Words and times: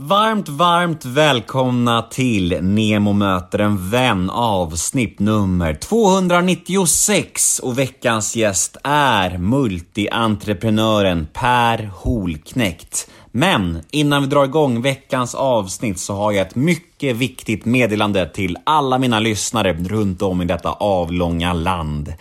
Varmt, 0.00 0.48
varmt 0.48 1.04
välkomna 1.04 2.02
till 2.02 2.58
Nemo 2.62 3.12
möter 3.12 3.58
en 3.58 3.90
vän 3.90 4.30
avsnitt 4.30 5.18
nummer 5.18 5.74
296 5.74 7.58
och 7.58 7.78
veckans 7.78 8.36
gäst 8.36 8.76
är 8.84 9.38
multientreprenören 9.38 11.26
Per 11.32 11.90
Holknekt. 11.94 13.10
Men 13.32 13.82
innan 13.90 14.22
vi 14.22 14.28
drar 14.28 14.44
igång 14.44 14.82
veckans 14.82 15.34
avsnitt 15.34 15.98
så 15.98 16.14
har 16.14 16.32
jag 16.32 16.46
ett 16.46 16.54
mycket 16.54 17.16
viktigt 17.16 17.64
meddelande 17.64 18.28
till 18.28 18.56
alla 18.64 18.98
mina 18.98 19.20
lyssnare 19.20 19.72
runt 19.72 20.22
om 20.22 20.42
i 20.42 20.44
detta 20.44 20.72
avlånga 20.72 21.52
land. 21.52 22.12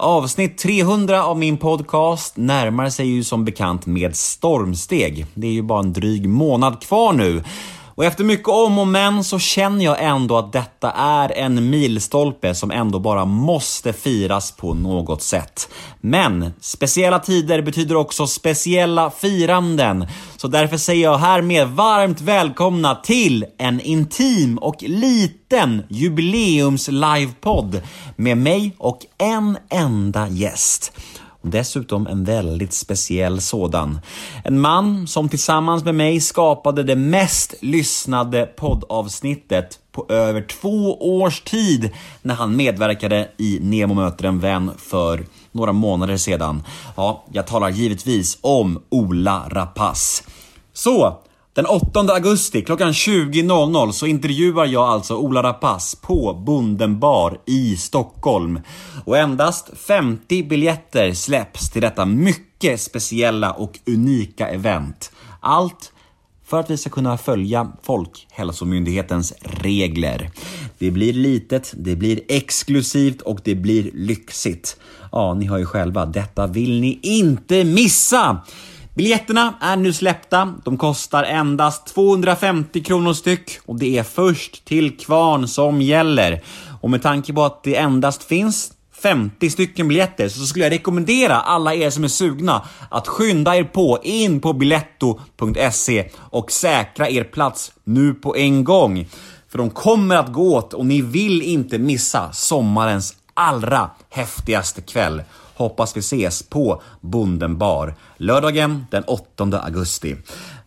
Avsnitt 0.00 0.58
300 0.58 1.24
av 1.24 1.38
min 1.38 1.56
podcast 1.56 2.36
närmar 2.36 2.90
sig 2.90 3.06
ju 3.06 3.24
som 3.24 3.44
bekant 3.44 3.86
med 3.86 4.16
stormsteg. 4.16 5.26
Det 5.34 5.46
är 5.46 5.52
ju 5.52 5.62
bara 5.62 5.80
en 5.80 5.92
dryg 5.92 6.28
månad 6.28 6.82
kvar 6.82 7.12
nu. 7.12 7.42
Och 7.98 8.04
efter 8.04 8.24
mycket 8.24 8.48
om 8.48 8.78
och 8.78 8.86
men 8.86 9.24
så 9.24 9.38
känner 9.38 9.84
jag 9.84 10.02
ändå 10.02 10.38
att 10.38 10.52
detta 10.52 10.90
är 10.92 11.32
en 11.32 11.70
milstolpe 11.70 12.54
som 12.54 12.70
ändå 12.70 12.98
bara 12.98 13.24
måste 13.24 13.92
firas 13.92 14.52
på 14.52 14.74
något 14.74 15.22
sätt. 15.22 15.68
Men 16.00 16.52
speciella 16.60 17.18
tider 17.18 17.62
betyder 17.62 17.96
också 17.96 18.26
speciella 18.26 19.10
firanden. 19.10 20.06
Så 20.36 20.48
därför 20.48 20.76
säger 20.76 21.02
jag 21.02 21.18
härmed 21.18 21.68
varmt 21.68 22.20
välkomna 22.20 22.94
till 22.94 23.44
en 23.58 23.80
intim 23.80 24.58
och 24.58 24.82
liten 24.82 25.82
jubileums 25.88 26.88
livepodd 26.88 27.80
med 28.16 28.36
mig 28.36 28.74
och 28.78 28.98
en 29.18 29.58
enda 29.70 30.28
gäst. 30.28 30.92
Dessutom 31.50 32.06
en 32.06 32.24
väldigt 32.24 32.72
speciell 32.72 33.40
sådan. 33.40 34.00
En 34.44 34.60
man 34.60 35.06
som 35.06 35.28
tillsammans 35.28 35.84
med 35.84 35.94
mig 35.94 36.20
skapade 36.20 36.82
det 36.82 36.96
mest 36.96 37.54
lyssnade 37.60 38.46
poddavsnittet 38.46 39.78
på 39.92 40.06
över 40.08 40.42
två 40.42 40.96
års 41.18 41.40
tid 41.40 41.90
när 42.22 42.34
han 42.34 42.56
medverkade 42.56 43.28
i 43.36 43.58
Nemo 43.62 43.94
möter 43.94 44.24
en 44.24 44.40
vän 44.40 44.70
för 44.78 45.26
några 45.52 45.72
månader 45.72 46.16
sedan. 46.16 46.62
Ja, 46.96 47.24
jag 47.32 47.46
talar 47.46 47.68
givetvis 47.68 48.38
om 48.40 48.82
Ola 48.88 49.48
Rapace. 49.48 50.24
Så, 50.72 51.18
den 51.54 51.66
8 51.66 52.00
augusti 52.00 52.62
klockan 52.62 52.92
20.00 52.92 53.92
så 53.92 54.06
intervjuar 54.06 54.66
jag 54.66 54.84
alltså 54.84 55.16
Ola 55.16 55.42
Rapace 55.42 55.96
på 56.02 56.42
Bondenbar 56.46 57.40
i 57.46 57.76
Stockholm. 57.76 58.60
Och 59.04 59.18
endast 59.18 59.70
50 59.76 60.42
biljetter 60.42 61.12
släpps 61.12 61.70
till 61.70 61.82
detta 61.82 62.06
mycket 62.06 62.80
speciella 62.80 63.52
och 63.52 63.78
unika 63.86 64.48
event. 64.48 65.12
Allt 65.40 65.92
för 66.48 66.60
att 66.60 66.70
vi 66.70 66.76
ska 66.76 66.90
kunna 66.90 67.18
följa 67.18 67.72
Folkhälsomyndighetens 67.82 69.32
regler. 69.40 70.30
Det 70.78 70.90
blir 70.90 71.12
litet, 71.12 71.74
det 71.76 71.96
blir 71.96 72.20
exklusivt 72.28 73.20
och 73.22 73.40
det 73.44 73.54
blir 73.54 73.90
lyxigt. 73.94 74.76
Ja, 75.12 75.34
ni 75.34 75.46
hör 75.46 75.58
ju 75.58 75.66
själva, 75.66 76.06
detta 76.06 76.46
vill 76.46 76.80
ni 76.80 76.98
inte 77.02 77.64
missa! 77.64 78.42
Biljetterna 78.98 79.54
är 79.60 79.76
nu 79.76 79.92
släppta. 79.92 80.54
De 80.64 80.76
kostar 80.76 81.24
endast 81.24 81.86
250 81.86 82.82
kronor 82.82 83.12
styck 83.12 83.58
och 83.66 83.78
det 83.78 83.98
är 83.98 84.02
först 84.02 84.64
till 84.64 84.96
kvarn 84.96 85.48
som 85.48 85.82
gäller. 85.82 86.42
Och 86.80 86.90
med 86.90 87.02
tanke 87.02 87.32
på 87.32 87.44
att 87.44 87.62
det 87.62 87.76
endast 87.76 88.24
finns 88.24 88.72
50 89.02 89.50
stycken 89.50 89.88
biljetter 89.88 90.28
så 90.28 90.46
skulle 90.46 90.64
jag 90.64 90.72
rekommendera 90.72 91.40
alla 91.40 91.74
er 91.74 91.90
som 91.90 92.04
är 92.04 92.08
sugna 92.08 92.62
att 92.90 93.08
skynda 93.08 93.56
er 93.56 93.64
på 93.64 93.98
in 94.02 94.40
på 94.40 94.52
biletto.se 94.52 96.10
och 96.16 96.52
säkra 96.52 97.08
er 97.08 97.24
plats 97.24 97.72
nu 97.84 98.14
på 98.14 98.36
en 98.36 98.64
gång. 98.64 99.08
För 99.48 99.58
de 99.58 99.70
kommer 99.70 100.16
att 100.16 100.32
gå 100.32 100.56
åt 100.56 100.74
och 100.74 100.86
ni 100.86 101.00
vill 101.00 101.42
inte 101.42 101.78
missa 101.78 102.32
sommarens 102.32 103.16
allra 103.34 103.90
häftigaste 104.10 104.80
kväll. 104.80 105.22
Hoppas 105.58 105.96
vi 105.96 106.00
ses 106.00 106.42
på 106.42 106.82
Bonden 107.00 107.58
bar 107.58 107.94
lördagen 108.16 108.86
den 108.90 109.04
8 109.04 109.60
augusti. 109.62 110.16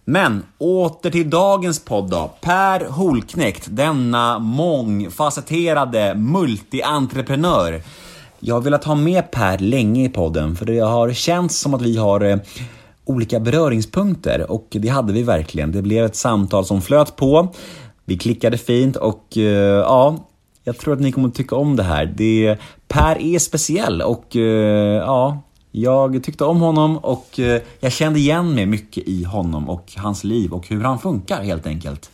Men 0.05 0.43
åter 0.57 1.09
till 1.09 1.29
dagens 1.29 1.85
podd 1.85 2.09
då. 2.09 2.31
Per 2.41 2.85
Holknekt, 2.85 3.67
denna 3.69 4.39
mångfacetterade 4.39 6.15
multientreprenör. 6.15 7.81
Jag 8.39 8.55
har 8.55 8.61
velat 8.61 8.83
ha 8.83 8.95
med 8.95 9.31
Per 9.31 9.57
länge 9.57 10.05
i 10.05 10.09
podden 10.09 10.55
för 10.55 10.65
det 10.65 10.79
har 10.79 11.13
känts 11.13 11.59
som 11.59 11.73
att 11.73 11.81
vi 11.81 11.97
har 11.97 12.21
eh, 12.21 12.37
olika 13.05 13.39
beröringspunkter 13.39 14.51
och 14.51 14.67
det 14.69 14.87
hade 14.87 15.13
vi 15.13 15.23
verkligen. 15.23 15.71
Det 15.71 15.81
blev 15.81 16.05
ett 16.05 16.15
samtal 16.15 16.65
som 16.65 16.81
flöt 16.81 17.15
på. 17.15 17.47
Vi 18.05 18.17
klickade 18.17 18.57
fint 18.57 18.95
och 18.95 19.37
eh, 19.37 19.77
ja, 19.77 20.17
jag 20.63 20.77
tror 20.77 20.93
att 20.93 20.99
ni 20.99 21.11
kommer 21.11 21.27
att 21.27 21.35
tycka 21.35 21.55
om 21.55 21.75
det 21.75 21.83
här. 21.83 22.05
Det, 22.05 22.57
per 22.87 23.21
är 23.21 23.39
speciell 23.39 24.01
och 24.01 24.35
uh, 24.35 24.41
ja, 24.41 25.41
jag 25.71 26.23
tyckte 26.23 26.43
om 26.43 26.61
honom 26.61 26.97
och 26.97 27.39
uh, 27.39 27.57
jag 27.79 27.91
kände 27.91 28.19
igen 28.19 28.55
mig 28.55 28.65
mycket 28.65 29.07
i 29.07 29.23
honom 29.23 29.69
och 29.69 29.93
hans 29.95 30.23
liv 30.23 30.53
och 30.53 30.67
hur 30.67 30.83
han 30.83 30.99
funkar 30.99 31.43
helt 31.43 31.67
enkelt. 31.67 32.11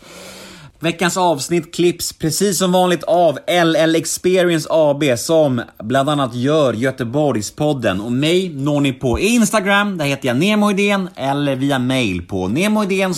Veckans 0.79 1.17
avsnitt 1.17 1.75
klipps 1.75 2.13
precis 2.13 2.57
som 2.57 2.71
vanligt 2.71 3.03
av 3.03 3.39
LL 3.65 3.95
Experience 3.95 4.67
AB 4.71 5.03
som 5.17 5.61
bland 5.83 6.09
annat 6.09 6.35
gör 6.35 6.73
Göteborgspodden 6.73 8.01
och 8.01 8.11
mig 8.11 8.49
når 8.49 8.81
ni 8.81 8.93
på 8.93 9.19
Instagram, 9.19 9.97
där 9.97 10.05
heter 10.05 10.27
jag 10.27 10.37
Nemoidén 10.37 11.09
eller 11.15 11.55
via 11.55 11.79
mail 11.79 12.21
på 12.27 12.47
nemoidén 12.47 13.13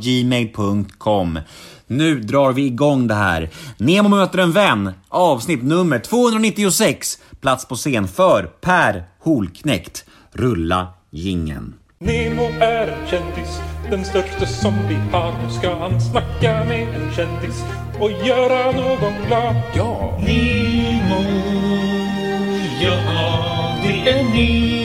gmail.com. 0.00 1.38
Nu 1.88 2.20
drar 2.20 2.52
vi 2.52 2.66
igång 2.66 3.06
det 3.06 3.14
här. 3.14 3.50
Nemo 3.76 4.08
möter 4.08 4.38
en 4.38 4.52
vän, 4.52 4.92
avsnitt 5.08 5.62
nummer 5.62 5.98
296. 5.98 7.18
Plats 7.40 7.68
på 7.68 7.74
scen 7.74 8.08
för 8.08 8.42
Per 8.42 9.04
Holknekt. 9.20 10.04
Rulla 10.32 10.86
gingen. 11.10 11.74
Nemo 12.00 12.42
är 12.60 12.86
en 12.86 13.06
kändis, 13.06 13.60
den 13.90 14.04
största 14.04 14.46
som 14.46 14.74
vi 14.88 14.94
har. 15.12 15.32
Nu 15.32 15.50
ska 15.50 15.78
han 15.78 16.00
snacka 16.00 16.64
med 16.64 16.88
en 16.88 17.14
kändis 17.14 17.64
och 18.00 18.10
göra 18.26 18.72
någon 18.72 19.26
glad. 19.26 19.56
Ja! 19.74 20.18
Nemo, 20.20 21.22
ja 22.82 23.76
det 23.82 24.10
är 24.10 24.24
Nemo. 24.24 24.77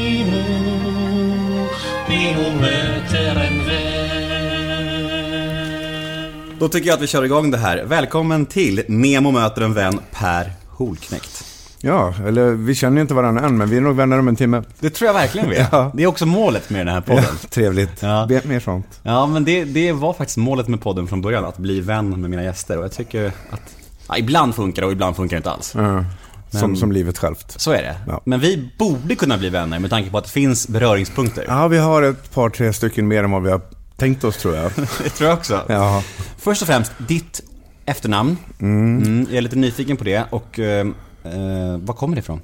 Då 6.64 6.70
tycker 6.70 6.88
jag 6.88 6.96
att 6.96 7.02
vi 7.02 7.08
kör 7.08 7.24
igång 7.24 7.52
det 7.52 7.58
här. 7.58 7.84
Välkommen 7.86 8.46
till 8.46 8.84
Nemo 8.88 9.32
möter 9.32 9.62
en 9.62 9.74
vän, 9.74 10.00
Per 10.12 10.52
Holknekt. 10.70 11.46
Ja, 11.82 12.14
eller 12.28 12.52
vi 12.52 12.76
känner 12.76 12.98
ju 12.98 13.02
inte 13.02 13.14
varandra 13.14 13.46
än, 13.46 13.58
men 13.58 13.70
vi 13.70 13.78
är 13.78 13.82
nog 13.82 13.96
vänner 13.96 14.20
om 14.20 14.28
en 14.28 14.36
timme. 14.36 14.64
Det 14.80 14.90
tror 14.90 15.08
jag 15.08 15.14
verkligen 15.14 15.50
vi 15.50 15.56
är. 15.56 15.68
Ja. 15.72 15.92
Det 15.94 16.04
är 16.04 16.08
också 16.08 16.26
målet 16.26 16.70
med 16.70 16.86
den 16.86 16.94
här 16.94 17.02
podden. 17.02 17.24
Ja, 17.42 17.48
trevligt. 17.50 18.02
Ja. 18.02 18.28
Mer 18.44 18.60
sånt. 18.60 19.00
Ja, 19.04 19.28
men 19.28 19.46
det, 19.46 19.64
det 19.64 19.92
var 19.92 20.14
faktiskt 20.14 20.38
målet 20.38 20.68
med 20.68 20.82
podden 20.82 21.08
från 21.08 21.22
början, 21.22 21.46
att 21.46 21.58
bli 21.58 21.80
vän 21.82 22.10
med 22.22 22.30
mina 22.30 22.44
gäster. 22.44 22.78
Och 22.78 22.84
jag 22.84 22.92
tycker 22.92 23.28
att... 23.50 23.76
Ja, 24.08 24.18
ibland 24.18 24.56
funkar 24.56 24.82
det 24.82 24.86
och 24.86 24.92
ibland 24.92 25.16
funkar 25.16 25.36
det 25.36 25.40
inte 25.40 25.52
alls. 25.52 25.68
Som, 25.68 26.06
Men- 26.52 26.78
som 26.78 26.92
livet 26.92 27.18
självt. 27.18 27.54
Så 27.58 27.72
är 27.72 27.82
det. 27.82 27.96
Ja. 28.08 28.22
Men 28.26 28.40
vi 28.40 28.70
borde 28.80 29.16
kunna 29.16 29.38
bli 29.38 29.50
vänner 29.50 29.80
med 29.80 29.90
tanke 29.90 30.10
på 30.10 30.18
att 30.18 30.24
det 30.24 30.30
finns 30.32 30.68
beröringspunkter. 30.68 31.46
Ja, 31.48 31.68
vi 31.68 31.78
har 31.78 32.02
ett 32.04 32.34
par, 32.34 32.50
tre 32.50 32.74
stycken 32.74 33.08
mer 33.08 33.24
än 33.24 33.32
vad 33.32 33.44
vi 33.44 33.52
har 33.52 33.62
tänkt 34.04 34.24
oss 34.24 34.38
tror 34.38 34.56
jag. 34.56 34.72
Det 35.04 35.10
tror 35.10 35.30
jag 35.30 35.38
också. 35.38 35.62
Ja, 35.68 36.04
Först 36.38 36.62
och 36.62 36.68
främst, 36.68 36.92
ditt 36.98 37.42
efternamn. 37.86 38.38
Mm, 38.60 39.26
jag 39.30 39.38
är 39.38 39.42
lite 39.42 39.56
nyfiken 39.56 39.98
på 39.98 40.04
det 40.04 40.26
och 40.30 40.60
eh, 40.60 40.88
eh, 41.24 41.78
var 41.78 41.94
kommer 41.94 42.16
det 42.16 42.20
ifrån? 42.20 42.42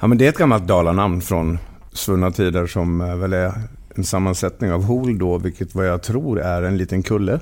ja 0.00 0.06
men 0.06 0.18
det 0.18 0.24
är 0.24 0.28
ett 0.28 0.38
gammalt 0.38 0.66
dalanamn 0.66 1.20
från 1.20 1.58
svunna 1.92 2.30
tider 2.30 2.66
som 2.66 3.00
eh, 3.00 3.16
väl 3.16 3.32
är 3.32 3.52
en 3.94 4.04
sammansättning 4.04 4.72
av 4.72 4.84
hol 4.84 5.18
då, 5.18 5.38
vilket 5.38 5.74
vad 5.74 5.86
jag 5.86 6.02
tror 6.02 6.40
är 6.40 6.62
en 6.62 6.76
liten 6.76 7.02
kulle. 7.02 7.40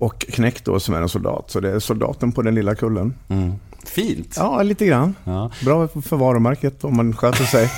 Och 0.00 0.18
knäck 0.20 0.64
då 0.64 0.80
som 0.80 0.94
är 0.94 1.02
en 1.02 1.08
soldat, 1.08 1.44
så 1.50 1.60
det 1.60 1.70
är 1.70 1.78
soldaten 1.78 2.32
på 2.32 2.42
den 2.42 2.54
lilla 2.54 2.74
kullen. 2.74 3.14
Mm. 3.28 3.52
Fint. 3.84 4.34
Ja, 4.36 4.62
lite 4.62 4.86
grann. 4.86 5.14
Ja. 5.24 5.50
Bra 5.64 5.88
för 5.88 6.16
varumärket 6.16 6.84
om 6.84 6.96
man 6.96 7.16
sköter 7.16 7.44
sig. 7.44 7.70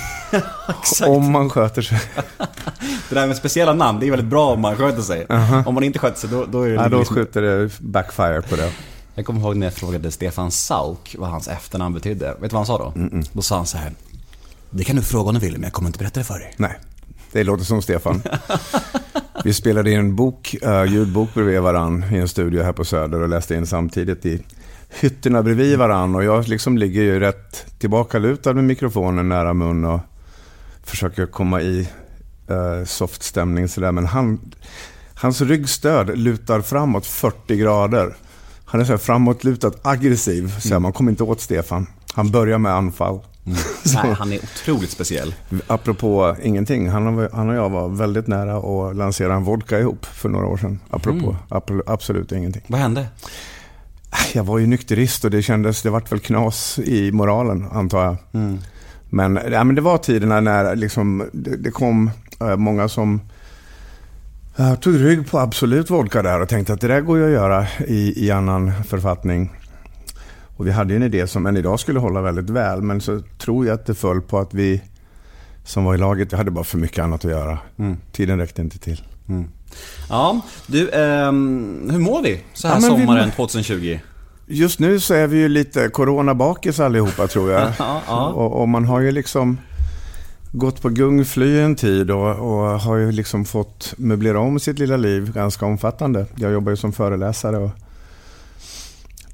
Om 1.07 1.31
man 1.31 1.49
sköter 1.49 1.81
sig. 1.81 1.99
Det 3.09 3.15
där 3.15 3.27
med 3.27 3.37
speciella 3.37 3.73
namn, 3.73 3.99
det 3.99 4.07
är 4.07 4.09
väldigt 4.11 4.29
bra 4.29 4.53
om 4.53 4.61
man 4.61 4.75
sköter 4.75 5.01
sig. 5.01 5.25
Om 5.65 5.73
man 5.73 5.83
inte 5.83 5.99
sköter 5.99 6.19
sig, 6.19 6.29
då, 6.29 6.45
då 6.45 6.61
är 6.61 6.69
det 6.69 6.75
Ja, 6.75 6.89
då 6.89 6.97
liksom- 6.99 7.15
skjuter 7.15 7.41
det 7.41 7.79
backfire 7.79 8.41
på 8.41 8.55
det. 8.55 8.71
Jag 9.15 9.25
kommer 9.25 9.39
ihåg 9.41 9.55
när 9.57 9.67
jag 9.67 9.73
frågade 9.73 10.11
Stefan 10.11 10.51
Sauk 10.51 11.15
vad 11.19 11.29
hans 11.29 11.47
efternamn 11.47 11.93
betydde. 11.95 12.25
Vet 12.25 12.41
du 12.41 12.47
vad 12.47 12.53
han 12.53 12.65
sa 12.65 12.77
då? 12.77 12.93
Då 13.33 13.41
sa 13.41 13.55
han 13.55 13.65
så 13.65 13.77
här. 13.77 13.91
Det 14.69 14.83
kan 14.83 14.95
du 14.95 15.01
fråga 15.01 15.27
om 15.29 15.33
du 15.35 15.39
vill, 15.41 15.53
men 15.53 15.63
jag 15.63 15.73
kommer 15.73 15.89
inte 15.89 15.99
berätta 15.99 16.19
det 16.19 16.23
för 16.23 16.39
dig. 16.39 16.53
Nej, 16.57 16.79
det 17.33 17.43
låter 17.43 17.63
som 17.63 17.81
Stefan. 17.81 18.21
Vi 19.43 19.53
spelade 19.53 19.91
in 19.91 19.99
en 19.99 20.15
bok, 20.15 20.55
uh, 20.65 20.85
ljudbok 20.85 21.33
bredvid 21.33 21.61
varann 21.61 22.05
i 22.11 22.17
en 22.17 22.27
studio 22.27 22.63
här 22.63 22.71
på 22.71 22.85
Söder 22.85 23.21
och 23.21 23.29
läste 23.29 23.55
in 23.55 23.67
samtidigt 23.67 24.25
i 24.25 24.43
hytterna 24.89 25.43
bredvid 25.43 25.77
varann. 25.77 26.15
Och 26.15 26.23
jag 26.23 26.47
liksom 26.47 26.77
ligger 26.77 27.01
ju 27.01 27.19
rätt 27.19 27.79
tillbakalutad 27.79 28.53
med 28.53 28.63
mikrofonen 28.63 29.29
nära 29.29 29.53
mun 29.53 29.85
och 29.85 29.99
försöker 30.83 31.25
komma 31.25 31.61
i 31.61 31.89
uh, 32.51 32.85
soft 32.85 33.23
stämning 33.23 33.67
sådär. 33.67 33.91
Men 33.91 34.05
han, 34.05 34.39
Hans 35.15 35.41
ryggstöd 35.41 36.17
lutar 36.17 36.61
framåt 36.61 37.05
40 37.05 37.57
grader. 37.57 38.15
Han 38.65 38.81
är 38.81 38.85
så 38.85 38.91
här 38.91 38.97
framåtlutad, 38.97 39.71
aggressiv. 39.81 40.59
Så 40.59 40.69
här, 40.69 40.79
man 40.79 40.93
kommer 40.93 41.11
inte 41.11 41.23
åt 41.23 41.41
Stefan. 41.41 41.87
Han 42.13 42.31
börjar 42.31 42.57
med 42.57 42.73
anfall. 42.73 43.19
Nej, 43.95 44.13
han 44.17 44.31
är 44.33 44.37
otroligt 44.43 44.89
speciell. 44.91 45.35
Apropå 45.67 46.35
ingenting, 46.43 46.89
han 46.89 47.07
och, 47.19 47.29
han 47.33 47.49
och 47.49 47.55
jag 47.55 47.69
var 47.69 47.89
väldigt 47.89 48.27
nära 48.27 48.57
att 48.57 48.95
lansera 48.95 49.33
en 49.33 49.43
vodka 49.43 49.79
ihop 49.79 50.05
för 50.05 50.29
några 50.29 50.45
år 50.47 50.57
sedan. 50.57 50.79
Apropå 50.89 51.35
ap- 51.49 51.81
absolut 51.85 52.31
ingenting. 52.31 52.61
Vad 52.67 52.79
hände? 52.79 53.07
Jag 54.33 54.43
var 54.43 54.57
ju 54.59 54.67
nykterist 54.67 55.25
och 55.25 55.31
det 55.31 55.41
kändes, 55.41 55.81
det 55.81 55.89
vart 55.89 56.11
väl 56.11 56.19
knas 56.19 56.79
i 56.79 57.11
moralen 57.11 57.67
antar 57.71 58.03
jag. 58.03 58.15
Men, 59.09 59.39
ja, 59.51 59.63
men 59.63 59.75
det 59.75 59.81
var 59.81 59.97
tiderna 59.97 60.41
när 60.41 60.75
liksom, 60.75 61.29
det, 61.33 61.57
det 61.57 61.71
kom 61.71 62.11
eh, 62.41 62.55
många 62.55 62.87
som 62.89 63.21
eh, 64.57 64.75
tog 64.75 64.99
rygg 64.99 65.31
på 65.31 65.39
Absolut 65.39 65.89
Vodka 65.89 66.21
där 66.21 66.41
och 66.41 66.49
tänkte 66.49 66.73
att 66.73 66.81
det 66.81 66.87
där 66.87 67.01
går 67.01 67.17
ju 67.17 67.25
att 67.25 67.31
göra 67.31 67.67
i, 67.87 68.25
i 68.25 68.31
annan 68.31 68.71
författning. 68.87 69.49
Och 70.63 70.67
vi 70.67 70.71
hade 70.71 70.95
en 70.95 71.03
idé 71.03 71.27
som 71.27 71.45
än 71.45 71.57
idag 71.57 71.79
skulle 71.79 71.99
hålla 71.99 72.21
väldigt 72.21 72.49
väl, 72.49 72.81
men 72.81 73.01
så 73.01 73.21
tror 73.37 73.65
jag 73.65 73.73
att 73.73 73.85
det 73.85 73.93
föll 73.95 74.21
på 74.21 74.39
att 74.39 74.53
vi 74.53 74.81
som 75.63 75.83
var 75.83 75.95
i 75.95 75.97
laget, 75.97 76.33
vi 76.33 76.37
hade 76.37 76.51
bara 76.51 76.63
för 76.63 76.77
mycket 76.77 77.03
annat 77.03 77.25
att 77.25 77.31
göra. 77.31 77.57
Tiden 78.11 78.39
räckte 78.39 78.61
inte 78.61 78.79
till. 78.79 79.01
Ja, 80.09 80.41
du, 80.67 80.89
ehm, 80.91 81.89
hur 81.91 81.99
mår 81.99 82.21
vi 82.23 82.41
så 82.53 82.67
här 82.67 82.75
Ja, 82.75 82.81
men 82.81 82.99
vi- 82.99 83.05
sommaren 83.05 83.31
2020? 83.31 83.99
Just 84.47 84.79
nu 84.79 84.99
så 84.99 85.13
är 85.13 85.27
vi 85.27 85.37
ju 85.37 85.47
lite 85.47 85.89
coronabakis 85.89 86.79
allihopa 86.79 87.27
tror 87.27 87.51
jag. 87.51 87.61
Ja, 87.79 88.01
ja. 88.07 88.27
Och, 88.27 88.61
och 88.61 88.69
man 88.69 88.85
har 88.85 88.99
ju 88.99 89.11
liksom 89.11 89.57
gått 90.51 90.81
på 90.81 90.89
gungfly 90.89 91.59
en 91.59 91.75
tid 91.75 92.11
och, 92.11 92.29
och 92.29 92.79
har 92.81 92.95
ju 92.95 93.11
liksom 93.11 93.45
fått 93.45 93.93
möblera 93.97 94.39
om 94.39 94.59
sitt 94.59 94.79
lilla 94.79 94.97
liv 94.97 95.33
ganska 95.33 95.65
omfattande. 95.65 96.25
Jag 96.35 96.51
jobbar 96.51 96.69
ju 96.69 96.75
som 96.75 96.93
föreläsare 96.93 97.57
och 97.57 97.71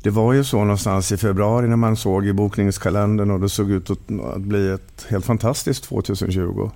det 0.04 0.10
var 0.10 0.34
ju 0.34 0.44
så 0.44 0.58
någonstans 0.58 1.12
i 1.12 1.18
februari 1.18 1.68
när 1.68 1.76
man 1.76 1.96
såg 1.96 2.26
i 2.28 2.34
bokningskalendern 2.34 3.32
och 3.32 3.40
det 3.40 3.50
såg 3.50 3.72
ut 3.72 3.90
att, 3.90 4.00
att 4.36 4.42
bli 4.42 4.70
ett 4.72 5.06
helt 5.10 5.26
fantastiskt 5.26 5.84
2020. 5.84 6.72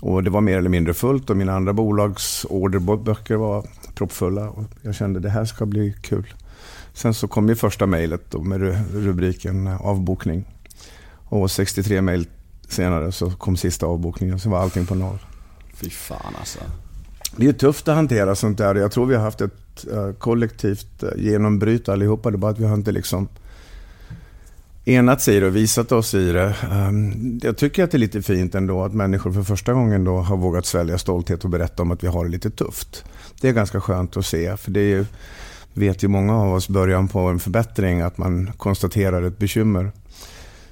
Och 0.00 0.22
det 0.24 0.30
var 0.30 0.40
mer 0.40 0.58
eller 0.58 0.68
mindre 0.70 0.94
fullt 0.94 1.30
och 1.30 1.36
mina 1.36 1.52
andra 1.52 1.72
bolags 1.72 2.46
orderböcker 2.50 3.36
var 3.36 3.66
proppfulla. 3.94 4.50
Och 4.50 4.64
jag 4.82 4.94
kände 4.94 5.20
det 5.20 5.30
här 5.30 5.44
ska 5.44 5.66
bli 5.66 5.94
kul. 6.02 6.34
Sen 6.94 7.14
så 7.14 7.28
kom 7.28 7.48
ju 7.48 7.54
första 7.54 7.86
mejlet 7.86 8.34
med 8.42 8.60
ru- 8.60 8.92
rubriken 8.92 9.66
avbokning. 9.66 10.44
Och 11.24 11.50
63 11.50 12.00
mejl 12.02 12.26
senare 12.68 13.12
så 13.12 13.30
kom 13.30 13.56
sista 13.56 13.86
avbokningen, 13.86 14.38
så 14.40 14.50
var 14.50 14.58
allting 14.58 14.86
på 14.86 14.94
noll. 14.94 15.18
Fy 15.74 15.90
fan 15.90 16.34
alltså. 16.38 16.58
Det 17.36 17.46
är 17.48 17.52
tufft 17.52 17.88
att 17.88 17.94
hantera 17.94 18.34
sånt 18.34 18.58
där. 18.58 18.74
Jag 18.74 18.92
tror 18.92 19.06
vi 19.06 19.14
har 19.14 19.22
haft 19.22 19.40
ett 19.40 19.69
Eh, 19.84 20.12
kollektivt 20.12 21.02
eh, 21.02 21.08
genombryta 21.08 21.30
genombryt 21.30 21.88
allihopa. 21.88 22.30
Det 22.30 22.36
är 22.36 22.38
bara 22.38 22.50
att 22.50 22.60
vi 22.60 22.66
har 22.66 22.74
inte 22.74 22.92
liksom 22.92 23.28
enats 24.84 25.28
i 25.28 25.40
det 25.40 25.46
och 25.46 25.56
visat 25.56 25.92
oss 25.92 26.14
i 26.14 26.32
det. 26.32 26.54
Ehm, 26.72 27.40
jag 27.42 27.56
tycker 27.56 27.84
att 27.84 27.90
det 27.90 27.96
är 27.96 27.98
lite 27.98 28.22
fint 28.22 28.54
ändå 28.54 28.82
att 28.82 28.94
människor 28.94 29.32
för 29.32 29.42
första 29.42 29.72
gången 29.72 30.04
då 30.04 30.18
har 30.18 30.36
vågat 30.36 30.66
svälja 30.66 30.98
stolthet 30.98 31.44
och 31.44 31.50
berätta 31.50 31.82
om 31.82 31.90
att 31.90 32.04
vi 32.04 32.08
har 32.08 32.24
det 32.24 32.30
lite 32.30 32.50
tufft. 32.50 33.04
Det 33.40 33.48
är 33.48 33.52
ganska 33.52 33.80
skönt 33.80 34.16
att 34.16 34.26
se, 34.26 34.56
för 34.56 34.70
det 34.70 34.80
är 34.80 34.96
ju, 34.96 35.04
vet 35.72 36.04
ju 36.04 36.08
många 36.08 36.36
av 36.36 36.54
oss 36.54 36.68
början 36.68 37.08
på 37.08 37.18
en 37.18 37.40
förbättring, 37.40 38.00
att 38.00 38.18
man 38.18 38.52
konstaterar 38.56 39.22
ett 39.22 39.38
bekymmer. 39.38 39.92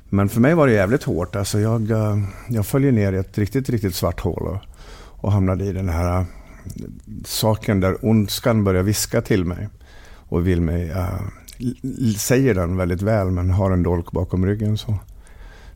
Men 0.08 0.28
för 0.28 0.40
mig 0.40 0.54
var 0.54 0.66
det 0.66 0.72
jävligt 0.72 1.02
hårt. 1.02 1.36
Alltså 1.36 1.60
jag, 1.60 1.90
eh, 1.90 2.18
jag 2.48 2.66
följer 2.66 2.92
ner 2.92 3.12
i 3.12 3.16
ett 3.16 3.38
riktigt, 3.38 3.68
riktigt 3.70 3.94
svart 3.94 4.20
hål 4.20 4.42
och, 4.42 4.58
och 5.06 5.32
hamnade 5.32 5.64
i 5.64 5.72
den 5.72 5.88
här 5.88 6.26
saken 7.24 7.80
där 7.80 8.04
ondskan 8.04 8.64
börjar 8.64 8.82
viska 8.82 9.20
till 9.22 9.44
mig 9.44 9.68
och 10.14 10.46
vill 10.46 10.60
mig, 10.60 10.92
l- 11.58 12.14
säger 12.18 12.54
den 12.54 12.76
väldigt 12.76 13.02
väl 13.02 13.30
men 13.30 13.50
har 13.50 13.70
en 13.70 13.82
dolk 13.82 14.12
bakom 14.12 14.46
ryggen. 14.46 14.78
Så, 14.78 14.98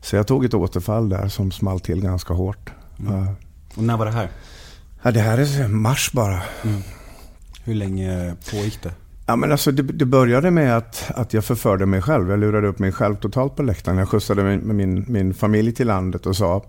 så 0.01 0.15
jag 0.15 0.27
tog 0.27 0.45
ett 0.45 0.53
återfall 0.53 1.09
där 1.09 1.27
som 1.27 1.51
small 1.51 1.79
till 1.79 2.01
ganska 2.01 2.33
hårt. 2.33 2.71
Eh, 3.07 3.27
Och 3.75 3.83
när 3.83 3.97
var 3.97 4.05
det 4.05 4.11
här? 4.11 4.29
ja, 5.01 5.11
det 5.11 5.19
här 5.19 5.37
är 5.37 5.67
mars 5.67 6.11
bara. 6.13 6.41
Hur 7.63 7.75
länge 7.75 8.35
pågick 8.51 8.83
det? 8.83 8.91
Ja, 9.25 9.35
men 9.35 9.51
alltså, 9.51 9.71
det, 9.71 9.83
det 9.83 10.05
började 10.05 10.51
med 10.51 10.77
att, 10.77 11.11
att 11.15 11.33
jag 11.33 11.45
förförde 11.45 11.85
mig 11.85 12.01
själv. 12.01 12.29
Jag 12.29 12.39
lurade 12.39 12.67
upp 12.67 12.79
mig 12.79 12.91
själv 12.91 13.15
totalt 13.15 13.55
på 13.55 13.63
läktaren. 13.63 13.97
Jag 13.97 14.09
skjutsade 14.09 14.43
min, 14.43 14.59
med 14.59 14.75
min, 14.75 15.05
min 15.07 15.33
familj 15.33 15.71
till 15.73 15.87
landet 15.87 16.25
och 16.25 16.35
sa 16.35 16.63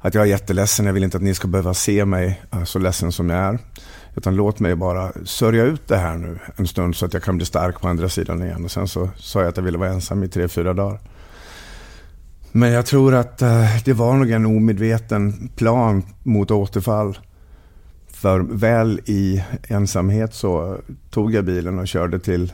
att 0.00 0.14
jag 0.14 0.24
är 0.24 0.28
jätteledsen. 0.28 0.86
Jag 0.86 0.92
vill 0.92 1.04
inte 1.04 1.16
att 1.16 1.22
ni 1.22 1.34
ska 1.34 1.48
behöva 1.48 1.74
se 1.74 2.04
mig 2.04 2.40
eh, 2.52 2.64
så 2.64 2.78
ledsen 2.78 3.12
som 3.12 3.30
jag 3.30 3.38
är. 3.38 3.58
Utan 4.16 4.36
låt 4.36 4.60
mig 4.60 4.76
bara 4.76 5.12
sörja 5.24 5.64
ut 5.64 5.88
det 5.88 5.96
här 5.96 6.16
nu 6.16 6.38
en 6.56 6.66
stund 6.66 6.96
så 6.96 7.06
att 7.06 7.12
jag 7.12 7.22
kan 7.22 7.36
bli 7.36 7.46
stark 7.46 7.80
på 7.80 7.88
andra 7.88 8.08
sidan 8.08 8.42
igen. 8.42 8.64
Och 8.64 8.70
sen 8.70 8.88
så 8.88 9.08
sa 9.16 9.40
jag 9.40 9.48
att 9.48 9.56
jag 9.56 9.64
ville 9.64 9.78
vara 9.78 9.90
ensam 9.90 10.24
i 10.24 10.28
tre, 10.28 10.48
fyra 10.48 10.74
dagar. 10.74 11.00
Men 12.52 12.70
jag 12.70 12.86
tror 12.86 13.14
att 13.14 13.42
eh, 13.42 13.82
det 13.84 13.92
var 13.92 14.14
nog 14.14 14.30
en 14.30 14.46
omedveten 14.46 15.48
plan 15.56 16.02
mot 16.22 16.50
återfall. 16.50 17.18
För 18.08 18.40
väl 18.40 19.00
i 19.04 19.44
ensamhet 19.68 20.34
så 20.34 20.78
tog 21.10 21.34
jag 21.34 21.44
bilen 21.44 21.78
och 21.78 21.88
körde 21.88 22.18
till 22.18 22.52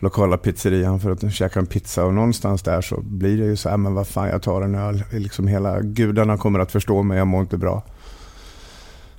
lokala 0.00 0.36
pizzerian 0.36 1.00
för 1.00 1.10
att 1.10 1.32
käka 1.32 1.60
en 1.60 1.66
pizza. 1.66 2.04
Och 2.04 2.14
någonstans 2.14 2.62
där 2.62 2.80
så 2.80 3.00
blir 3.00 3.38
det 3.38 3.44
ju 3.44 3.56
så 3.56 3.68
här, 3.68 3.76
men 3.76 3.94
vad 3.94 4.06
fan, 4.06 4.28
jag 4.28 4.42
tar 4.42 4.62
en 4.62 4.74
öl. 4.74 5.04
Liksom 5.10 5.46
hela 5.46 5.80
gudarna 5.80 6.36
kommer 6.36 6.58
att 6.58 6.72
förstå 6.72 7.02
mig, 7.02 7.18
jag 7.18 7.26
mår 7.26 7.40
inte 7.40 7.58
bra. 7.58 7.82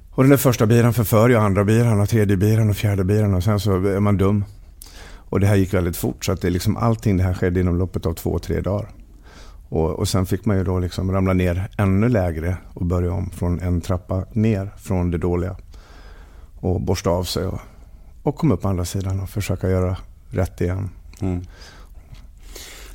Och 0.09 0.23
den 0.23 0.29
där 0.29 0.37
första 0.37 0.65
biran 0.65 0.93
förför 0.93 1.29
ju 1.29 1.35
andra 1.35 1.63
bilen 1.63 1.99
och 1.99 2.09
tredje 2.09 2.37
biran 2.37 2.69
och 2.69 2.75
fjärde 2.75 3.03
biran 3.03 3.33
och 3.33 3.43
sen 3.43 3.59
så 3.59 3.71
är 3.71 3.99
man 3.99 4.17
dum. 4.17 4.45
Och 5.31 5.39
det 5.39 5.47
här 5.47 5.55
gick 5.55 5.73
väldigt 5.73 5.97
fort 5.97 6.25
så 6.25 6.31
att 6.31 6.41
det 6.41 6.49
liksom 6.49 6.77
allting 6.77 7.17
det 7.17 7.23
här 7.23 7.33
skedde 7.33 7.59
inom 7.59 7.77
loppet 7.77 8.05
av 8.05 8.13
två, 8.13 8.39
tre 8.39 8.61
dagar. 8.61 8.89
Och, 9.69 9.89
och 9.89 10.07
sen 10.07 10.25
fick 10.25 10.45
man 10.45 10.57
ju 10.57 10.63
då 10.63 10.79
liksom 10.79 11.11
ramla 11.11 11.33
ner 11.33 11.69
ännu 11.77 12.09
lägre 12.09 12.57
och 12.73 12.85
börja 12.85 13.13
om 13.13 13.29
från 13.29 13.59
en 13.59 13.81
trappa 13.81 14.25
ner 14.33 14.71
från 14.77 15.11
det 15.11 15.17
dåliga. 15.17 15.55
Och 16.55 16.81
borsta 16.81 17.09
av 17.09 17.23
sig 17.23 17.45
och, 17.45 17.59
och 18.23 18.35
komma 18.35 18.53
upp 18.53 18.61
på 18.61 18.67
andra 18.67 18.85
sidan 18.85 19.19
och 19.19 19.29
försöka 19.29 19.69
göra 19.69 19.97
rätt 20.31 20.61
igen. 20.61 20.89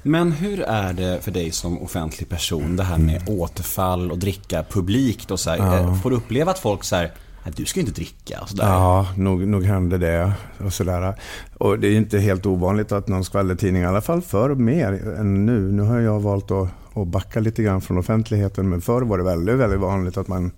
Men 0.03 0.33
hur 0.33 0.61
är 0.61 0.93
det 0.93 1.21
för 1.23 1.31
dig 1.31 1.51
som 1.51 1.83
offentlig 1.83 2.29
person, 2.29 2.77
det 2.77 2.83
här 2.83 2.99
med 2.99 3.23
återfall 3.27 4.11
och 4.11 4.19
dricka 4.19 4.65
publikt 4.71 5.31
och 5.31 5.41
så 5.41 5.51
här, 5.51 5.79
eh, 5.79 6.01
Får 6.01 6.11
du 6.11 6.17
uppleva 6.17 6.51
att 6.51 6.59
folk 6.59 6.85
säger 6.85 7.13
du 7.55 7.65
ska 7.65 7.81
inte 7.81 7.93
dricka 7.93 8.41
och 8.41 8.49
sådär? 8.49 8.65
Ja, 8.65 9.07
nog, 9.17 9.49
nog 9.49 9.65
hände 9.65 9.99
det. 9.99 10.33
Och, 10.59 10.73
sådär. 10.73 11.15
och 11.59 11.79
det 11.79 11.89
är 11.89 11.97
inte 11.97 12.19
helt 12.19 12.47
ovanligt 12.47 12.93
att 12.93 13.09
någon 13.09 13.25
skvallertidning, 13.25 13.83
i 13.83 13.87
alla 13.87 14.01
fall 14.01 14.23
förr 14.23 14.55
mer 14.55 15.17
än 15.19 15.47
nu. 15.47 15.73
Nu 15.73 15.83
har 15.83 15.99
jag 15.99 16.21
valt 16.21 16.51
att, 16.51 16.69
att 16.95 17.07
backa 17.07 17.41
lite 17.41 17.63
grann 17.63 17.81
från 17.81 17.99
offentligheten, 17.99 18.69
men 18.69 18.81
förr 18.81 19.03
var 19.03 19.19
det 19.19 19.25
väldigt, 19.25 19.57
väldigt 19.57 19.81
vanligt 19.81 20.17
att 20.17 20.29
man 20.29 20.51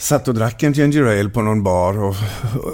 satt 0.00 0.28
och 0.28 0.34
drack 0.34 0.62
en 0.62 0.72
ginger 0.72 1.04
ale 1.04 1.28
på 1.28 1.42
någon 1.42 1.62
bar 1.62 1.98
och, 1.98 2.16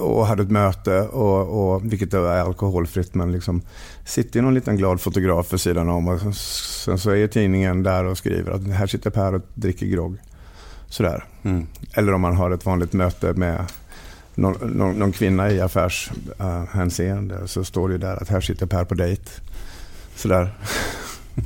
och 0.01 0.27
hade 0.27 0.43
ett 0.43 0.51
möte, 0.51 1.01
och, 1.01 1.75
och, 1.75 1.93
vilket 1.93 2.15
är 2.15 2.19
alkoholfritt, 2.19 3.15
men 3.15 3.33
liksom 3.33 3.63
sitter 4.05 4.43
någon 4.43 4.55
liten 4.55 4.77
glad 4.77 5.01
fotograf 5.01 5.47
för 5.47 5.57
sidan 5.57 5.89
om 5.89 6.09
och 6.09 6.37
sen 6.37 6.99
så 6.99 7.11
är 7.11 7.27
tidningen 7.27 7.83
där 7.83 8.05
och 8.05 8.19
skriver 8.19 8.53
att 8.53 8.67
här 8.67 8.87
sitter 8.87 9.11
Per 9.11 9.35
och 9.35 9.43
dricker 9.55 9.87
grogg. 9.87 10.17
Sådär. 10.89 11.25
Mm. 11.43 11.67
Eller 11.93 12.13
om 12.13 12.21
man 12.21 12.37
har 12.37 12.51
ett 12.51 12.67
vanligt 12.67 12.93
möte 12.93 13.33
med 13.33 13.65
någon, 14.35 14.77
någon, 14.79 14.99
någon 14.99 15.13
kvinna 15.13 15.51
i 15.51 15.61
affärshänseende 15.61 17.49
så 17.49 17.65
står 17.65 17.89
det 17.89 17.99
där 17.99 18.23
att 18.23 18.29
här 18.29 18.41
sitter 18.41 18.67
Per 18.67 18.85
på 18.85 18.95
dejt. 18.95 19.31
Sådär. 20.17 20.55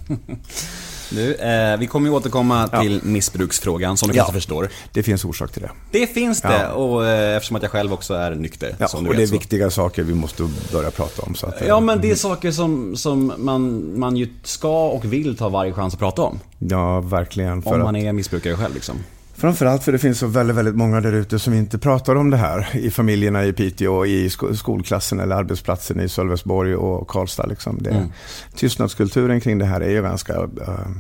Du, 1.11 1.35
eh, 1.35 1.77
vi 1.79 1.87
kommer 1.87 2.09
ju 2.11 2.15
återkomma 2.17 2.69
Ja. 2.73 2.81
till 2.83 3.01
missbruksfrågan 3.05 3.97
som 3.97 4.09
du 4.09 4.15
Ja. 4.17 4.23
kanske 4.23 4.35
förstår. 4.35 4.69
Det 4.93 5.03
finns 5.03 5.25
orsak 5.25 5.53
till 5.53 5.63
det. 5.63 5.71
Det 5.91 6.07
finns 6.07 6.41
det 6.43 6.61
Ja. 6.63 6.69
och 6.73 7.07
eh, 7.07 7.37
eftersom 7.37 7.57
att 7.57 7.63
jag 7.63 7.71
själv 7.73 7.93
också 7.93 8.15
är 8.15 8.35
nykter. 8.35 8.77
Ja, 8.79 8.89
och 8.95 9.05
det 9.05 9.11
är 9.11 9.15
vet, 9.17 9.29
så. 9.29 9.33
viktiga 9.35 9.71
saker 9.71 10.03
vi 10.03 10.15
måste 10.15 10.49
börja 10.73 10.91
prata 10.91 11.23
om. 11.23 11.35
Så 11.35 11.47
att, 11.47 11.61
eh, 11.63 11.69
Ja 11.69 11.81
men 11.81 12.01
det 12.01 12.11
är 12.11 12.15
saker 12.15 12.51
som, 12.51 12.97
som 12.97 13.33
man, 13.39 13.93
man 13.99 14.17
ju 14.17 14.29
ska 14.43 14.87
och 14.89 15.05
vill 15.13 15.37
ta 15.37 15.49
varje 15.49 15.73
chans 15.73 15.95
att 15.95 16.01
prata 16.01 16.23
om. 16.23 16.39
Ja, 16.59 17.01
verkligen. 17.01 17.53
Om 17.65 17.73
att, 17.73 17.79
man 17.81 17.97
är 17.97 18.13
missbrukare 18.13 18.57
själv 18.57 18.75
liksom. 18.75 18.97
Framförallt 19.41 19.83
för 19.83 19.93
det 19.93 19.99
finns 19.99 20.19
så 20.19 20.27
väldigt, 20.27 20.57
väldigt 20.57 20.75
många 20.77 21.01
där 21.01 21.13
ute 21.13 21.39
som 21.39 21.55
inte 21.55 21.79
pratar 21.79 22.15
om 22.17 22.31
det 22.31 22.37
här. 22.37 22.69
I 22.77 22.91
familjerna 22.91 23.45
i 23.45 23.53
Piteå, 23.53 24.07
i 24.07 24.31
sko- 24.31 24.55
skolklassen 24.55 25.21
eller 25.21 25.37
arbetsplatsen 25.37 26.01
i 26.01 26.09
Sölvesborg 26.09 26.75
och 26.77 27.09
Karlstad. 27.09 27.47
Liksom. 27.47 27.79
Det, 27.83 27.91
Mm. 27.91 28.09
Tystnadskulturen 28.55 29.41
kring 29.41 29.59
det 29.59 29.65
här 29.65 29.81
är 29.81 29.91
ju 29.91 30.03
ganska 30.03 30.33
eh, 30.35 30.47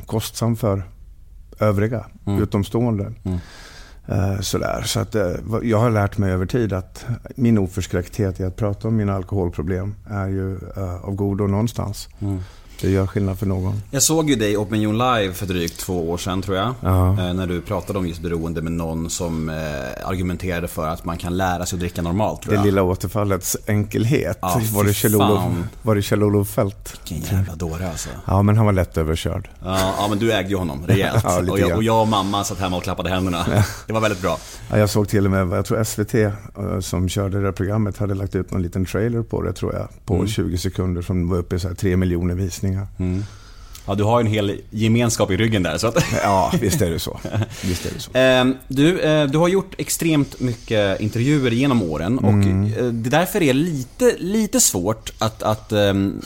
kostsam 0.07 0.57
för 0.57 0.83
övriga, 1.59 2.07
Mm. 2.27 2.43
utomstående. 2.43 3.13
Eh, 4.07 4.41
sådär. 4.41 4.83
Så 4.87 5.01
att, 5.01 5.17
vad- 5.43 5.65
jag 5.65 5.79
har 5.79 5.91
lärt 5.91 6.19
mig 6.19 6.33
över 6.33 6.47
tid 6.47 6.73
att 6.73 7.07
min 7.37 7.59
oförskräckthet 7.59 8.41
i 8.41 8.45
att 8.45 8.57
prata 8.57 8.89
om 8.89 8.97
mina 8.97 9.15
alkoholproblem 9.15 9.95
är 10.11 10.29
ju 10.29 10.55
eh, 10.77 11.05
av 11.05 11.15
godo 11.15 11.47
någonstans. 11.47 12.09
Mm. 12.21 12.39
Det 12.83 12.91
gör 12.91 13.07
skillnad 13.07 13.39
för 13.39 13.47
någon. 13.47 13.83
Jag 13.91 14.03
såg 14.03 14.31
ju 14.31 14.37
dig 14.37 14.57
Opinion 14.57 14.99
Live 14.99 15.33
för 15.35 15.47
drygt 15.47 15.79
två 15.81 16.11
år 16.11 16.19
sedan 16.19 16.43
tror 16.43 16.57
jag. 16.57 16.75
Ja. 16.81 17.09
Eh, 17.11 17.35
När 17.35 17.47
du 17.47 17.61
pratade 17.61 17.99
om 17.99 18.07
just 18.07 18.21
beroende 18.23 18.63
med 18.63 18.73
någon 18.73 19.11
som 19.11 19.49
eh, 19.49 19.55
argumenterade 20.05 20.69
för 20.69 20.87
att 20.89 21.05
man 21.05 21.19
kan 21.19 21.37
lära 21.37 21.67
sig 21.67 21.77
att 21.77 21.81
dricka 21.81 22.03
normalt 22.03 22.43
tror 22.43 22.51
Det 22.51 22.57
jag. 22.57 22.65
lilla 22.67 22.83
återfallets 22.83 23.57
enkelhet. 23.67 24.39
Ja, 24.43 24.61
var, 24.73 24.85
det 24.85 24.93
Kjell-Olof, 24.93 25.43
var 25.83 25.95
det 25.95 26.03
Kjell-Olof 26.03 26.49
Fält? 26.51 27.01
Vilken 27.11 27.37
jävla 27.39 27.55
dåre 27.55 27.89
alltså. 27.91 28.09
Ja, 28.27 28.43
men 28.43 28.57
han 28.57 28.67
var 28.67 28.73
lätt 28.73 28.97
överkörd. 28.97 29.49
Ja, 29.65 29.95
ja 29.99 30.07
men 30.09 30.19
du 30.19 30.33
ägde 30.33 30.51
ju 30.51 30.57
honom 30.57 30.87
rejält. 30.87 31.25
Ja, 31.31 31.51
och, 31.53 31.59
jag, 31.59 31.77
och 31.77 31.83
jag 31.83 32.01
och 32.03 32.09
mamma 32.09 32.45
satt 32.45 32.59
hemma 32.59 32.77
och 32.77 32.83
klappade 32.83 33.09
händerna. 33.11 33.45
Det 33.87 33.93
var 33.93 34.01
väldigt 34.01 34.23
bra. 34.23 34.39
Ja, 34.71 34.79
jag 34.79 34.91
såg 34.91 35.09
till 35.09 35.25
och 35.25 35.31
med, 35.31 35.49
jag 35.59 35.65
tror 35.65 35.85
SVT 35.85 36.15
eh, 36.15 36.81
som 36.81 37.09
körde 37.09 37.39
det 37.41 37.45
här 37.45 37.53
programmet 37.53 37.99
hade 37.99 38.15
lagt 38.15 38.35
ut 38.35 38.51
någon 38.51 38.63
liten 38.63 38.85
trailer 38.87 39.23
på 39.23 39.43
det 39.43 39.53
tror 39.53 39.75
jag. 39.75 39.89
På 40.05 40.15
Mm. 40.15 40.27
20 40.29 40.59
sekunder 40.59 41.03
som 41.03 41.29
var 41.29 41.37
uppe 41.39 41.57
i 41.57 41.59
så 41.59 41.69
här 41.69 41.75
3 41.75 41.97
miljoner 41.97 42.35
visningar. 42.35 42.70
Ja, 43.87 43.95
du 43.95 44.05
har 44.05 44.21
en 44.21 44.27
hel 44.27 44.61
gemenskap 44.71 45.31
i 45.31 45.37
ryggen 45.37 45.63
där. 45.63 45.79
Så 45.79 45.87
att... 45.87 46.05
Ja, 46.23 46.53
visst 46.61 46.83
är 46.83 46.91
det 46.91 46.99
så. 46.99 47.19
Visst 47.65 47.87
är 47.87 47.91
det 47.95 48.01
så. 48.01 48.11
Ehm, 48.15 48.57
Du, 48.69 49.01
eh, 49.01 49.27
du 49.27 49.39
har 49.39 49.49
gjort 49.49 49.75
extremt 49.79 50.41
mycket 50.41 51.01
intervjuer 51.01 51.51
genom 51.51 51.83
åren 51.83 52.19
och 52.19 52.31
Mm. 52.33 52.65
eh, 52.65 52.85
det 52.85 53.09
är 53.09 53.11
därför 53.21 53.43
är 53.43 53.53
lite, 53.55 54.17
lite 54.19 54.61
svårt 54.61 55.13
att, 55.19 55.43
att 55.43 55.73
ehm, 55.73 56.21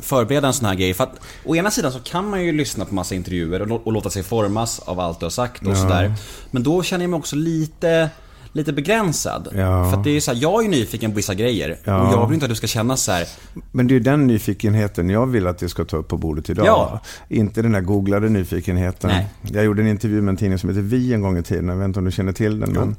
förbereda 0.00 0.46
en 0.46 0.52
sån 0.54 0.66
här 0.66 0.74
grej. 0.74 0.94
För 0.94 1.04
att 1.04 1.20
å 1.44 1.56
ena 1.56 1.70
sidan 1.70 1.92
så 1.92 2.00
kan 2.00 2.28
man 2.30 2.44
ju 2.44 2.52
lyssna 2.52 2.84
på 2.84 2.94
massa 2.94 3.14
intervjuer 3.14 3.72
och, 3.72 3.86
och 3.86 3.92
låta 3.92 4.10
sig 4.10 4.22
formas 4.22 4.78
av 4.78 5.00
allt 5.00 5.20
du 5.20 5.26
har 5.26 5.30
sagt 5.30 5.66
och 5.66 5.76
sådär. 5.76 6.14
Men 6.50 6.62
då 6.62 6.82
känner 6.82 7.04
jag 7.04 7.10
mig 7.10 7.18
också 7.18 7.36
lite 7.36 8.10
lite 8.54 8.72
begränsad. 8.72 9.48
Ja. 9.54 9.90
För 9.90 9.98
att 9.98 10.04
det 10.04 10.10
är 10.10 10.20
så 10.20 10.32
här, 10.32 10.38
jag 10.42 10.64
är 10.64 10.68
nyfiken 10.68 11.10
på 11.10 11.16
vissa 11.16 11.34
grejer. 11.34 11.78
Ja. 11.84 12.08
Och 12.08 12.12
jag 12.12 12.26
vill 12.26 12.34
inte 12.34 12.46
att 12.46 12.50
du 12.50 12.56
ska 12.56 12.66
känna 12.66 12.96
så 12.96 13.12
här. 13.12 13.28
Men 13.72 13.86
det 13.86 13.92
är 13.92 13.94
ju 13.94 14.00
den 14.00 14.26
nyfikenheten 14.26 15.10
jag 15.10 15.26
vill 15.26 15.46
att 15.46 15.62
vi 15.62 15.68
ska 15.68 15.84
ta 15.84 15.96
upp 15.96 16.08
på 16.08 16.16
bordet 16.16 16.50
idag. 16.50 16.66
Ja. 16.66 17.00
Inte 17.28 17.62
den 17.62 17.72
där 17.72 17.80
googlade 17.80 18.28
nyfikenheten. 18.28 19.10
Nej. 19.10 19.28
Jag 19.42 19.64
gjorde 19.64 19.82
en 19.82 19.88
intervju 19.88 20.22
med 20.22 20.32
en 20.32 20.36
tidning 20.36 20.58
som 20.58 20.68
heter 20.68 20.82
Vi 20.82 21.12
en 21.14 21.20
gång 21.20 21.38
i 21.38 21.42
tiden. 21.42 21.68
Jag 21.68 21.76
vet 21.76 21.84
inte 21.84 21.98
om 21.98 22.04
du 22.04 22.10
känner 22.10 22.32
till 22.32 22.60
den. 22.60 22.72
Men 22.72 22.96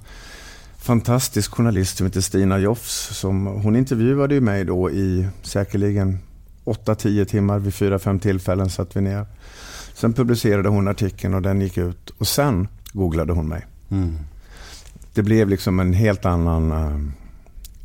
fantastisk 0.78 1.52
journalist 1.52 1.98
som 1.98 2.06
heter 2.06 2.22
Stina 2.22 2.60
Joffs. 2.60 3.18
Som, 3.18 3.46
hon 3.46 3.76
intervjuade 3.76 4.34
ju 4.34 4.42
mig 4.42 4.66
då 4.66 4.92
i 4.92 5.28
säkerligen 5.42 6.20
8-10 6.66 7.26
timmar. 7.26 7.60
Vid 7.60 7.74
4-5 7.74 8.20
tillfällen 8.20 8.70
satt 8.70 8.96
vi 8.96 9.02
ner. 9.02 9.26
Sen 9.94 10.14
publicerade 10.14 10.70
hon 10.70 10.88
artikeln 10.88 11.34
och 11.34 11.42
den 11.42 11.62
gick 11.62 11.78
ut. 11.78 12.10
Och 12.18 12.28
sen 12.28 12.68
googlade 12.94 13.34
hon 13.34 13.48
mig. 13.48 13.66
Det 15.16 15.24
blev 15.24 15.50
liksom 15.50 15.80
en 15.80 15.94
helt 15.94 16.26
annan 16.26 16.72
eh, 16.72 17.00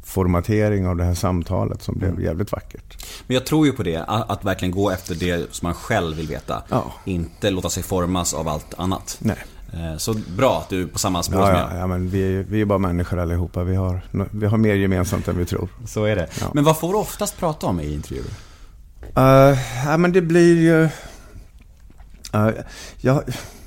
formatering 0.05 0.87
av 0.87 0.97
det 0.97 1.05
här 1.05 1.15
samtalet 1.15 1.83
som 1.83 1.99
blev 1.99 2.21
jävligt 2.21 2.53
vackert. 2.53 3.07
Men 3.27 3.35
jag 3.35 3.47
tror 3.47 3.67
ju 3.67 3.73
på 3.73 3.83
det, 3.83 3.97
att, 3.97 4.31
att 4.31 4.45
verkligen 4.45 4.73
gå 4.73 4.91
efter 4.91 5.15
det 5.15 5.55
som 5.55 5.67
man 5.67 5.75
själv 5.75 6.17
vill 6.17 6.29
veta. 6.29 6.63
Ja. 6.69 6.93
Inte 7.05 7.51
låta 7.51 7.71
sig 7.71 7.83
formas 7.83 8.35
av 8.35 8.49
allt 8.49 8.75
annat. 8.79 9.17
Nej. 9.21 9.37
Eh, 9.73 9.97
Så 9.97 10.15
bra 10.37 10.59
att 10.59 10.69
du 10.69 10.83
är 10.83 10.87
på 10.87 10.99
samma 10.99 11.23
spår 11.23 11.41
Ja, 11.41 11.47
som 11.47 11.55
ja, 11.57 11.71
jag. 11.73 11.81
ja 11.81 11.87
men 11.87 12.11
vi, 12.11 12.43
vi 12.49 12.61
är 12.61 12.65
bara 12.65 12.79
människor 12.79 13.19
allihopa. 13.19 13.65
Vi 13.65 13.75
har, 13.77 14.01
vi 14.31 14.47
har 14.47 14.59
mer 14.59 14.75
gemensamt 14.75 15.29
än 15.29 15.39
vi 15.39 15.45
tror. 15.45 15.69
Så 15.87 16.05
är 16.05 16.17
det. 16.17 16.29
Ja. 16.41 16.47
Men 16.55 16.65
vad 16.65 16.79
får 16.79 16.93
du 16.93 16.99
oftast 16.99 17.39
prata 17.39 17.67
om 17.67 17.81
i 17.81 17.95
intervjuer? 17.95 18.31
Uh, 19.19 19.59
ja, 19.87 19.97
men 19.97 20.13
det 20.13 20.21
blir 20.23 20.57
ju... 20.61 20.89
Uh, 22.35 22.51
jag, 23.01 23.23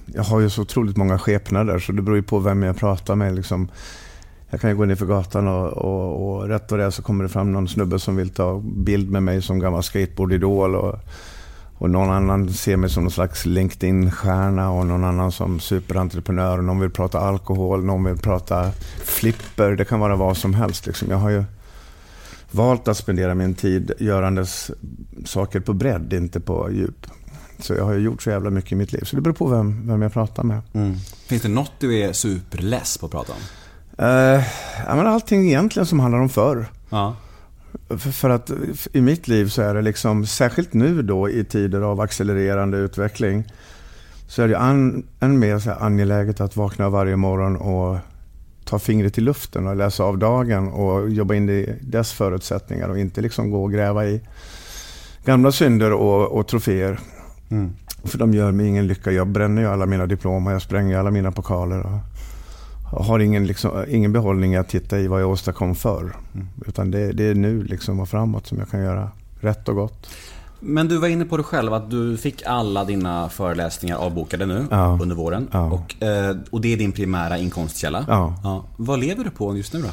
jag 0.06 0.24
har 0.24 0.40
ju 0.40 0.50
så 0.50 0.62
otroligt 0.62 0.98
många 0.98 1.20
skepnader 1.20 1.80
så 1.80 1.92
det 1.92 2.02
beror 2.02 2.18
ju 2.18 2.24
på 2.24 2.40
vem 2.40 2.64
jag 2.64 2.78
pratar 2.78 3.16
med. 3.16 3.36
Liksom. 3.36 3.68
Jag 4.50 4.62
kan 4.62 4.70
ju 4.70 4.76
gå 4.76 4.86
ner 4.86 4.96
för 4.96 5.06
gatan 5.06 5.48
och, 5.48 5.68
och, 5.74 6.30
och 6.30 6.48
rätt 6.48 6.72
vad 6.72 6.80
det 6.80 6.86
är 6.86 6.90
så 6.90 7.02
kommer 7.02 7.24
det 7.24 7.30
fram 7.30 7.52
någon 7.52 7.68
snubbe 7.68 8.00
som 8.00 8.16
vill 8.16 8.30
ta 8.30 8.60
bild 8.60 9.12
med 9.12 9.24
mig 9.24 9.42
som 9.42 9.60
gammal 9.60 9.84
skateboardidol. 9.84 10.76
Och, 10.76 11.00
och 11.78 11.90
någon 11.90 12.10
annan 12.10 12.54
ser 12.54 12.78
mig 12.78 12.90
som 12.90 13.04
någon 13.04 13.12
slags 13.12 13.46
LinkedIn-stjärna 13.46 14.72
och 14.72 14.86
någon 14.86 15.04
annan 15.04 15.32
som 15.32 15.60
superentreprenör. 15.60 16.58
Och 16.58 16.64
någon 16.64 16.80
vill 16.80 16.90
prata 16.90 17.20
alkohol, 17.20 17.86
någon 17.86 18.04
vill 18.04 18.18
prata 18.18 18.72
flipper. 19.04 19.72
Det 19.72 19.86
kan 19.86 20.00
vara 20.00 20.16
vad 20.16 20.38
som 20.38 20.54
helst. 20.54 20.86
Liksom. 20.86 21.08
Jag 21.10 21.18
har 21.18 21.30
ju 21.30 21.44
valt 22.52 22.88
att 22.88 22.98
spendera 22.98 23.36
min 23.36 23.56
tid 23.56 23.92
görandes 24.00 24.72
saker 25.26 25.60
på 25.60 25.74
bredd, 25.74 26.14
inte 26.14 26.40
på 26.40 26.72
djup. 26.72 27.08
Så 27.64 27.74
jag 27.74 27.86
har 27.86 27.94
ju 27.94 28.00
gjort 28.00 28.22
så 28.22 28.30
jävla 28.30 28.50
mycket 28.50 28.72
i 28.72 28.76
mitt 28.76 28.94
liv. 28.94 29.02
Så 29.04 29.16
det 29.16 29.22
beror 29.22 29.34
på 29.34 29.48
vem, 29.48 29.88
vem 29.88 30.02
jag 30.02 30.14
pratar 30.14 30.44
med. 30.44 30.62
Finns 31.28 31.42
det 31.42 31.50
något 31.50 31.72
du 31.80 32.00
är 32.00 32.14
superless 32.14 32.98
på 32.98 33.06
att 33.06 33.12
prata 33.12 33.34
om? 33.34 33.40
Uh, 34.06 34.44
ja, 34.88 34.96
men 34.96 35.08
allting 35.08 35.48
egentligen 35.48 35.86
som 35.86 36.00
handlar 36.00 36.20
om 36.20 36.30
förr. 36.30 36.66
Ja. 36.90 37.16
För, 37.90 37.98
för 37.98 38.30
att 38.30 38.52
i 38.92 39.02
mitt 39.02 39.28
liv 39.28 39.50
så 39.50 39.62
är 39.62 39.74
det 39.74 39.82
liksom, 39.82 40.26
särskilt 40.26 40.74
nu 40.74 41.02
då 41.02 41.30
i 41.30 41.44
tider 41.44 41.82
av 41.82 42.02
accelererande 42.02 42.78
utveckling, 42.78 43.44
så 44.28 44.42
är 44.42 44.48
det 44.48 44.58
an, 44.58 45.08
än 45.20 45.40
mer 45.40 45.60
så 45.60 45.72
angeläget 45.72 46.42
att 46.42 46.56
vakna 46.56 46.90
varje 46.90 47.16
morgon 47.16 47.56
och 47.56 47.98
ta 48.66 48.80
fingret 48.80 49.18
i 49.18 49.22
luften 49.22 49.68
och 49.68 49.76
läsa 49.76 50.04
av 50.04 50.18
dagen 50.18 50.68
och 50.68 51.10
jobba 51.10 51.34
in 51.34 51.50
i 51.50 51.80
dess 51.82 52.12
förutsättningar 52.14 52.90
och 52.90 53.00
inte 53.00 53.22
liksom 53.22 53.52
gå 53.52 53.64
och 53.64 53.72
gräva 53.72 54.06
i 54.06 54.22
gamla 55.26 55.52
synder 55.52 55.94
och, 55.94 56.32
och 56.32 56.48
troféer. 56.48 57.00
För 58.04 58.18
de 58.18 58.34
gör 58.34 58.52
mig 58.52 58.68
ingen 58.68 58.88
lycka. 58.88 59.12
Jag 59.12 59.28
bränner 59.28 59.62
ju 59.62 59.68
alla 59.68 59.86
mina 59.86 60.06
diplom 60.06 60.48
och 60.48 60.54
jag 60.54 60.62
spränger 60.62 60.98
alla 60.98 61.12
mina 61.12 61.32
pokaler. 61.32 61.80
Och, 62.92 63.06
har 63.06 63.20
ingen, 63.20 63.46
liksom, 63.48 63.86
ingen 63.88 64.14
behållning 64.14 64.56
att 64.56 64.70
titta 64.70 65.00
i 65.00 65.08
vad 65.08 65.22
jag 65.22 65.30
åstadkom 65.30 65.76
förr. 65.76 66.16
Utan 66.68 66.92
det, 66.92 67.12
det 67.12 67.24
är 67.24 67.36
nu 67.36 67.64
liksom 67.64 68.00
och 68.00 68.10
framåt 68.10 68.48
som 68.48 68.58
jag 68.60 68.70
kan 68.70 68.80
göra 68.84 69.10
rätt 69.40 69.70
och 69.70 69.76
gott. 69.76 70.10
Men 70.60 70.88
du 70.88 70.98
var 70.98 71.08
inne 71.08 71.26
på 71.26 71.38
det 71.38 71.44
själv 71.44 71.74
att 71.74 71.90
du 71.92 72.18
fick 72.18 72.44
alla 72.46 72.84
dina 72.86 73.30
föreläsningar 73.30 73.98
avbokade 73.98 74.46
nu 74.46 74.66
Ja. 74.72 75.00
under 75.02 75.16
våren. 75.16 75.48
Ja. 75.52 75.72
Och, 75.72 76.04
eh, 76.04 76.38
och 76.50 76.62
det 76.62 76.74
är 76.74 76.78
din 76.78 76.92
primära 76.92 77.38
inkomstkälla. 77.38 78.06
Ja. 78.08 78.66
Vad 78.78 79.00
lever 79.00 79.24
du 79.24 79.30
på 79.30 79.58
just 79.58 79.74
nu 79.74 79.82
då? 79.82 79.88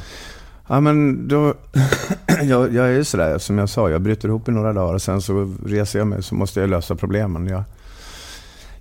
Ja, 0.71 0.79
men 0.79 1.27
då, 1.27 1.53
jag, 2.43 2.73
jag 2.73 2.85
är 2.85 2.91
ju 2.91 3.03
sådär, 3.03 3.37
som 3.37 3.57
jag 3.57 3.69
sa, 3.69 3.89
jag 3.89 4.01
bryter 4.01 4.27
ihop 4.27 4.47
i 4.49 4.51
några 4.51 4.73
dagar 4.73 4.93
och 4.93 5.01
sen 5.01 5.21
så 5.21 5.55
reser 5.65 5.99
jag 5.99 6.07
mig 6.07 6.23
så 6.23 6.35
måste 6.35 6.59
jag 6.59 6.69
lösa 6.69 6.95
problemen. 6.95 7.47
Jag, 7.47 7.63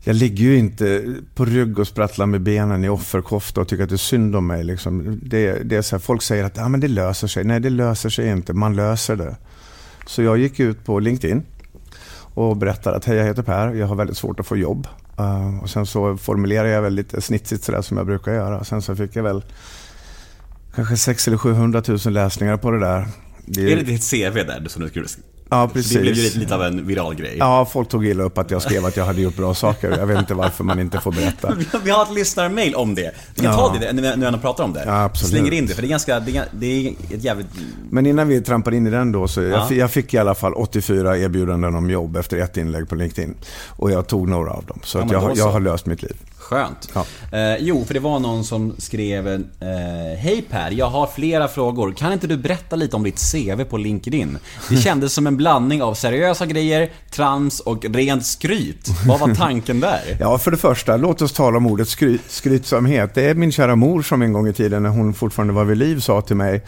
jag 0.05 0.17
ligger 0.17 0.45
ju 0.45 0.59
inte 0.59 1.15
på 1.35 1.45
rygg 1.45 1.79
och 1.79 1.87
sprattlar 1.87 2.27
med 2.27 2.41
benen 2.41 2.85
i 2.85 2.89
offerkofta 2.89 3.61
och 3.61 3.69
tycker 3.69 3.85
att 3.85 3.89
det 3.89 3.95
är 3.95 3.97
synd 3.97 4.37
om 4.37 4.47
mig. 4.47 4.65
Liksom. 4.65 5.21
Det, 5.23 5.53
det 5.53 5.77
är 5.77 5.83
så 5.83 5.97
här, 5.97 6.01
folk 6.01 6.23
säger 6.23 6.45
att 6.45 6.57
ja, 6.57 6.69
men 6.69 6.81
det 6.81 6.89
löser 6.89 7.27
sig. 7.29 7.45
Nej, 7.45 7.61
det 7.61 7.71
löser 7.71 8.09
sig 8.09 8.29
inte. 8.29 8.53
Man 8.53 8.77
löser 8.77 9.17
det. 9.17 9.37
Så 10.07 10.23
jag 10.23 10.39
gick 10.39 10.61
ut 10.61 10.85
på 10.85 10.99
LinkedIn 10.99 11.43
och 12.35 12.57
berättade 12.57 12.97
att 12.97 13.05
hej, 13.05 13.17
jag 13.17 13.25
heter 13.25 13.43
Per. 13.43 13.75
Jag 13.75 13.87
har 13.87 13.97
väldigt 13.97 14.17
svårt 14.17 14.41
att 14.41 14.47
få 14.47 14.57
jobb. 14.57 14.87
Uh, 15.21 15.63
och 15.63 15.71
sen 15.71 15.87
så 15.87 16.17
formulerade 16.17 16.71
jag 16.71 16.83
väl 16.83 16.95
lite 16.95 17.21
snitsigt 17.21 17.65
sådär 17.65 17.83
som 17.83 17.97
jag 17.97 18.07
brukar 18.07 18.33
göra. 18.33 18.65
Sen 18.65 18.83
så 18.83 18.97
fick 18.97 19.17
jag 19.17 19.23
väl 19.23 19.43
kanske 20.81 20.97
600 20.97 21.31
eller 21.31 21.55
700 21.55 21.83
000 21.89 21.99
läsningar 22.15 22.57
på 22.57 22.71
det 22.71 22.81
där. 22.81 23.07
Det 23.47 23.73
Är 23.73 23.77
det 23.77 23.83
ditt 23.83 24.11
CV 24.11 24.35
där 24.35 24.65
som 24.69 24.83
du 24.83 24.89
skulle... 24.89 25.07
Ja, 25.53 25.71
precis. 25.73 25.93
Det 25.93 26.01
blev 26.01 26.15
ju 26.15 26.23
lite, 26.23 26.39
lite 26.39 26.55
av 26.55 26.63
en 26.63 26.87
viral 26.87 27.15
grej. 27.15 27.37
Ja, 27.39 27.67
folk 27.73 27.89
tog 27.89 28.07
illa 28.07 28.23
upp 28.25 28.39
att 28.39 28.51
jag 28.51 28.63
skrev 28.63 28.85
att 28.85 28.97
jag 28.97 29.05
hade 29.05 29.21
gjort 29.21 29.37
bra 29.37 29.55
saker. 29.55 29.91
Jag 29.99 30.07
vet 30.07 30.19
inte 30.19 30.35
varför 30.35 30.65
man 30.65 30.79
inte 30.81 31.01
får 31.01 31.13
berätta. 31.13 31.55
Vi 31.85 31.91
har- 31.91 32.03
ett 32.03 32.15
lyssnarmail 32.15 32.75
om 32.75 32.95
det. 32.95 33.11
Vi 33.35 33.43
kan 33.43 33.51
Ja. 33.53 33.57
ta 33.57 33.79
det 33.79 33.93
när 33.93 34.31
vi 34.33 34.39
pratar 34.39 34.65
om 34.65 34.73
det. 34.73 34.83
Ja, 34.87 35.05
absolut. 35.05 35.31
Slänger 35.31 35.53
in 35.53 35.67
det, 35.67 35.75
för 35.75 35.83
det 35.83 35.89
är 35.89 35.91
ganska, 35.91 36.21
det 36.21 36.37
är, 36.39 36.87
är 36.87 36.95
ett 37.15 37.25
jävligt... 37.25 37.47
Men 37.91 38.07
innan 38.07 38.29
vi 38.29 38.41
trampar 38.41 38.75
in 38.75 38.87
i 38.87 38.91
den 38.91 39.13
då, 39.13 39.29
så 39.29 39.43
Ja. 39.43 39.49
jag, 39.49 39.69
fi- 39.69 39.79
jag 39.79 39.91
fick 39.91 40.15
i 40.15 40.19
alla 40.19 40.35
fall 40.35 40.55
84 40.55 41.19
erbjudanden 41.19 41.75
om 41.75 41.91
jobb 41.91 42.17
efter 42.17 42.37
ett 42.37 42.57
inlägg 42.57 42.89
på 42.89 42.95
LinkedIn. 42.95 43.35
Och 43.67 43.91
jag 43.91 44.07
tog 44.07 44.29
några 44.29 44.51
av 44.51 44.65
dem. 44.65 44.81
Så 44.85 44.99
Ja, 44.99 45.05
att 45.05 45.13
jag, 45.13 45.37
jag 45.37 45.51
har 45.53 45.61
löst 45.61 45.87
mitt 45.87 46.03
liv. 46.03 46.17
Skönt. 46.51 46.89
Ja. 46.95 47.05
Eh, 47.39 47.57
jo, 47.61 47.85
för 47.85 47.95
det 47.95 48.01
var 48.01 48.19
någon 48.19 48.45
som 48.45 48.75
skrev 48.79 49.29
eh, 49.29 49.39
Hej 50.19 50.45
Per, 50.51 50.71
jag 50.71 50.87
har 50.87 51.07
flera 51.07 51.49
frågor. 51.49 51.93
Kan 51.93 52.13
inte 52.13 52.27
du 52.27 52.37
berätta 52.37 52.77
lite 52.77 52.97
om 52.97 53.03
ditt 53.03 53.33
CV 53.33 53.65
på 53.65 53.77
LinkedIn? 53.77 54.39
Det 54.69 54.77
kändes 54.83 55.13
som 55.13 55.27
en 55.27 55.37
blandning 55.37 55.83
av 55.83 55.95
seriösa 55.95 56.47
grejer, 56.47 56.91
trams 57.11 57.61
och 57.61 57.85
rent 57.85 58.27
skryt. 58.27 58.89
Vad 59.07 59.21
var 59.21 59.35
tanken 59.35 59.81
där? 59.81 60.01
Ja, 60.21 60.39
för 60.39 60.51
det 60.51 60.57
första, 60.57 60.97
låt 60.97 61.23
oss 61.23 61.33
tala 61.33 61.57
om 61.57 61.67
ordet 61.67 61.89
skry, 61.89 62.19
skrytsamhet. 62.29 63.15
Det 63.15 63.23
är 63.23 63.35
min 63.35 63.53
kära 63.53 63.77
mor 63.77 64.03
som 64.03 64.23
en 64.23 64.33
gång 64.33 64.49
i 64.49 64.53
tiden, 64.53 64.83
när 64.83 64.91
hon 64.91 65.15
fortfarande 65.15 65.55
var 65.55 65.65
vid 65.65 65.77
liv, 65.79 66.01
sa 66.01 66.21
till 66.21 66.37
mig, 66.37 66.63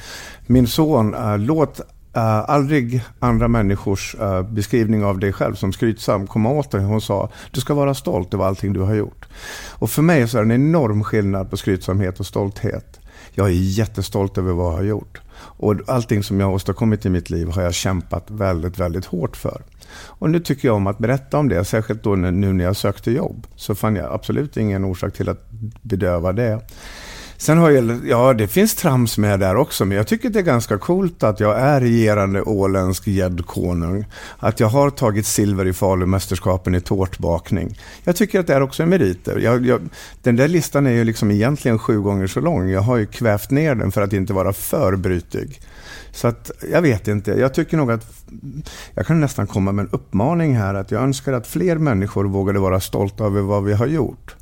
min 0.47 0.67
son, 0.67 1.15
eh, 1.15 1.39
låt 1.39 1.81
Eh, 2.15 2.51
aldrig 2.51 3.03
andra 3.19 3.49
människors 3.49 4.17
uh, 4.21 4.43
beskrivning 4.43 5.05
av 5.05 5.19
dig 5.19 5.33
själv 5.33 5.55
som 5.55 5.73
skrytsam 5.73 6.27
komma 6.27 6.51
åt 6.51 6.71
dig. 6.71 6.83
Hon 6.83 7.01
sa, 7.01 7.31
du 7.51 7.61
ska 7.61 7.75
vara 7.75 7.95
stolt 7.95 8.35
över 8.35 8.45
allting 8.45 8.73
du 8.73 8.81
har 8.81 8.95
gjort. 8.95 9.29
Och 9.71 9.91
för 9.91 10.03
mig 10.03 10.29
så 10.29 10.39
är 10.39 10.45
det 10.45 10.55
en 10.55 10.69
enorm 10.69 11.05
skillnad 11.05 11.51
på 11.51 11.57
skrytsamhet 11.57 12.21
och 12.21 12.27
stolthet. 12.27 13.01
Jag 13.35 13.47
är 13.47 13.53
jättestolt 13.53 14.39
över 14.39 14.53
vad 14.53 14.73
jag 14.73 14.77
har 14.77 14.85
gjort. 14.85 15.21
Och 15.35 15.75
allting 15.87 16.23
som 16.23 16.41
jag 16.41 16.47
har 16.47 16.55
åstadkommit 16.55 17.07
i 17.07 17.11
mitt 17.11 17.31
liv 17.31 17.49
har 17.49 17.63
jag 17.63 17.75
kämpat 17.75 18.31
väldigt, 18.31 18.79
väldigt 18.79 19.05
hårt 19.05 19.37
för. 19.37 19.63
Och 19.95 20.31
nu 20.31 20.41
tycker 20.41 20.69
jag 20.69 20.77
om 20.77 20.87
att 20.87 20.99
berätta 20.99 21.39
om 21.39 21.49
det, 21.49 21.65
särskilt 21.65 22.03
då 22.03 22.15
nu 22.15 22.53
när 22.53 22.65
jag 22.65 22.77
sökte 22.77 23.11
jobb. 23.11 23.47
Så 23.57 23.75
fann 23.75 23.97
jag 23.97 24.13
absolut 24.13 24.57
ingen 24.57 24.85
orsak 24.85 25.15
till 25.15 25.29
att 25.29 25.51
bedöva 25.83 26.33
det. 26.33 26.61
Sen 27.43 27.59
har 27.59 27.71
jag, 27.71 28.01
ja 28.07 28.33
det 28.33 28.49
finns 28.49 28.75
trams 28.75 29.19
med 29.19 29.41
där 29.41 29.57
också, 29.57 29.85
men 29.85 29.97
jag 29.97 30.07
tycker 30.07 30.31
det 30.31 30.39
är 30.39 30.43
ganska 30.43 30.79
coolt 30.79 31.23
att 31.23 31.41
jag 31.41 31.61
är 31.61 31.81
regerande 31.81 32.43
åländsk 32.43 33.07
gäddkonung. 33.07 34.05
Att 34.39 34.61
jag 34.61 34.69
har 34.69 34.91
tagit 34.91 35.27
silver 35.27 35.67
i 35.67 35.73
Falumästerskapen 35.73 36.75
i 36.75 36.81
tårtbakning. 36.81 37.79
Jag 38.05 38.17
tycker 38.17 38.41
att 38.41 38.47
det 38.47 38.55
är 38.55 38.61
också 38.61 38.83
en 38.83 38.89
meriter. 38.89 39.39
Jag, 39.39 39.67
jag, 39.67 39.81
den 40.23 40.37
där 40.37 40.49
listan 40.49 40.87
är 40.87 40.91
ju 40.91 41.05
liksom 41.05 41.31
egentligen 41.31 41.79
sju 41.79 42.01
gånger 42.01 42.27
så 42.27 42.41
lång. 42.41 42.69
Jag 42.69 42.81
har 42.81 42.97
ju 42.97 43.07
kvävt 43.07 43.51
ner 43.51 43.75
den 43.75 43.93
för 43.93 44.03
att 44.03 44.13
inte 44.13 44.33
vara 44.33 44.53
för 44.53 44.97
brytig. 44.97 45.61
Så 46.13 46.29
att, 46.29 46.51
jag 46.73 46.83
vet 46.83 47.09
inte. 47.09 47.31
Jag 47.31 47.55
tycker 47.55 47.77
nog 47.77 47.93
att 47.93 48.07
jag 48.95 49.07
kan 49.07 49.21
nästan 49.21 49.47
komma 49.47 49.73
med 49.73 49.83
en 49.83 49.91
uppmaning 49.93 50.57
här 50.57 50.75
att 50.75 50.91
jag 50.91 51.03
önskar 51.03 51.33
att 51.33 51.47
fler 51.47 51.79
människor 51.79 52.25
vågade 52.25 52.59
vara 52.59 52.81
stolta 52.81 53.25
över 53.25 53.41
vad 53.41 53.65
vi 53.65 53.73
har 53.73 53.87
gjort. 53.87 54.37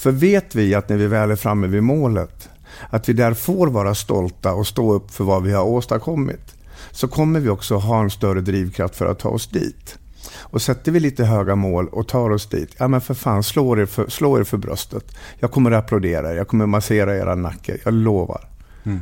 För 0.00 0.10
vet 0.10 0.54
vi 0.54 0.74
att 0.74 0.88
när 0.88 0.96
vi 0.96 1.06
väl 1.06 1.30
är 1.30 1.36
framme 1.36 1.66
vid 1.66 1.82
målet, 1.82 2.48
att 2.90 3.08
vi 3.08 3.12
där 3.12 3.34
får 3.34 3.66
vara 3.66 3.94
stolta 3.94 4.52
och 4.52 4.66
stå 4.66 4.92
upp 4.92 5.10
för 5.10 5.24
vad 5.24 5.42
vi 5.42 5.52
har 5.52 5.64
åstadkommit, 5.64 6.54
så 6.90 7.08
kommer 7.08 7.40
vi 7.40 7.48
också 7.48 7.76
ha 7.76 8.02
en 8.02 8.10
större 8.10 8.40
drivkraft 8.40 8.96
för 8.96 9.06
att 9.06 9.18
ta 9.18 9.28
oss 9.28 9.46
dit. 9.46 9.98
Och 10.38 10.62
sätter 10.62 10.92
vi 10.92 11.00
lite 11.00 11.24
höga 11.24 11.54
mål 11.54 11.88
och 11.88 12.08
tar 12.08 12.30
oss 12.30 12.48
dit, 12.48 12.74
ja 12.78 12.88
men 12.88 13.00
för 13.00 13.14
fan 13.14 13.42
slå 13.42 13.78
er 13.78 13.86
för, 13.86 14.08
slå 14.08 14.38
er 14.38 14.44
för 14.44 14.56
bröstet. 14.56 15.16
Jag 15.38 15.50
kommer 15.50 15.70
att 15.70 15.84
applådera 15.84 16.32
er, 16.32 16.36
jag 16.36 16.48
kommer 16.48 16.64
att 16.64 16.70
massera 16.70 17.16
era 17.16 17.34
nacke, 17.34 17.78
jag 17.84 17.94
lovar. 17.94 18.48
Mm. 18.84 19.00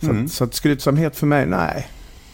Så, 0.00 0.10
mm. 0.10 0.28
så 0.28 0.44
att 0.44 0.54
skrytsamhet 0.54 1.16
för 1.16 1.26
mig, 1.26 1.46
nej, 1.46 1.88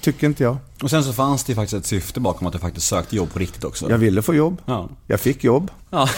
tycker 0.04 0.26
inte 0.26 0.42
jag. 0.42 0.56
Och 0.82 0.90
sen 0.90 1.04
så 1.04 1.12
fanns 1.12 1.44
det 1.44 1.52
ju 1.52 1.56
faktiskt 1.56 1.74
ett 1.74 1.86
syfte 1.86 2.20
bakom 2.20 2.46
att 2.46 2.52
du 2.52 2.58
faktiskt 2.58 2.86
sökte 2.86 3.16
jobb 3.16 3.32
på 3.32 3.38
riktigt 3.38 3.64
också. 3.64 3.90
Jag 3.90 3.98
ville 3.98 4.22
få 4.22 4.34
jobb. 4.34 4.60
Ja. 4.66 4.88
Jag 5.06 5.20
fick 5.20 5.44
jobb. 5.44 5.70
Ja. 5.90 6.08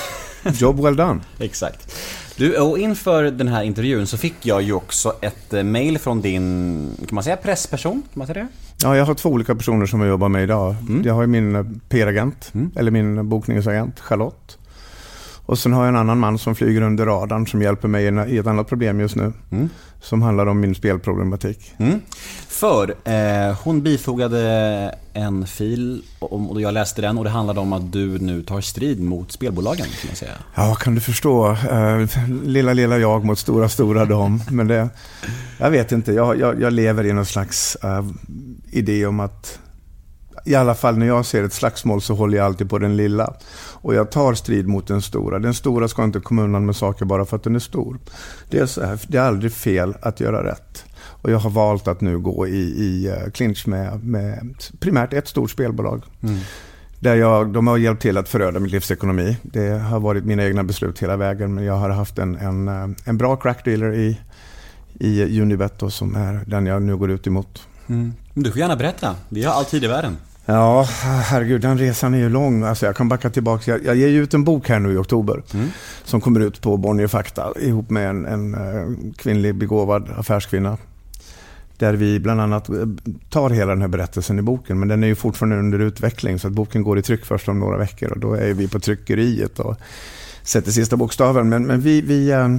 Job 0.54 0.80
well 0.80 0.96
done. 0.96 1.20
Exakt. 1.38 1.94
Du, 2.36 2.56
och 2.56 2.78
inför 2.78 3.22
den 3.22 3.48
här 3.48 3.62
intervjun 3.62 4.06
så 4.06 4.18
fick 4.18 4.34
jag 4.42 4.62
ju 4.62 4.72
också 4.72 5.12
ett 5.20 5.52
eh, 5.52 5.62
mail 5.62 5.98
från 5.98 6.20
din, 6.20 6.96
kan 7.08 7.14
man 7.14 7.24
säga 7.24 7.36
pressperson? 7.36 7.92
Kan 7.92 8.18
man 8.18 8.26
säga 8.26 8.42
det? 8.42 8.48
Ja, 8.82 8.96
jag 8.96 9.04
har 9.04 9.14
två 9.14 9.28
olika 9.28 9.54
personer 9.54 9.86
som 9.86 10.00
jag 10.00 10.08
jobbar 10.08 10.28
med 10.28 10.42
idag. 10.42 10.74
Mm. 10.88 11.02
Jag 11.06 11.14
har 11.14 11.26
min 11.26 11.56
eh, 11.56 11.64
PR-agent, 11.88 12.50
mm. 12.54 12.70
eller 12.76 12.90
min 12.90 13.28
bokningsagent, 13.28 14.00
Charlotte. 14.00 14.58
Och 15.46 15.58
sen 15.58 15.72
har 15.72 15.82
jag 15.82 15.88
en 15.88 15.96
annan 15.96 16.18
man 16.18 16.38
som 16.38 16.54
flyger 16.54 16.82
under 16.82 17.06
radarn 17.06 17.46
som 17.46 17.62
hjälper 17.62 17.88
mig 17.88 18.04
i 18.04 18.38
ett 18.38 18.46
annat 18.46 18.68
problem 18.68 19.00
just 19.00 19.16
nu. 19.16 19.32
Mm. 19.52 19.68
Som 20.00 20.22
handlar 20.22 20.46
om 20.46 20.60
min 20.60 20.74
spelproblematik. 20.74 21.74
Mm. 21.78 22.00
För 22.48 22.94
eh, 23.04 23.58
hon 23.64 23.82
bifogade 23.82 24.94
en 25.12 25.46
fil 25.46 26.02
och 26.18 26.60
jag 26.60 26.74
läste 26.74 27.02
den 27.02 27.18
och 27.18 27.24
det 27.24 27.30
handlade 27.30 27.60
om 27.60 27.72
att 27.72 27.92
du 27.92 28.18
nu 28.18 28.42
tar 28.42 28.60
strid 28.60 29.00
mot 29.00 29.32
spelbolagen 29.32 29.86
kan 29.86 30.08
man 30.08 30.16
säga. 30.16 30.32
Ja, 30.54 30.74
kan 30.74 30.94
du 30.94 31.00
förstå. 31.00 31.50
Eh, 31.50 32.06
lilla, 32.44 32.72
lilla 32.72 32.98
jag 32.98 33.24
mot 33.24 33.38
stora, 33.38 33.68
stora 33.68 34.04
dom. 34.04 34.42
Men 34.50 34.66
det, 34.66 34.88
jag 35.58 35.70
vet 35.70 35.92
inte, 35.92 36.12
jag, 36.12 36.40
jag, 36.40 36.60
jag 36.62 36.72
lever 36.72 37.06
i 37.06 37.12
någon 37.12 37.26
slags 37.26 37.76
uh, 37.84 38.10
idé 38.70 39.06
om 39.06 39.20
att 39.20 39.58
i 40.46 40.54
alla 40.54 40.74
fall 40.74 40.98
när 40.98 41.06
jag 41.06 41.26
ser 41.26 41.44
ett 41.44 41.52
slagsmål 41.52 42.02
så 42.02 42.14
håller 42.14 42.38
jag 42.38 42.46
alltid 42.46 42.70
på 42.70 42.78
den 42.78 42.96
lilla. 42.96 43.34
Och 43.72 43.94
jag 43.94 44.10
tar 44.10 44.34
strid 44.34 44.68
mot 44.68 44.86
den 44.86 45.02
stora. 45.02 45.38
Den 45.38 45.54
stora 45.54 45.88
ska 45.88 46.04
inte 46.04 46.20
komma 46.20 46.42
undan 46.42 46.66
med 46.66 46.76
saker 46.76 47.04
bara 47.04 47.24
för 47.24 47.36
att 47.36 47.42
den 47.42 47.54
är 47.54 47.58
stor. 47.58 47.98
Det 48.50 48.58
är, 48.58 48.66
så 48.66 48.84
här, 48.84 49.00
det 49.08 49.18
är 49.18 49.22
aldrig 49.22 49.52
fel 49.52 49.94
att 50.02 50.20
göra 50.20 50.50
rätt. 50.50 50.84
Och 50.98 51.30
jag 51.30 51.38
har 51.38 51.50
valt 51.50 51.88
att 51.88 52.00
nu 52.00 52.18
gå 52.18 52.46
i, 52.46 52.58
i 52.58 53.08
uh, 53.08 53.30
clinch 53.30 53.68
med, 53.68 54.04
med 54.04 54.54
primärt 54.80 55.12
ett 55.12 55.28
stort 55.28 55.50
spelbolag. 55.50 56.02
Mm. 56.22 56.38
Där 57.00 57.14
jag, 57.14 57.52
de 57.52 57.66
har 57.66 57.78
hjälpt 57.78 58.02
till 58.02 58.16
att 58.16 58.28
föröda 58.28 58.60
min 58.60 58.70
livsekonomi. 58.70 59.36
Det 59.42 59.68
har 59.68 60.00
varit 60.00 60.24
mina 60.24 60.44
egna 60.44 60.64
beslut 60.64 61.02
hela 61.02 61.16
vägen. 61.16 61.54
Men 61.54 61.64
jag 61.64 61.76
har 61.76 61.90
haft 61.90 62.18
en, 62.18 62.36
en, 62.36 62.68
eh, 62.68 62.88
en 63.04 63.18
bra 63.18 63.36
crackdealer 63.36 63.94
i, 63.94 64.20
i 64.94 65.40
Unibet 65.40 65.78
då, 65.78 65.90
som 65.90 66.14
är 66.16 66.40
den 66.46 66.66
jag 66.66 66.82
nu 66.82 66.96
går 66.96 67.10
ut 67.10 67.26
emot. 67.26 67.62
Mm. 67.86 68.12
Du 68.34 68.50
får 68.50 68.58
gärna 68.58 68.76
berätta. 68.76 69.16
Vi 69.28 69.44
har 69.44 69.54
all 69.54 69.64
tid 69.64 69.84
i 69.84 69.86
världen. 69.86 70.16
Ja, 70.48 70.86
herregud, 71.00 71.60
den 71.60 71.78
resan 71.78 72.14
är 72.14 72.18
ju 72.18 72.28
lång. 72.28 72.62
Alltså 72.62 72.86
jag 72.86 72.96
kan 72.96 73.08
backa 73.08 73.30
tillbaka. 73.30 73.70
Jag, 73.70 73.86
jag 73.86 73.96
ger 73.96 74.08
ut 74.08 74.34
en 74.34 74.44
bok 74.44 74.68
här 74.68 74.78
nu 74.78 74.92
i 74.92 74.96
oktober. 74.96 75.42
Mm. 75.54 75.68
Som 76.04 76.20
kommer 76.20 76.40
ut 76.40 76.60
på 76.60 76.76
Bonnier 76.76 77.06
Fakta 77.06 77.52
ihop 77.60 77.90
med 77.90 78.10
en, 78.10 78.26
en 78.26 78.54
uh, 78.54 79.12
kvinnlig 79.16 79.54
begåvad 79.54 80.10
affärskvinna. 80.16 80.78
Där 81.78 81.94
vi 81.94 82.20
bland 82.20 82.40
annat 82.40 82.68
eh, 82.68 82.74
tar 83.30 83.50
hela 83.50 83.72
den 83.72 83.80
här 83.80 83.88
berättelsen 83.88 84.38
i 84.38 84.42
boken. 84.42 84.78
Men 84.78 84.88
den 84.88 85.02
är 85.02 85.06
ju 85.06 85.14
fortfarande 85.14 85.58
under 85.58 85.78
utveckling. 85.78 86.38
Så 86.38 86.48
att 86.48 86.52
boken 86.52 86.82
går 86.82 86.98
i 86.98 87.02
tryck 87.02 87.24
först 87.24 87.48
om 87.48 87.58
några 87.58 87.78
veckor. 87.78 88.12
Och 88.12 88.18
då 88.18 88.34
är 88.34 88.54
vi 88.54 88.68
på 88.68 88.80
tryckeriet 88.80 89.58
och 89.58 89.76
sätter 90.42 90.70
sista 90.70 90.96
bokstaven. 90.96 91.48
Men, 91.48 91.66
men 91.66 91.80
vi, 91.80 92.00
vi, 92.00 92.34
uh, 92.34 92.56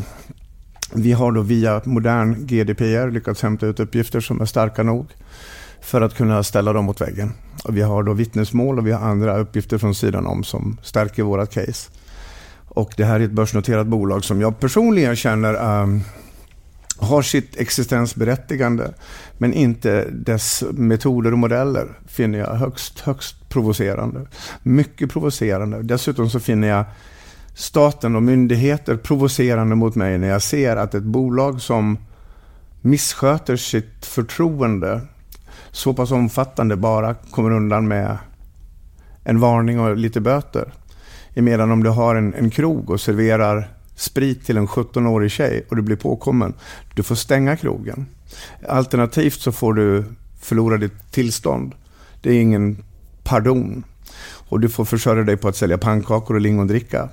vi 0.93 1.11
har 1.11 1.31
då 1.31 1.41
via 1.41 1.81
modern 1.85 2.45
GDPR 2.45 3.11
lyckats 3.11 3.41
hämta 3.41 3.65
ut 3.65 3.79
uppgifter 3.79 4.19
som 4.19 4.41
är 4.41 4.45
starka 4.45 4.83
nog 4.83 5.07
för 5.81 6.01
att 6.01 6.13
kunna 6.13 6.43
ställa 6.43 6.73
dem 6.73 6.85
mot 6.85 7.01
väggen. 7.01 7.33
Vi 7.69 7.81
har 7.81 8.03
då 8.03 8.13
vittnesmål 8.13 8.77
och 8.77 8.87
vi 8.87 8.91
har 8.91 9.01
andra 9.01 9.37
uppgifter 9.37 9.77
från 9.77 9.95
sidan 9.95 10.27
om 10.27 10.43
som 10.43 10.77
stärker 10.83 11.23
vårt 11.23 11.53
case. 11.53 11.91
Och 12.67 12.93
det 12.97 13.05
här 13.05 13.19
är 13.19 13.23
ett 13.23 13.31
börsnoterat 13.31 13.87
bolag 13.87 14.23
som 14.23 14.41
jag 14.41 14.59
personligen 14.59 15.15
känner 15.15 15.81
um, 15.83 16.01
har 16.97 17.21
sitt 17.21 17.57
existensberättigande 17.57 18.93
men 19.37 19.53
inte 19.53 20.05
dess 20.09 20.63
metoder 20.71 21.31
och 21.31 21.37
modeller 21.37 21.87
finner 22.07 22.39
jag 22.39 22.55
högst, 22.55 22.99
högst 22.99 23.49
provocerande. 23.49 24.27
Mycket 24.63 25.11
provocerande. 25.11 25.83
Dessutom 25.83 26.29
så 26.29 26.39
finner 26.39 26.67
jag 26.67 26.85
staten 27.53 28.15
och 28.15 28.23
myndigheter 28.23 28.97
provocerande 28.97 29.75
mot 29.75 29.95
mig 29.95 30.17
när 30.17 30.27
jag 30.27 30.41
ser 30.41 30.75
att 30.75 30.95
ett 30.95 31.03
bolag 31.03 31.61
som 31.61 31.97
missköter 32.81 33.55
sitt 33.55 34.05
förtroende 34.05 35.01
så 35.71 35.93
pass 35.93 36.11
omfattande 36.11 36.75
bara 36.75 37.13
kommer 37.13 37.51
undan 37.51 37.87
med 37.87 38.17
en 39.23 39.39
varning 39.39 39.79
och 39.79 39.97
lite 39.97 40.21
böter. 40.21 40.73
Emedan 41.33 41.71
om 41.71 41.83
du 41.83 41.89
har 41.89 42.15
en, 42.15 42.33
en 42.33 42.49
krog 42.49 42.89
och 42.89 43.01
serverar 43.01 43.69
sprit 43.95 44.45
till 44.45 44.57
en 44.57 44.67
17-årig 44.67 45.31
tjej 45.31 45.65
och 45.69 45.75
du 45.75 45.81
blir 45.81 45.95
påkommen, 45.95 46.53
du 46.95 47.03
får 47.03 47.15
stänga 47.15 47.55
krogen. 47.55 48.05
Alternativt 48.67 49.39
så 49.39 49.51
får 49.51 49.73
du 49.73 50.03
förlora 50.39 50.77
ditt 50.77 51.11
tillstånd. 51.11 51.75
Det 52.21 52.29
är 52.29 52.41
ingen 52.41 52.83
pardon. 53.23 53.83
Och 54.49 54.59
du 54.59 54.69
får 54.69 54.85
försörja 54.85 55.23
dig 55.23 55.37
på 55.37 55.47
att 55.47 55.55
sälja 55.55 55.77
pannkakor 55.77 56.35
och 56.35 56.41
lingondricka. 56.41 57.09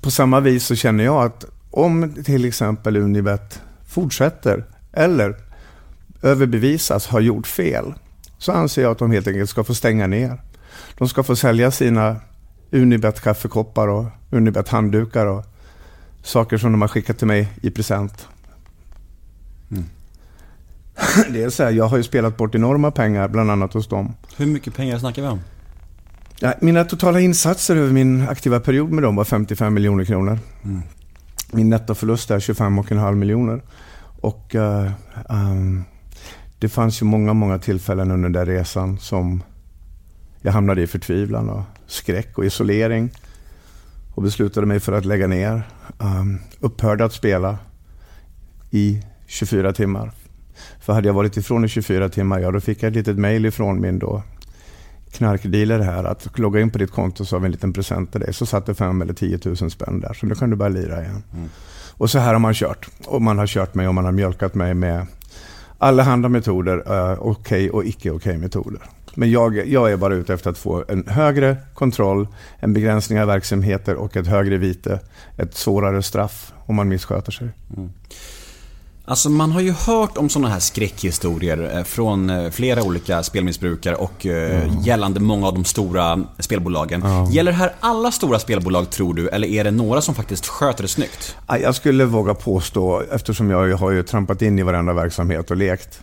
På 0.00 0.10
samma 0.10 0.40
vis 0.40 0.66
så 0.66 0.74
känner 0.74 1.04
jag 1.04 1.24
att 1.24 1.44
om 1.70 2.14
till 2.24 2.44
exempel 2.44 2.96
Unibet 2.96 3.60
fortsätter, 3.86 4.64
eller 4.92 5.36
överbevisas 6.24 7.06
ha 7.06 7.20
gjort 7.20 7.46
fel, 7.46 7.94
så 8.38 8.52
anser 8.52 8.82
jag 8.82 8.92
att 8.92 8.98
de 8.98 9.10
helt 9.10 9.26
enkelt 9.26 9.50
ska 9.50 9.64
få 9.64 9.74
stänga 9.74 10.06
ner. 10.06 10.42
De 10.98 11.08
ska 11.08 11.22
få 11.22 11.36
sälja 11.36 11.70
sina 11.70 12.16
Unibet 12.70 13.20
kaffekoppar 13.20 13.88
och 13.88 14.04
Unibet 14.30 14.68
handdukar 14.68 15.26
och 15.26 15.44
saker 16.22 16.58
som 16.58 16.72
de 16.72 16.80
har 16.80 16.88
skickat 16.88 17.18
till 17.18 17.26
mig 17.26 17.48
i 17.62 17.70
present. 17.70 18.28
Mm. 19.70 19.84
Det 21.32 21.42
är 21.42 21.50
så 21.50 21.62
här, 21.62 21.70
jag 21.70 21.84
har 21.84 21.96
ju 21.96 22.02
spelat 22.02 22.36
bort 22.36 22.54
enorma 22.54 22.90
pengar, 22.90 23.28
bland 23.28 23.50
annat 23.50 23.72
hos 23.72 23.88
dem. 23.88 24.14
Hur 24.36 24.46
mycket 24.46 24.74
pengar 24.74 24.98
snackar 24.98 25.22
vi 25.22 25.28
om? 25.28 25.40
Ja, 26.40 26.54
mina 26.60 26.84
totala 26.84 27.20
insatser 27.20 27.76
över 27.76 27.92
min 27.92 28.28
aktiva 28.28 28.60
period 28.60 28.90
med 28.90 29.02
dem 29.02 29.16
var 29.16 29.24
55 29.24 29.74
miljoner 29.74 30.04
kronor. 30.04 30.38
Mm. 30.64 30.82
Min 31.52 31.70
nettoförlust 31.70 32.30
är 32.30 32.38
25,5 32.38 33.14
miljoner. 33.14 33.62
Och 34.20 34.54
uh, 34.54 34.90
um, 35.28 35.84
det 36.64 36.68
fanns 36.68 37.02
ju 37.02 37.06
många, 37.06 37.32
många 37.32 37.58
tillfällen 37.58 38.10
under 38.10 38.22
den 38.22 38.32
där 38.32 38.46
resan 38.46 38.98
som 38.98 39.42
jag 40.42 40.52
hamnade 40.52 40.82
i 40.82 40.86
förtvivlan 40.86 41.48
och 41.48 41.62
skräck 41.86 42.38
och 42.38 42.44
isolering. 42.44 43.10
Och 44.14 44.22
beslutade 44.22 44.66
mig 44.66 44.80
för 44.80 44.92
att 44.92 45.04
lägga 45.04 45.26
ner. 45.26 45.62
Um, 45.98 46.38
upphörde 46.60 47.04
att 47.04 47.12
spela 47.12 47.58
i 48.70 49.02
24 49.26 49.72
timmar. 49.72 50.12
För 50.80 50.92
hade 50.92 51.08
jag 51.08 51.14
varit 51.14 51.36
ifrån 51.36 51.64
i 51.64 51.68
24 51.68 52.08
timmar, 52.08 52.38
ja 52.38 52.50
då 52.50 52.60
fick 52.60 52.82
jag 52.82 52.88
ett 52.88 52.96
litet 52.96 53.18
mail 53.18 53.46
ifrån 53.46 53.80
min 53.80 53.98
då 53.98 54.22
knarkdealer 55.12 55.80
här 55.80 56.04
att 56.04 56.38
logga 56.38 56.60
in 56.60 56.70
på 56.70 56.78
ditt 56.78 56.90
konto 56.90 57.24
så 57.24 57.36
har 57.36 57.40
vi 57.40 57.46
en 57.46 57.52
liten 57.52 57.72
present 57.72 58.12
till 58.12 58.20
dig. 58.20 58.34
Så 58.34 58.46
satt 58.46 58.66
det 58.66 58.74
fem 58.74 59.02
eller 59.02 59.14
10 59.14 59.38
000 59.44 59.70
spänn 59.70 60.00
där. 60.00 60.12
Så 60.14 60.26
nu 60.26 60.34
kan 60.34 60.50
du 60.50 60.56
börja 60.56 60.68
lira 60.68 61.02
igen. 61.02 61.22
Mm. 61.32 61.48
Och 61.92 62.10
så 62.10 62.18
här 62.18 62.32
har 62.32 62.40
man 62.40 62.54
kört. 62.54 62.88
Och 63.06 63.22
man 63.22 63.38
har 63.38 63.46
kört 63.46 63.74
mig 63.74 63.88
och 63.88 63.94
man 63.94 64.04
har 64.04 64.12
mjölkat 64.12 64.54
mig 64.54 64.74
med 64.74 65.06
allehanda 65.78 66.28
metoder, 66.28 66.76
uh, 66.76 67.12
okej 67.12 67.22
okay 67.22 67.70
och 67.70 67.84
icke 67.84 68.10
okej 68.10 68.30
okay 68.30 68.38
metoder. 68.38 68.80
Men 69.14 69.30
jag, 69.30 69.68
jag 69.68 69.92
är 69.92 69.96
bara 69.96 70.14
ute 70.14 70.34
efter 70.34 70.50
att 70.50 70.58
få 70.58 70.84
en 70.88 71.06
högre 71.08 71.56
kontroll, 71.74 72.28
en 72.58 72.72
begränsning 72.72 73.20
av 73.20 73.26
verksamheter 73.26 73.94
och 73.94 74.16
ett 74.16 74.26
högre 74.26 74.56
vite. 74.56 75.00
Ett 75.36 75.54
svårare 75.54 76.02
straff 76.02 76.52
om 76.66 76.76
man 76.76 76.88
missköter 76.88 77.32
sig. 77.32 77.48
Mm. 77.76 77.90
Alltså 79.06 79.30
man 79.30 79.52
har 79.52 79.60
ju 79.60 79.72
hört 79.72 80.18
om 80.18 80.28
sådana 80.28 80.48
här 80.48 80.58
skräckhistorier 80.58 81.76
eh, 81.76 81.84
från 81.84 82.30
eh, 82.30 82.50
flera 82.50 82.82
olika 82.82 83.22
spelmissbrukare 83.22 83.94
och 83.94 84.26
mm. 84.26 84.80
gällande 84.80 85.20
många 85.20 85.46
av 85.46 85.54
de 85.54 85.64
stora 85.64 86.24
spelbolagen. 86.38 87.00
Ja. 87.04 87.28
Gäller 87.30 87.52
det 87.52 87.58
här 87.58 87.72
alla 87.80 88.12
stora 88.12 88.38
spelbolag 88.38 88.90
tror 88.90 89.14
du, 89.14 89.28
eller 89.28 89.48
är 89.48 89.64
det 89.64 89.70
några 89.70 90.00
som 90.00 90.14
faktiskt 90.14 90.46
sköter 90.46 90.82
det 90.82 90.88
snyggt? 90.88 91.36
Jag 91.60 91.74
skulle 91.74 92.04
våga 92.04 92.34
påstå, 92.34 93.02
eftersom 93.12 93.50
jag 93.50 93.76
har 93.76 93.90
ju 93.90 94.02
trampat 94.02 94.42
in 94.42 94.58
i 94.58 94.62
varenda 94.62 94.92
verksamhet 94.92 95.50
och 95.50 95.56
lekt. 95.56 96.00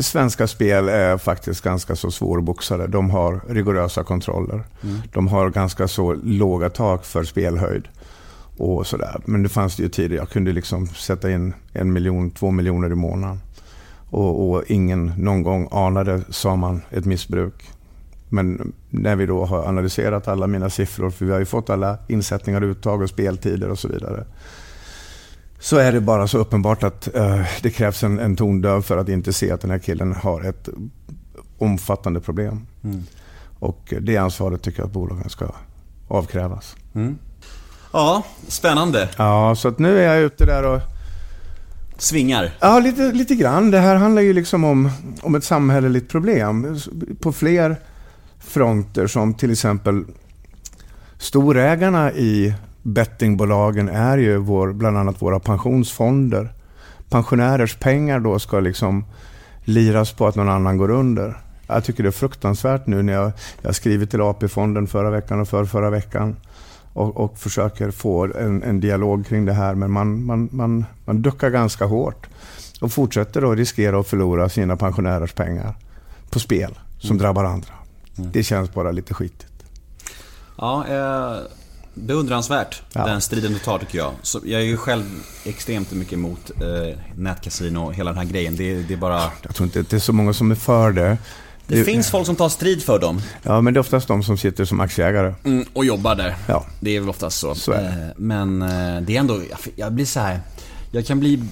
Svenska 0.00 0.46
spel 0.46 0.88
är 0.88 1.18
faktiskt 1.18 1.60
ganska 1.60 1.96
så 1.96 2.10
svårboxade. 2.10 2.86
De 2.86 3.10
har 3.10 3.40
rigorösa 3.48 4.04
kontroller. 4.04 4.64
Mm. 4.82 5.02
De 5.12 5.28
har 5.28 5.50
ganska 5.50 5.88
så 5.88 6.12
låga 6.24 6.70
tak 6.70 7.04
för 7.04 7.24
spelhöjd 7.24 7.88
och 8.58 8.86
sådär. 8.86 9.20
Men 9.24 9.42
det 9.42 9.48
fanns 9.48 9.76
det 9.76 9.82
ju 9.82 9.88
tidigare. 9.88 10.22
Jag 10.22 10.30
kunde 10.30 10.52
liksom 10.52 10.86
sätta 10.86 11.30
in 11.30 11.54
en 11.72 11.92
miljon, 11.92 12.30
två 12.30 12.50
miljoner 12.50 12.90
i 12.90 12.94
månaden. 12.94 13.40
Och, 14.10 14.50
och, 14.50 14.64
ingen 14.66 15.12
någon 15.16 15.42
gång 15.42 15.68
anade, 15.70 16.22
sa 16.30 16.56
man, 16.56 16.82
ett 16.90 17.04
missbruk. 17.04 17.70
Men 18.28 18.72
när 18.90 19.16
vi 19.16 19.26
då 19.26 19.44
har 19.44 19.64
analyserat 19.64 20.28
alla 20.28 20.46
mina 20.46 20.70
siffror, 20.70 21.10
för 21.10 21.24
vi 21.24 21.32
har 21.32 21.38
ju 21.38 21.44
fått 21.44 21.70
alla 21.70 21.98
insättningar, 22.08 22.64
uttag 22.64 23.02
och 23.02 23.10
speltider 23.10 23.68
och 23.68 23.78
så 23.78 23.88
vidare. 23.88 24.24
Så 25.58 25.76
är 25.76 25.92
det 25.92 26.00
bara 26.00 26.28
så 26.28 26.38
uppenbart 26.38 26.82
att 26.82 27.08
uh, 27.16 27.42
det 27.62 27.70
krävs 27.70 28.02
en, 28.02 28.18
en 28.18 28.36
tondöv 28.36 28.82
för 28.82 28.96
att 28.96 29.08
inte 29.08 29.32
se 29.32 29.50
att 29.50 29.60
den 29.60 29.70
här 29.70 29.78
killen 29.78 30.12
har 30.12 30.44
ett 30.44 30.68
omfattande 31.58 32.20
problem. 32.20 32.66
Mm. 32.84 33.02
Och 33.58 33.94
det 34.00 34.16
ansvaret 34.16 34.62
tycker 34.62 34.80
jag 34.80 34.86
att 34.86 34.92
bolagen 34.92 35.28
ska 35.28 35.52
avkrävas. 36.08 36.76
Mm. 36.94 37.18
Ja, 37.92 38.22
spännande. 38.48 39.08
Ja, 39.16 39.54
så 39.54 39.68
att 39.68 39.78
nu 39.78 39.98
är 39.98 40.14
jag 40.14 40.22
ute 40.22 40.44
där 40.44 40.62
och... 40.64 40.80
Svingar? 41.98 42.50
Ja, 42.60 42.78
lite, 42.78 43.12
lite 43.12 43.34
grann. 43.34 43.70
Det 43.70 43.78
här 43.78 43.96
handlar 43.96 44.22
ju 44.22 44.32
liksom 44.32 44.64
om, 44.64 44.90
om 45.22 45.34
ett 45.34 45.44
samhälleligt 45.44 46.10
problem 46.10 46.78
på 47.20 47.32
fler 47.32 47.76
fronter 48.40 49.06
som 49.06 49.34
till 49.34 49.52
exempel 49.52 50.04
storägarna 51.18 52.12
i 52.12 52.54
bettingbolagen 52.82 53.88
är 53.88 54.18
ju 54.18 54.36
vår, 54.36 54.72
bland 54.72 54.98
annat 54.98 55.22
våra 55.22 55.40
pensionsfonder. 55.40 56.52
Pensionärers 57.10 57.76
pengar 57.76 58.20
då 58.20 58.38
ska 58.38 58.60
liksom 58.60 59.04
liras 59.64 60.12
på 60.12 60.26
att 60.26 60.34
någon 60.34 60.48
annan 60.48 60.78
går 60.78 60.90
under. 60.90 61.38
Jag 61.66 61.84
tycker 61.84 62.02
det 62.02 62.08
är 62.08 62.10
fruktansvärt 62.10 62.86
nu 62.86 63.02
när 63.02 63.12
jag, 63.12 63.32
jag 63.62 63.74
skrivit 63.74 64.10
till 64.10 64.20
AP-fonden 64.20 64.86
förra 64.86 65.10
veckan 65.10 65.40
och 65.40 65.48
för 65.48 65.64
förra 65.64 65.90
veckan 65.90 66.36
och, 66.98 67.16
och 67.16 67.38
försöker 67.38 67.90
få 67.90 68.24
en, 68.24 68.62
en, 68.62 68.80
dialog 68.80 69.26
kring 69.26 69.44
det 69.44 69.52
här. 69.52 69.74
Men 69.74 69.90
man, 69.90 70.24
man, 70.24 70.48
man, 70.52 70.84
man 71.04 71.22
duckar 71.22 71.50
ganska 71.50 71.84
hårt 71.84 72.26
och 72.80 72.92
fortsätter 72.92 73.52
att 73.52 73.58
riskera 73.58 74.00
att 74.00 74.06
förlora 74.06 74.48
sina 74.48 74.76
pensionärers 74.76 75.32
pengar 75.32 75.74
på 76.30 76.40
spel 76.40 76.78
som 76.98 77.10
mm. 77.10 77.22
drabbar 77.22 77.44
andra. 77.44 77.74
Mm. 78.18 78.30
Det 78.32 78.42
känns 78.42 78.74
bara 78.74 78.90
lite 78.90 79.14
skitigt. 79.14 79.52
Ja, 80.56 80.86
eh, 80.88 81.42
beundransvärt 81.94 82.82
ja. 82.92 83.06
den 83.06 83.20
striden 83.20 83.52
du 83.52 83.58
tar 83.58 83.78
tycker 83.78 83.98
jag. 83.98 84.12
Så 84.22 84.40
jag 84.44 84.60
är 84.60 84.66
ju 84.66 84.76
själv 84.76 85.04
extremt 85.44 85.92
mycket 85.92 86.12
emot 86.12 86.50
eh, 86.50 86.98
nätkasino 87.16 87.78
och 87.78 87.94
hela 87.94 88.10
den 88.10 88.18
här 88.18 88.26
grejen. 88.26 88.56
Det, 88.56 88.82
det 88.82 88.94
är 88.94 88.98
bara... 88.98 89.22
Jag 89.42 89.54
tror 89.54 89.66
inte 89.66 89.80
att 89.80 89.90
det 89.90 89.96
är 89.96 90.00
så 90.00 90.12
många 90.12 90.32
som 90.32 90.50
är 90.50 90.54
för 90.54 90.92
det. 90.92 91.18
Det, 91.68 91.74
det 91.74 91.84
finns 91.84 92.10
folk 92.10 92.26
som 92.26 92.36
tar 92.36 92.48
strid 92.48 92.82
för 92.82 92.98
dem. 92.98 93.20
Ja, 93.42 93.60
men 93.60 93.74
det 93.74 93.78
är 93.78 93.80
oftast 93.80 94.08
de 94.08 94.22
som 94.22 94.38
sitter 94.38 94.64
som 94.64 94.80
aktieägare. 94.80 95.34
Mm, 95.44 95.66
och 95.72 95.84
jobbar 95.84 96.14
där. 96.14 96.36
Ja. 96.46 96.66
Det 96.80 96.96
är 96.96 97.00
väl 97.00 97.08
oftast 97.08 97.38
så. 97.38 97.54
så 97.54 97.72
eh, 97.72 97.92
men 98.16 98.62
eh, 98.62 99.00
det 99.00 99.16
är 99.16 99.20
ändå, 99.20 99.40
jag 99.76 99.92
blir 99.92 100.04
så 100.04 100.20
här. 100.20 100.40
Jag 100.90 101.06
kan 101.06 101.20
bli 101.20 101.42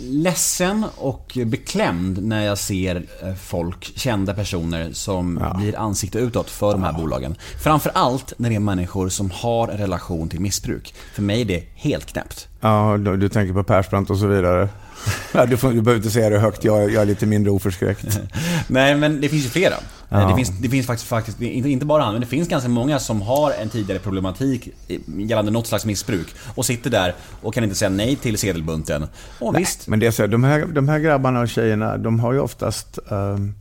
ledsen 0.00 0.84
och 0.96 1.38
beklämd 1.46 2.22
när 2.22 2.44
jag 2.44 2.58
ser 2.58 2.96
eh, 3.22 3.34
folk, 3.34 3.92
kända 3.96 4.34
personer 4.34 4.92
som 4.92 5.40
ja. 5.42 5.54
blir 5.58 5.78
ansikte 5.78 6.18
utåt 6.18 6.50
för 6.50 6.72
de 6.72 6.82
här 6.82 6.92
ja. 6.92 6.98
bolagen. 6.98 7.34
Framförallt 7.62 8.32
när 8.36 8.50
det 8.50 8.56
är 8.56 8.60
människor 8.60 9.08
som 9.08 9.30
har 9.30 9.68
en 9.68 9.78
relation 9.78 10.28
till 10.28 10.40
missbruk. 10.40 10.94
För 11.14 11.22
mig 11.22 11.40
är 11.40 11.44
det 11.44 11.64
helt 11.74 12.06
knäppt. 12.06 12.48
Ja, 12.60 12.96
du, 12.96 13.16
du 13.16 13.28
tänker 13.28 13.54
på 13.54 13.64
Persbrandt 13.64 14.10
och 14.10 14.18
så 14.18 14.26
vidare. 14.26 14.68
Ja, 15.32 15.46
du, 15.46 15.56
får, 15.56 15.72
du 15.72 15.82
behöver 15.82 15.96
inte 15.96 16.10
säga 16.10 16.30
det 16.30 16.38
högt, 16.38 16.64
jag, 16.64 16.92
jag 16.92 17.02
är 17.02 17.06
lite 17.06 17.26
mindre 17.26 17.50
oförskräckt. 17.50 18.20
Nej, 18.68 18.96
men 18.96 19.20
det 19.20 19.28
finns 19.28 19.44
ju 19.44 19.48
flera. 19.48 19.74
Ja. 20.08 20.28
Det, 20.28 20.34
finns, 20.34 20.58
det 20.60 20.68
finns 20.68 20.86
faktiskt, 20.86 21.08
faktiskt 21.08 21.40
inte, 21.40 21.86
bara 21.86 22.02
han, 22.02 22.14
men 22.14 22.20
det 22.20 22.26
finns 22.26 22.48
ganska 22.48 22.68
många 22.68 22.98
som 22.98 23.22
har 23.22 23.50
en 23.50 23.68
tidigare 23.68 23.98
problematik 23.98 24.68
gällande 25.06 25.50
något 25.50 25.66
slags 25.66 25.84
missbruk 25.84 26.34
och 26.54 26.66
sitter 26.66 26.90
där 26.90 27.14
och 27.42 27.54
kan 27.54 27.64
inte 27.64 27.76
säga 27.76 27.88
nej 27.88 28.16
till 28.16 28.38
sedelbunten. 28.38 29.06
Och 29.38 29.52
nej, 29.52 29.62
visst. 29.62 29.88
Men 29.88 29.98
det 29.98 30.06
är 30.06 30.10
så, 30.10 30.26
de 30.26 30.44
här, 30.44 30.66
de 30.66 30.88
här 30.88 30.98
grabbarna 30.98 31.40
och 31.40 31.48
tjejerna, 31.48 31.96
de 31.96 32.20
har 32.20 32.32
ju 32.32 32.38
oftast 32.38 32.98
um, 33.08 33.54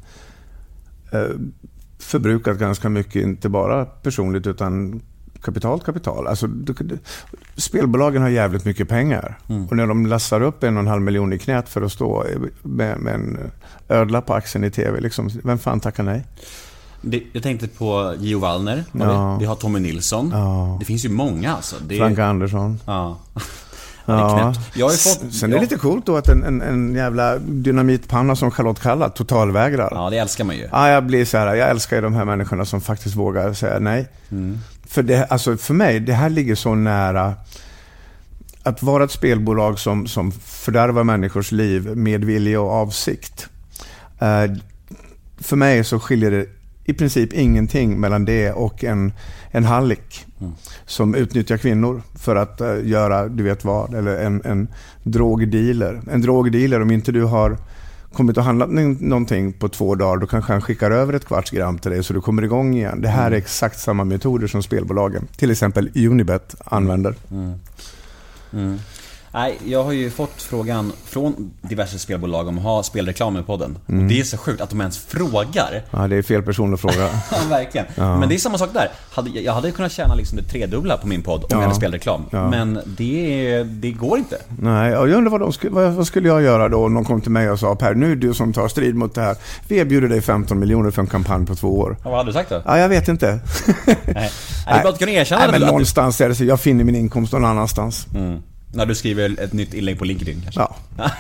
uh, 1.14 1.30
förbrukat 2.00 2.58
ganska 2.58 2.90
mycket, 2.90 3.16
inte 3.16 3.50
bara 3.50 3.86
personligt 3.86 4.48
utan 4.48 5.02
kapital, 5.44 5.80
kapital. 5.80 6.28
Alltså, 6.28 6.50
spelbolagen 7.56 8.22
har 8.22 8.30
jävligt 8.30 8.66
mycket 8.66 8.90
pengar. 8.90 9.40
Mm. 9.50 9.68
Och 9.68 9.76
när 9.76 9.88
de 9.88 10.06
lassar 10.06 10.42
upp 10.42 10.64
en 10.64 10.78
och 10.78 10.84
en 10.84 10.88
halv 10.88 11.02
miljon 11.02 11.34
i 11.34 11.40
knät 11.40 11.70
för 11.70 11.82
att 11.82 11.92
stå 11.92 12.26
med, 12.62 13.00
med 13.00 13.14
en 13.14 13.52
ödla 13.90 14.22
på 14.22 14.34
axeln 14.34 14.64
i 14.64 14.72
TV, 14.72 15.00
liksom, 15.00 15.30
vem 15.44 15.58
fan 15.58 15.80
tackar 15.80 16.04
nej? 16.04 16.24
Det, 17.02 17.24
jag 17.32 17.44
tänkte 17.44 17.68
på 17.68 18.16
Gio 18.20 18.40
Wallner, 18.40 18.84
ja. 18.92 19.38
vi, 19.38 19.46
har 19.46 19.56
Tommy 19.56 19.80
Nilsson. 19.80 20.30
Ja. 20.34 20.78
Det 20.80 20.86
finns 20.86 21.06
ju 21.06 21.10
många 21.10 21.56
alltså. 21.56 21.76
Det... 21.88 21.98
Frank 21.98 22.20
Andersson. 22.20 22.80
Ja. 22.86 23.18
Ja. 24.06 24.54
Jag 24.74 24.86
har 24.86 24.94
fått, 24.94 25.34
Sen 25.34 25.52
är 25.52 25.56
det 25.56 25.62
lite 25.62 25.76
coolt 25.76 26.06
då 26.06 26.18
att 26.18 26.30
en, 26.30 26.44
en, 26.44 26.62
en 26.62 26.96
jävla 26.96 27.38
dynamitpanna 27.38 28.36
som 28.36 28.52
Charlotte 28.52 28.80
Kalla 28.80 29.10
totalvägrar. 29.10 29.90
Ja, 29.92 30.10
det 30.10 30.18
älskar 30.18 30.44
man 30.44 30.56
ju. 30.56 30.68
Ja, 30.72 30.90
jag 30.90 31.06
blir 31.06 31.26
så 31.26 31.38
här, 31.38 31.56
jag 31.56 31.70
älskar 31.70 31.96
ju 31.96 32.02
de 32.02 32.14
här 32.14 32.26
människorna 32.26 32.66
som 32.66 32.82
faktiskt 32.82 33.16
vågar 33.16 33.54
säga 33.54 33.80
nej. 33.80 34.08
Mm. 34.32 34.60
För, 34.88 35.04
det, 35.04 35.26
alltså 35.26 35.58
för 35.58 35.74
mig, 35.74 36.00
det 36.00 36.14
här 36.14 36.30
ligger 36.30 36.56
så 36.56 36.76
nära 36.76 37.34
att 38.64 38.84
vara 38.84 39.04
ett 39.04 39.12
spelbolag 39.12 39.80
som, 39.80 40.08
som 40.08 40.32
fördärvar 40.32 41.04
människors 41.04 41.52
liv 41.52 41.98
med 41.98 42.26
vilja 42.26 42.62
och 42.62 42.72
avsikt. 42.72 43.48
Uh, 44.22 44.58
för 45.40 45.56
mig 45.56 45.84
så 45.84 46.00
skiljer 46.00 46.32
det 46.32 46.46
i 46.86 46.94
princip 46.94 47.34
ingenting 47.34 48.00
mellan 48.00 48.26
det 48.26 48.52
och 48.52 48.84
en, 48.84 49.14
en 49.52 49.64
hallick 49.64 50.26
mm. 50.42 50.54
som 50.86 51.16
utnyttjar 51.16 51.58
kvinnor 51.58 52.02
för 52.16 52.36
att 52.36 52.62
uh, 52.62 52.88
göra 52.88 53.28
du 53.28 53.44
vet 53.44 53.66
vad. 53.66 53.94
Eller 53.94 54.18
en, 54.18 54.42
en 54.46 54.68
drogdealer. 55.04 56.02
En 56.12 56.22
drogdealer, 56.22 56.82
om 56.82 56.92
inte 56.92 57.12
du 57.12 57.24
har 57.24 57.58
kommit 58.14 58.38
och 58.38 58.44
handlat 58.44 58.70
någonting 59.00 59.54
på 59.54 59.70
två 59.70 59.96
dagar, 59.96 60.18
då 60.18 60.28
kanske 60.28 60.52
han 60.52 60.62
skickar 60.62 60.92
över 60.92 61.14
ett 61.14 61.26
kvarts 61.26 61.52
gram 61.52 61.80
till 61.80 61.92
dig 61.92 62.04
så 62.04 62.14
du 62.14 62.22
kommer 62.22 62.44
igång 62.44 62.76
igen. 62.76 63.02
Det 63.02 63.08
här 63.08 63.24
är 63.24 63.28
mm. 63.28 63.38
exakt 63.38 63.80
samma 63.80 64.04
metoder 64.04 64.48
som 64.48 64.64
spelbolagen, 64.64 65.28
till 65.38 65.52
exempel 65.52 65.92
Unibet, 65.96 66.56
använder. 66.66 67.16
Mm. 67.32 67.54
Mm. 68.54 68.80
Nej, 69.36 69.58
jag 69.66 69.84
har 69.84 69.92
ju 69.92 70.10
fått 70.10 70.42
frågan 70.42 70.92
från 71.06 71.52
diverse 71.62 72.00
spelbolag 72.00 72.48
om 72.48 72.58
att 72.58 72.64
ha 72.64 72.84
spelreklam 72.84 73.38
i 73.38 73.44
podden. 73.44 73.78
Mm. 73.90 74.04
Och 74.04 74.10
det 74.10 74.20
är 74.20 74.24
så 74.24 74.38
sjukt 74.38 74.62
att 74.62 74.70
de 74.70 74.82
ens 74.82 74.98
frågar. 74.98 75.84
Ja, 75.92 76.08
det 76.08 76.16
är 76.16 76.22
fel 76.22 76.44
person 76.44 76.74
att 76.74 76.82
fråga. 76.82 77.10
ja, 77.32 77.38
verkligen. 77.50 77.88
Ja. 77.96 78.20
Men 78.20 78.30
det 78.30 78.36
är 78.36 78.40
samma 78.40 78.58
sak 78.58 78.70
där. 78.74 78.90
Jag 79.42 79.54
hade 79.54 79.72
kunnat 79.72 79.92
tjäna 79.92 80.16
liksom 80.16 80.38
det 80.38 80.44
tredubbla 80.44 80.98
på 80.98 81.08
min 81.08 81.22
podd 81.22 81.40
om 81.40 81.48
ja. 81.50 81.56
jag 81.56 81.62
hade 81.62 81.76
spelreklam. 81.76 82.26
Ja. 82.32 82.50
Men 82.50 82.80
det, 82.86 83.64
det 83.64 83.92
går 83.92 84.18
inte. 84.18 84.38
Nej, 84.60 84.92
jag 84.92 85.10
undrar 85.10 85.32
vad, 85.32 85.42
de 85.42 85.54
skulle, 85.54 85.72
vad, 85.72 86.08
skulle 86.08 86.28
jag 86.28 86.42
göra 86.42 86.70
då 86.70 86.86
om 86.86 86.94
någon 86.94 87.06
kom 87.06 87.22
till 87.22 87.32
mig 87.32 87.50
och 87.50 87.60
sa 87.60 87.76
Per, 87.76 87.94
nu 87.94 88.12
är 88.12 88.16
du 88.16 88.34
som 88.34 88.54
tar 88.54 88.68
strid 88.68 88.96
mot 88.96 89.16
det 89.16 89.22
här. 89.22 89.36
Vi 89.68 89.78
erbjuder 89.78 90.08
dig 90.08 90.22
15 90.22 90.60
miljoner 90.60 90.92
för 90.92 91.02
en 91.02 91.08
kampanj 91.08 91.46
på 91.46 91.56
två 91.56 91.80
år. 91.80 91.98
Ja, 92.04 92.10
vad 92.10 92.18
hade 92.18 92.30
du 92.30 92.34
sagt 92.34 92.50
då? 92.50 92.62
Ja, 92.66 92.78
jag 92.78 92.90
vet 92.90 93.08
inte. 93.08 93.40
Nej. 93.86 93.98
Nej, 94.06 94.32
det 94.66 94.72
är 94.72 94.84
bara 94.84 94.90
att 94.90 95.00
kunna 95.00 95.12
erkänna 95.12 95.42
Nej, 95.42 95.52
men 95.52 95.62
någonstans 95.62 96.22
är 96.22 96.30
det 96.30 96.36
så. 96.36 96.44
Jag 96.44 96.60
finner 96.60 96.84
min 96.84 96.96
inkomst 96.96 97.34
någon 97.34 97.46
annanstans. 97.46 98.08
Mm. 98.16 98.40
När 98.74 98.86
du 98.86 98.96
skriver 98.96 99.40
ett 99.40 99.54
nytt 99.54 99.74
inlägg 99.74 100.00
på 100.00 100.06
LinkedIn 100.06 100.42
kanske? 100.42 100.62
Ja. 100.98 101.12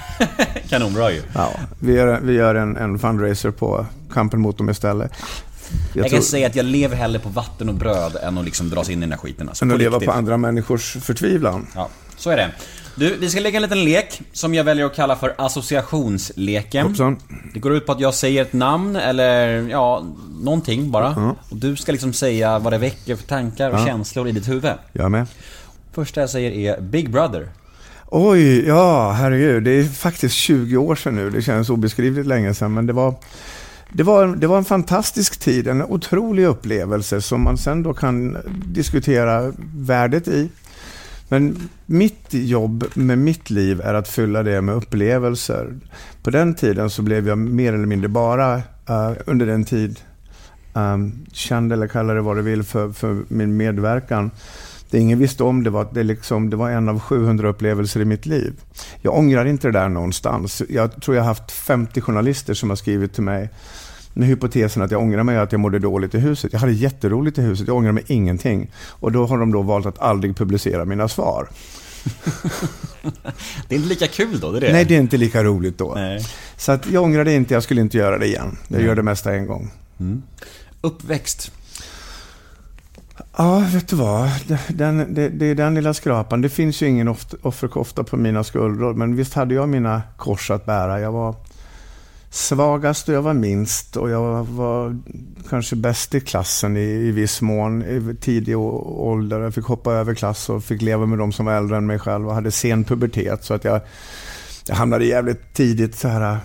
Kanonbra 0.70 1.12
ju. 1.12 1.22
Ja, 1.36 1.52
vi 1.80 1.94
gör, 1.94 2.20
vi 2.22 2.34
gör 2.34 2.56
en, 2.56 2.78
en 2.78 3.00
fundraiser 3.00 3.52
på 3.52 3.86
kampen 4.13 4.39
mot 4.39 4.58
dem 4.58 4.70
istället. 4.70 5.12
Jag, 5.94 6.06
jag 6.06 6.12
kan 6.12 6.22
säga 6.22 6.48
att 6.48 6.56
jag 6.56 6.66
lever 6.66 6.96
hellre 6.96 7.20
på 7.20 7.30
vatten 7.30 7.70
och 7.70 7.76
bröd 7.76 8.16
än 8.24 8.38
att 8.38 8.46
liksom 8.46 8.70
dras 8.70 8.89
in 8.89 8.98
i 8.98 9.02
den 9.02 9.12
här 9.12 9.18
skiten. 9.18 9.50
Alltså, 9.50 9.66
än 9.66 9.72
att 9.72 9.78
leva 9.78 10.00
på 10.00 10.12
andra 10.12 10.38
människors 10.38 10.98
förtvivlan. 11.02 11.68
Ja, 11.76 11.89
så 12.18 12.30
är 12.30 12.38
det. 12.38 12.50
Du, 12.96 13.18
vi 13.18 13.30
ska 13.30 13.39
lägga 13.39 13.56
en 13.56 13.62
liten 13.62 13.84
lek 13.84 14.22
som 14.34 14.54
jag 14.54 14.63
väljer 14.63 14.86
att 14.86 14.96
kalla 14.96 15.16
för 15.16 15.34
associationsleken. 15.38 16.88
Hoppsan. 16.88 17.20
Det 17.54 17.60
går 17.60 17.74
ut 17.74 17.86
på 17.86 17.92
att 17.92 18.00
jag 18.00 18.13
säger 18.13 18.42
ett 18.42 18.54
namn 18.54 18.96
eller 18.96 19.70
ja, 19.70 20.06
någonting 20.42 20.92
bara. 20.92 21.13
-huh. 21.13 21.36
Och 21.50 21.58
du 21.58 21.76
ska 21.76 21.92
liksom 21.92 22.13
säga 22.13 22.60
vad 22.60 22.74
det 22.74 22.78
väcker 22.78 23.16
för 23.16 23.28
tankar 23.28 23.72
och 23.72 23.78
-huh. 23.78 23.86
känslor 23.86 24.28
i 24.28 24.32
ditt 24.32 24.50
huvud. 24.50 24.74
Jag 24.92 25.12
med. 25.12 25.28
Första 25.93 26.21
jag 26.21 26.29
säger 26.29 26.51
är 26.51 26.82
Big 26.82 27.12
Brother. 27.12 27.47
Oj, 28.06 28.67
ja 28.67 29.12
herregud. 29.12 29.63
Det 29.63 29.71
är 29.71 29.84
faktiskt 29.84 30.36
20 30.36 30.77
år 30.77 30.95
sedan 30.95 31.15
nu. 31.15 31.29
Det 31.29 31.41
känns 31.41 31.69
obeskrivligt 31.69 32.27
länge 32.27 32.53
sedan. 32.53 32.73
Men 32.73 32.88
det 32.88 32.93
var, 32.93 33.15
det 33.91 34.03
var, 34.03 34.27
det 34.27 34.47
var 34.47 34.58
en 34.58 34.65
fantastisk 34.65 35.39
tid, 35.39 35.67
en 35.67 35.84
otrolig 35.84 36.45
upplevelse 36.45 37.21
som 37.21 37.43
man 37.43 37.58
sen 37.58 37.84
då 37.84 37.93
kan 37.93 38.38
diskutera 38.65 39.53
värdet 39.75 40.27
i. 40.27 40.49
Men 41.29 41.69
mitt 41.86 42.27
jobb 42.29 42.86
med 42.93 43.17
mitt 43.17 43.49
liv 43.49 43.82
är 43.82 43.93
att 43.93 44.08
fylla 44.08 44.43
det 44.43 44.62
med 44.62 44.75
upplevelser. 44.75 45.73
På 46.23 46.29
den 46.29 46.53
tiden 46.53 46.89
så 46.89 47.01
blev 47.01 47.27
jag 47.27 47.38
mer 47.38 47.73
eller 47.73 47.86
mindre 47.86 48.08
bara, 48.08 48.56
uh, 48.56 49.12
under 49.25 49.45
den 49.45 49.65
tid, 49.65 49.99
eh, 50.75 50.93
um, 50.93 51.25
känd 51.32 51.73
eller 51.73 51.88
kalla 51.88 52.13
det 52.13 52.21
vad 52.21 52.36
du 52.36 52.41
vill 52.41 52.63
för, 52.63 52.91
för 52.91 53.17
min 53.27 53.58
medverkan. 53.58 54.32
Det 54.93 54.99
ingen 54.99 55.19
visste 55.19 55.43
om 55.43 55.63
det 55.63 55.69
var 55.69 55.88
det, 55.91 56.03
liksom, 56.03 56.49
det 56.49 56.56
var 56.56 56.69
en 56.69 56.89
av 56.89 56.99
700 56.99 57.49
upplevelser 57.49 57.99
i 57.99 58.06
mitt 58.06 58.25
liv. 58.25 58.53
Jag 59.01 59.17
ångrar 59.17 59.45
inte 59.45 59.67
det 59.67 59.71
där 59.79 59.89
någonstans. 59.89 60.62
Jag 60.69 61.01
tror 61.01 61.17
jag 61.17 61.23
har 61.23 61.27
haft 61.27 61.51
50 61.51 62.01
journalister 62.01 62.53
som 62.53 62.69
har 62.69 62.75
skrivit 62.75 63.13
till 63.13 63.23
mig 63.23 63.49
med 64.13 64.27
hypotesen 64.27 64.82
att 64.82 64.91
jag 64.91 65.01
ångrar 65.01 65.23
mig 65.23 65.38
att 65.38 65.51
jag 65.51 65.62
mådde 65.62 65.79
dåligt 65.79 66.15
i 66.15 66.19
huset. 66.19 66.53
Jag 66.53 66.60
hade 66.60 66.71
jätteroligt 66.71 67.38
i 67.38 67.41
huset, 67.41 67.67
jag 67.67 67.77
ångrar 67.77 67.91
mig 67.91 68.03
ingenting. 68.08 68.71
Och 68.88 69.12
då 69.12 69.25
har 69.25 69.38
de 69.38 69.51
då 69.51 69.62
valt 69.62 69.86
att 69.86 69.99
aldrig 69.99 70.38
publicera 70.38 70.86
mina 70.86 71.08
svar. 71.08 71.47
det 73.67 73.75
är 73.75 73.79
inte 73.79 73.89
lika 73.89 74.08
kul 74.08 74.39
då? 74.39 74.51
Det 74.51 74.58
är 74.58 74.62
det. 74.62 74.73
Nej, 74.73 74.86
det 74.86 74.95
är 74.95 74.99
inte 74.99 75.17
lika 75.17 75.43
roligt 75.43 75.77
då. 75.77 75.93
Nej. 75.95 76.25
Så 76.58 76.71
att 76.71 76.88
jag 76.91 77.03
ångrar 77.03 77.25
det 77.25 77.34
inte, 77.34 77.53
jag 77.53 77.63
skulle 77.63 77.82
inte 77.82 77.97
göra 77.97 78.17
det 78.17 78.25
igen. 78.25 78.58
Jag 78.67 78.82
gör 78.82 78.95
det 78.95 79.03
mesta 79.03 79.34
en 79.34 79.47
gång. 79.47 79.71
Mm. 79.99 80.23
Uppväxt? 80.82 81.51
Ja, 83.38 83.63
vet 83.73 83.88
du 83.88 83.95
vad? 83.95 84.30
Den, 84.67 85.13
det, 85.13 85.30
det, 85.30 85.45
är 85.45 85.56
den 85.56 85.76
lilla 85.76 85.93
skrapan. 85.93 86.41
Det 86.41 86.49
finns 86.49 86.82
ju 86.82 86.88
ingen 86.88 87.15
offerkofta 87.41 88.04
på 88.04 88.17
mina 88.17 88.43
skuldror, 88.43 88.93
men 88.93 89.15
visst 89.15 89.34
hade 89.34 89.56
jag 89.56 89.69
mina 89.69 90.02
kors 90.17 90.52
att 90.52 90.65
bära. 90.65 90.99
Jag 90.99 91.12
var 91.12 91.36
svagast 92.30 93.10
och 93.10 93.15
jag 93.15 93.21
var 93.21 93.34
minst 93.34 93.97
och 93.97 94.10
jag 94.10 94.43
var 94.43 94.97
kanske 95.49 95.76
bäst 95.76 96.15
i 96.15 96.19
klassen 96.19 96.78
i, 96.78 96.80
i 96.80 97.12
viss 97.12 97.41
mån 97.41 97.84
i 97.84 98.15
tidig 98.21 98.58
ålder. 98.58 99.39
Jag 99.39 99.54
fick 99.54 99.65
hoppa 99.65 99.93
över 99.93 100.15
klass 100.15 100.49
och 100.49 100.63
fick 100.63 100.82
leva 100.82 101.06
med 101.06 101.17
de 101.17 101.32
som 101.32 101.45
var 101.45 101.54
äldre 101.54 101.78
än 101.78 101.86
mig 101.86 101.99
själv 101.99 102.28
och 102.28 102.34
hade 102.34 102.52
sen 102.52 102.84
pubertet 102.84 103.43
så 103.43 103.54
att 103.54 103.63
jag, 103.63 103.82
jag 104.67 104.76
hamnade 104.76 105.06
jävligt 105.06 105.54
tidigt 105.54 105.95
så 105.95 106.08
här 106.08 106.32
äh, 106.32 106.38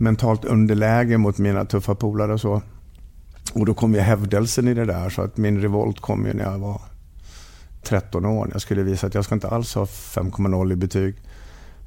mentalt 0.00 0.44
underläge 0.44 1.18
mot 1.18 1.38
mina 1.38 1.64
tuffa 1.64 1.94
polare 1.94 2.32
och 2.32 2.40
så. 2.40 2.62
Och 3.52 3.66
då 3.66 3.74
kom 3.74 3.94
ju 3.94 4.00
hävdelsen 4.00 4.68
i 4.68 4.74
det 4.74 4.84
där 4.84 5.10
så 5.10 5.22
att 5.22 5.36
min 5.36 5.60
revolt 5.60 6.00
kom 6.00 6.26
ju 6.26 6.32
när 6.32 6.44
jag 6.44 6.58
var 6.58 6.80
13 7.82 8.24
år. 8.24 8.48
Jag 8.52 8.62
skulle 8.62 8.82
visa 8.82 9.06
att 9.06 9.14
jag 9.14 9.24
ska 9.24 9.34
inte 9.34 9.48
alls 9.48 9.74
ha 9.74 9.84
5,0 9.84 10.72
i 10.72 10.76
betyg. 10.76 11.14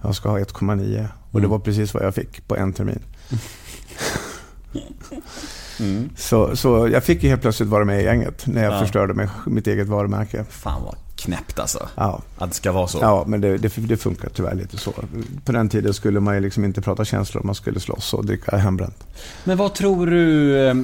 Jag 0.02 0.16
ska 0.16 0.30
ha 0.30 0.40
1,9. 0.40 1.08
Och 1.32 1.40
det 1.42 1.46
mm. 1.46 1.50
var 1.50 1.60
precis 1.60 1.94
vad 1.94 2.04
jag 2.04 2.16
fick 2.16 2.48
på 2.48 2.56
en 2.56 2.74
termin. 2.74 3.04
Mm. 5.80 6.10
Så, 6.16 6.56
så 6.56 6.88
jag 6.88 7.04
fick 7.04 7.24
ju 7.24 7.30
helt 7.30 7.42
plötsligt 7.42 7.70
vara 7.70 7.86
med 7.86 8.02
i 8.02 8.04
gänget 8.04 8.48
när 8.48 8.64
jag 8.64 8.74
ja. 8.74 8.80
förstörde 8.80 9.14
mig, 9.14 9.28
mitt 9.46 9.68
eget 9.68 9.88
varumärke. 9.88 10.46
Fan 10.50 10.84
vad 10.84 10.96
knäppt 11.22 11.60
alltså. 11.60 11.90
Ja. 11.96 12.22
Att 12.38 12.50
det 12.50 12.56
ska 12.56 12.72
vara 12.72 12.88
så. 12.88 12.98
Ja, 13.02 13.24
men 13.28 13.42
det, 13.42 13.58
det, 13.58 13.74
det 13.78 13.98
funkar 13.98 14.30
tyvärr 14.30 14.56
lite 14.56 14.78
så. 14.78 14.94
På 15.46 15.52
den 15.52 15.70
tiden 15.70 15.94
skulle 15.94 16.20
man 16.20 16.36
ju 16.36 16.42
liksom 16.42 16.66
inte 16.66 16.82
prata 16.82 17.06
känslor, 17.06 17.44
man 17.44 17.56
skulle 17.56 17.80
slåss 17.80 18.14
och 18.14 18.26
dricka 18.26 18.58
hembränt. 18.58 19.04
Men 19.44 19.58
vad 19.58 19.74
tror 19.74 20.08
du 20.08 20.58
eh, 20.68 20.76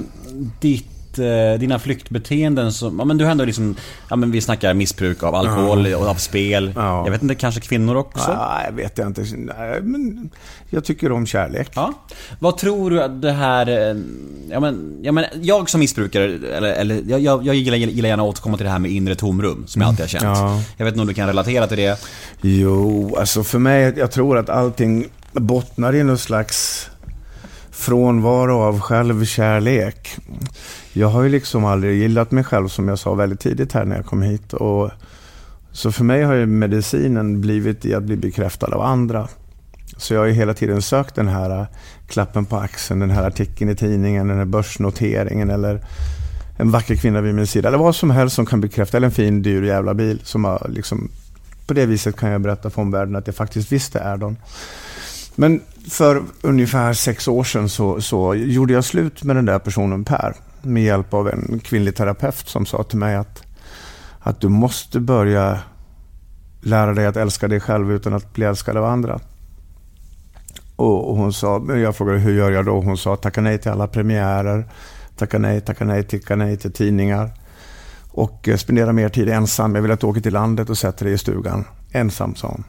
ditt 0.60 0.97
eh, 1.20 1.60
dina 1.60 1.80
flyktbeteenden 1.80 2.74
som, 2.74 3.00
ja 3.00 3.06
men 3.06 3.18
du 3.18 3.26
har 3.26 3.32
ändå 3.32 3.46
liksom, 3.46 3.76
ja 4.10 4.16
men 4.16 4.32
vi 4.32 4.42
snackar 4.42 4.74
missbruk 4.74 5.24
av 5.24 5.36
alkohol 5.36 5.88
ja. 5.88 5.98
och 5.98 6.08
av 6.08 6.16
spel. 6.16 6.74
Ja. 6.76 7.04
Jag 7.06 7.12
vet 7.12 7.22
inte, 7.22 7.36
kanske 7.36 7.62
kvinnor 7.62 7.96
också? 7.96 8.34
Nej, 8.34 8.66
jag 8.66 8.76
vet 8.76 9.00
inte. 9.00 9.22
Nej, 9.38 9.82
men 9.82 10.30
jag 10.70 10.84
tycker 10.84 11.12
om 11.12 11.26
kärlek. 11.26 11.72
Ja. 11.76 11.94
Vad 12.40 12.58
tror 12.58 12.90
du 12.90 13.04
att 13.04 13.22
det 13.22 13.32
här, 13.32 13.68
eh, 13.70 13.98
ja 14.50 14.60
men, 14.60 15.00
ja 15.02 15.12
men 15.12 15.26
jag 15.42 15.70
som 15.70 15.80
missbrukare, 15.80 16.24
eller, 16.24 16.74
eller 16.74 17.04
jag, 17.08 17.20
jag, 17.20 17.46
jag 17.46 17.56
gillar, 17.56 17.78
gillar 17.78 18.10
gärna 18.10 18.24
att 18.24 18.30
återkomma 18.30 18.58
till 18.58 18.66
det 18.66 18.72
här 18.72 18.80
med 18.80 18.92
inre 18.92 19.16
tomrum, 19.16 19.68
som 19.68 19.82
jag 19.82 19.90
alltid 19.90 20.04
har 20.04 20.10
känt. 20.10 20.24
Ja. 20.24 20.62
Jag 20.78 20.86
vet 20.86 20.94
inte 20.94 21.02
om 21.02 21.08
du 21.08 21.14
kan 21.14 21.28
relatera 21.28 21.68
till 21.68 21.78
det? 21.78 22.00
Jo, 22.42 23.16
alltså 23.20 23.44
för 23.44 23.60
mig, 23.60 23.94
jag 23.98 24.12
tror 24.12 24.38
att 24.38 24.50
allting 24.50 25.06
bottnar 25.32 25.96
i 25.96 26.04
någon 26.04 26.18
slags 26.18 26.90
frånvaro 27.78 28.62
av 28.62 28.80
självkärlek. 28.80 30.18
Jag 30.94 31.08
har 31.08 31.24
ju 31.24 31.30
liksom 31.30 31.66
aldrig 31.66 31.98
gillat 31.98 32.32
mig 32.32 32.44
själv 32.44 32.68
som 32.68 32.88
jag 32.88 33.00
sa 33.00 33.14
väldigt 33.14 33.40
tidigt 33.40 33.74
här 33.74 33.86
när 33.86 33.96
jag 33.96 34.06
kom 34.06 34.22
hit. 34.22 34.54
Och, 34.54 34.92
så 35.72 35.92
för 35.92 36.04
mig 36.04 36.24
har 36.24 36.34
ju 36.34 36.46
medicinen 36.46 37.42
blivit 37.42 37.86
i 37.86 37.94
att 37.94 38.04
bli 38.04 38.18
bekräftad 38.18 38.76
av 38.76 38.82
andra. 38.82 39.28
Så 39.98 40.14
jag 40.14 40.22
har 40.22 40.28
ju 40.28 40.34
hela 40.34 40.54
tiden 40.54 40.82
sökt 40.82 41.16
den 41.16 41.28
här 41.28 41.68
klappen 42.08 42.46
på 42.46 42.58
axeln, 42.58 43.00
den 43.00 43.10
här 43.10 43.28
artikeln 43.28 43.70
i 43.70 43.76
tidningen, 43.76 44.28
den 44.28 44.38
här 44.38 44.46
börsnoteringen 44.46 45.50
eller 45.50 45.82
en 46.58 46.72
vacker 46.72 46.96
kvinna 46.96 47.22
vid 47.22 47.36
min 47.36 47.48
sida. 47.48 47.68
Eller 47.68 47.78
vad 47.78 47.96
som 47.96 48.12
helst 48.12 48.36
som 48.36 48.46
kan 48.46 48.62
bekräfta, 48.62 48.98
eller 48.98 49.08
en 49.08 49.12
fin 49.12 49.42
dyr 49.42 49.64
jävla 49.64 49.94
bil. 49.94 50.22
Som 50.24 50.46
har 50.46 50.68
liksom, 50.70 51.10
på 51.68 51.74
det 51.74 51.86
viset 51.86 52.16
kan 52.16 52.30
jag 52.30 52.42
berätta 52.42 52.70
för 52.70 52.82
omvärlden 52.82 53.16
att 53.16 53.28
jag 53.28 53.36
faktiskt 53.36 53.72
visste 53.72 54.00
är 54.00 54.18
de. 54.18 54.36
Men 55.40 55.62
för 55.90 56.24
ungefär 56.42 56.94
sex 56.94 57.28
år 57.28 57.44
sedan 57.44 57.70
så, 57.70 58.02
så 58.02 58.36
gjorde 58.36 58.74
jag 58.74 58.84
slut 58.84 59.24
med 59.24 59.36
den 59.36 59.46
där 59.46 59.60
personen 59.60 60.04
Per 60.04 60.36
med 60.62 60.84
hjälp 60.84 61.14
av 61.14 61.30
en 61.30 61.60
kvinnlig 61.64 61.96
terapeut 61.96 62.48
som 62.48 62.66
sa 62.66 62.84
till 62.84 62.98
mig 62.98 63.16
att, 63.16 63.44
att 64.20 64.42
du 64.42 64.50
måste 64.50 65.00
börja 65.00 65.60
lära 66.62 66.94
dig 66.94 67.06
att 67.06 67.18
älska 67.18 67.48
dig 67.48 67.60
själv 67.60 67.92
utan 67.92 68.14
att 68.14 68.34
bli 68.34 68.46
älskad 68.46 68.78
av 68.78 68.86
andra. 68.86 69.20
Och, 70.76 71.10
och 71.10 71.16
hon 71.16 71.34
sa, 71.34 71.66
jag 71.68 71.96
frågade 71.96 72.20
hur 72.20 72.34
gör 72.34 72.52
jag 72.52 72.66
då? 72.66 72.82
Hon 72.82 72.98
sa 72.98 73.16
tacka 73.16 73.42
nej 73.42 73.58
till 73.58 73.72
alla 73.72 73.88
premiärer, 73.88 74.66
tacka 75.18 75.40
nej, 75.40 75.62
tacka 75.62 75.86
nej, 75.86 76.04
tacka 76.04 76.36
nej 76.36 76.58
till 76.58 76.72
tidningar 76.72 77.32
och 78.12 78.48
eh, 78.48 78.58
spendera 78.58 78.94
mer 78.94 79.10
tid 79.10 79.30
ensam. 79.30 79.76
Jag 79.76 79.82
vill 79.82 79.92
att 79.92 80.00
du 80.00 80.08
åker 80.08 80.22
till 80.22 80.34
landet 80.34 80.70
och 80.70 80.78
sätter 80.78 81.06
dig 81.06 81.14
i 81.14 81.18
stugan. 81.18 81.66
Ensam, 81.92 82.36
sa 82.36 82.48
hon. 82.48 82.64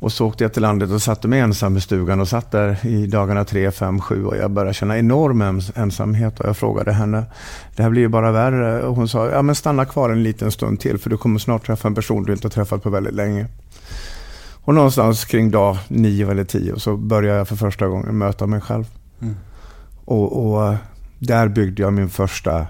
Och 0.00 0.12
så 0.12 0.26
åkte 0.26 0.44
jag 0.44 0.52
till 0.52 0.62
landet 0.62 0.90
och 0.90 1.02
satte 1.02 1.28
mig 1.28 1.40
ensam 1.40 1.76
i 1.76 1.80
stugan 1.80 2.20
och 2.20 2.28
satt 2.28 2.50
där 2.50 2.86
i 2.86 3.06
dagarna 3.06 3.44
3, 3.44 3.70
5, 3.70 4.00
7 4.00 4.24
och 4.24 4.36
jag 4.36 4.50
började 4.50 4.74
känna 4.74 4.98
enorm 4.98 5.62
ensamhet 5.74 6.40
och 6.40 6.48
jag 6.48 6.56
frågade 6.56 6.92
henne, 6.92 7.24
det 7.76 7.82
här 7.82 7.90
blir 7.90 8.02
ju 8.02 8.08
bara 8.08 8.32
värre. 8.32 8.82
Och 8.82 8.96
hon 8.96 9.08
sa, 9.08 9.28
ja 9.28 9.42
men 9.42 9.54
stanna 9.54 9.84
kvar 9.84 10.10
en 10.10 10.22
liten 10.22 10.52
stund 10.52 10.80
till 10.80 10.98
för 10.98 11.10
du 11.10 11.16
kommer 11.16 11.38
snart 11.38 11.66
träffa 11.66 11.88
en 11.88 11.94
person 11.94 12.24
du 12.24 12.32
inte 12.32 12.44
har 12.44 12.50
träffat 12.50 12.82
på 12.82 12.90
väldigt 12.90 13.14
länge. 13.14 13.46
Och 14.64 14.74
någonstans 14.74 15.24
kring 15.24 15.50
dag 15.50 15.76
9 15.88 16.30
eller 16.30 16.44
10 16.44 16.78
så 16.78 16.96
började 16.96 17.38
jag 17.38 17.48
för 17.48 17.56
första 17.56 17.86
gången 17.86 18.18
möta 18.18 18.46
mig 18.46 18.60
själv. 18.60 18.84
Mm. 19.20 19.36
Och, 20.04 20.54
och 20.54 20.74
där 21.18 21.48
byggde 21.48 21.82
jag 21.82 21.92
min 21.92 22.08
första 22.08 22.66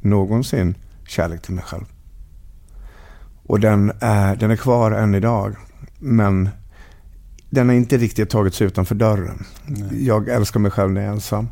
någonsin 0.00 0.74
kärlek 1.06 1.42
till 1.42 1.54
mig 1.54 1.64
själv. 1.64 1.84
Och 3.46 3.60
den 3.60 3.92
är, 4.00 4.36
den 4.36 4.50
är 4.50 4.56
kvar 4.56 4.92
än 4.92 5.14
idag. 5.14 5.56
Men 6.00 6.48
den 7.50 7.68
har 7.68 7.76
inte 7.76 7.96
riktigt 7.96 8.30
tagit 8.30 8.54
sig 8.54 8.66
utanför 8.66 8.94
dörren. 8.94 9.44
Nej. 9.64 10.06
Jag 10.06 10.28
älskar 10.28 10.60
mig 10.60 10.70
själv 10.70 10.92
när 10.92 11.00
jag 11.00 11.08
är 11.08 11.12
ensam. 11.12 11.48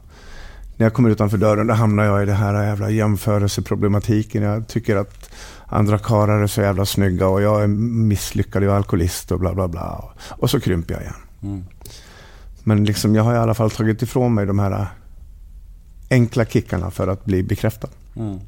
När 0.77 0.87
jag 0.87 0.93
kommer 0.93 1.11
utanför 1.11 1.39
dörren 1.39 1.67
då 1.67 1.75
hamnar 1.75 2.05
jag 2.05 2.23
i 2.23 2.27
det 2.27 2.33
här 2.33 2.65
jävla 2.65 2.91
jämförelseproblematiken. 2.91 4.43
Jag 4.43 4.69
tycker 4.69 4.97
att 4.97 5.31
andra 5.67 5.99
karlar 5.99 6.43
är 6.43 6.47
så 6.47 6.61
jävla 6.61 6.87
snygga 6.87 7.29
och 7.29 7.43
jag 7.43 7.63
är 7.63 7.67
misslyckad, 7.67 8.63
jag 8.63 8.73
är 8.73 8.77
alkoholist 8.77 9.33
och 9.33 9.41
bla 9.41 9.55
bla 9.55 9.69
bla. 9.69 10.05
Och 10.31 10.51
så 10.51 10.61
krymper 10.61 10.95
jag 10.95 11.03
igen. 11.03 11.15
Mm. 11.43 11.65
Men 12.65 12.85
liksom, 12.85 13.15
jag 13.15 13.23
har 13.23 13.35
i 13.35 13.39
alla 13.39 13.55
fall 13.55 13.71
tagit 13.71 14.03
ifrån 14.03 14.35
mig 14.35 14.47
de 14.47 14.59
här 14.59 14.87
enkla 16.11 16.45
kickarna 16.45 16.91
för 16.91 17.09
att 17.09 17.25
bli 17.25 17.43
bekräftad. 17.43 17.89
Mm. 18.17 18.39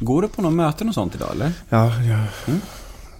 Går 0.00 0.22
du 0.22 0.28
på 0.28 0.42
några 0.42 0.56
möten 0.56 0.88
och 0.88 0.94
sånt 0.94 1.14
idag 1.14 1.28
eller? 1.32 1.52
Ja, 1.68 2.02
ja. 2.02 2.24
Mm. 2.46 2.60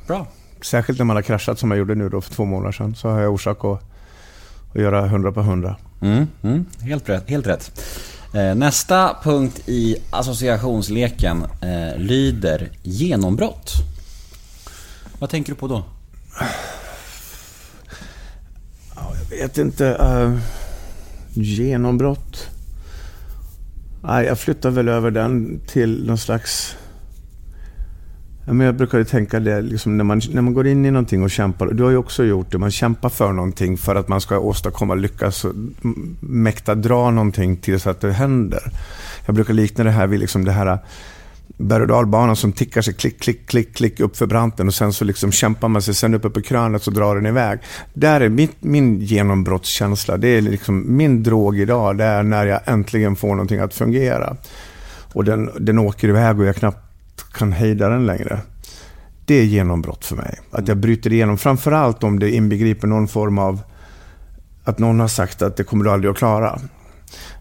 Bra 0.07 0.27
särskilt 0.63 0.99
när 0.99 1.07
man 1.07 1.17
har 1.17 1.23
kraschat 1.23 1.59
som 1.59 1.71
jag 1.71 1.79
gjorde 1.79 1.95
nu 1.95 2.09
då 2.09 2.21
för 2.21 2.35
två 2.35 2.45
månader 2.45 2.73
sedan, 2.73 2.95
så 2.95 3.09
har 3.09 3.21
jag 3.21 3.33
orsak 3.33 3.65
att, 3.65 3.83
att 4.75 4.83
göra 4.83 5.07
100 5.07 5.33
på 5.33 5.41
100. 5.41 5.77
Mm, 6.01 6.27
mm, 6.43 6.67
helt 6.81 7.09
rätt. 7.09 7.31
Helt 7.31 7.47
rätt. 7.47 7.83
Eh, 8.35 8.55
nästa 8.55 9.17
punkt 9.23 9.63
i 9.67 9.97
associationsleken 10.11 11.45
eh, 11.61 11.99
lyder 11.99 12.71
genombrott. 12.83 13.73
Vad 15.19 15.31
tänker 15.31 15.53
du 15.53 15.57
på 15.57 15.69
då? 15.69 15.85
Ja, 18.97 19.13
jag 19.31 19.39
vet 19.39 19.59
inte. 19.59 19.85
Uh, 19.85 20.39
genombrott? 21.33 22.49
Nej, 24.03 24.27
jag 24.27 24.39
flyttar 24.39 24.71
väl 24.71 24.89
över 24.89 25.11
den 25.11 25.61
till 25.67 26.07
någon 26.07 26.19
slags 26.19 26.77
men 28.55 28.67
jag 28.67 28.75
brukar 28.75 28.99
ju 28.99 29.05
tänka 29.05 29.41
det, 29.41 29.61
liksom 29.63 29.97
när, 29.97 30.05
man, 30.05 30.21
när 30.33 30.43
man 30.43 30.55
går 30.55 30.67
in 30.67 30.87
i 30.87 30.91
någonting 30.91 31.23
och 31.23 31.31
kämpar. 31.31 31.67
Du 31.67 31.83
har 31.83 31.91
ju 31.91 31.97
också 31.97 32.25
gjort 32.25 32.53
det. 32.53 32.59
Man 32.59 32.71
kämpar 32.71 33.09
för 33.09 33.33
någonting 33.33 33.77
för 33.77 33.95
att 33.95 34.09
man 34.09 34.21
ska 34.21 34.39
åstadkomma, 34.39 34.95
lyckas 34.95 35.47
mäkta 36.21 36.75
dra 36.75 37.11
någonting 37.11 37.57
tills 37.57 37.87
att 37.87 38.01
det 38.01 38.13
händer. 38.13 38.73
Jag 39.27 39.35
brukar 39.35 39.55
likna 39.55 39.85
det 39.85 39.91
här 39.91 40.07
vid 40.07 40.21
liksom 40.21 40.45
det 40.45 40.53
här 40.53 40.67
äh, 40.67 40.79
berg 41.57 41.83
och 41.83 41.89
dalbanan 41.89 42.37
som 42.37 42.53
tickar 42.53 42.83
sig 42.83 42.95
klick, 42.95 43.21
klick, 43.21 43.47
klick, 43.47 43.75
klick 43.75 44.01
upp 44.01 44.17
för 44.17 44.27
branten 44.27 44.67
och 44.67 44.75
sen 44.75 44.93
så 44.93 45.05
liksom 45.05 45.33
kämpar 45.33 45.69
man 45.69 45.83
sig 45.83 45.95
sen 45.95 46.15
uppe 46.15 46.31
på 46.31 46.43
krönet 46.43 46.83
så 46.83 46.91
drar 46.91 47.15
den 47.15 47.27
iväg. 47.27 47.59
Där 47.95 48.21
är 48.21 48.29
min, 48.29 48.49
min 48.61 49.01
genombrottskänsla. 49.01 50.17
Det 50.17 50.29
är 50.29 50.41
liksom 50.41 50.97
min 50.97 51.23
drog 51.23 51.59
idag. 51.59 51.99
Det 51.99 52.05
är 52.05 52.23
när 52.23 52.47
jag 52.47 52.61
äntligen 52.65 53.17
får 53.17 53.29
någonting 53.29 53.61
att 53.61 53.75
fungera. 53.75 54.37
Och 55.13 55.25
den, 55.25 55.51
den 55.61 55.79
åker 55.79 56.09
iväg 56.09 56.41
och 56.41 56.47
jag 56.47 56.57
knappt 56.57 56.88
kan 57.33 57.53
hejda 57.53 57.89
den 57.89 58.07
längre. 58.07 58.41
Det 59.25 59.35
är 59.35 59.45
genombrott 59.45 60.05
för 60.05 60.17
mig. 60.17 60.39
Att 60.51 60.69
jag 60.69 60.77
bryter 60.77 61.13
igenom. 61.13 61.39
Framförallt 61.39 62.05
om 62.05 62.19
det 62.19 62.31
inbegriper 62.31 62.89
någon 62.89 63.09
form 63.09 63.39
av 63.39 63.61
att 64.65 64.79
någon 64.79 65.01
har 65.01 65.09
sagt 65.09 65.43
att 65.43 65.57
det 65.57 65.65
kommer 65.65 65.85
du 65.85 65.91
aldrig 65.91 66.11
att 66.11 66.17
klara. 66.17 66.61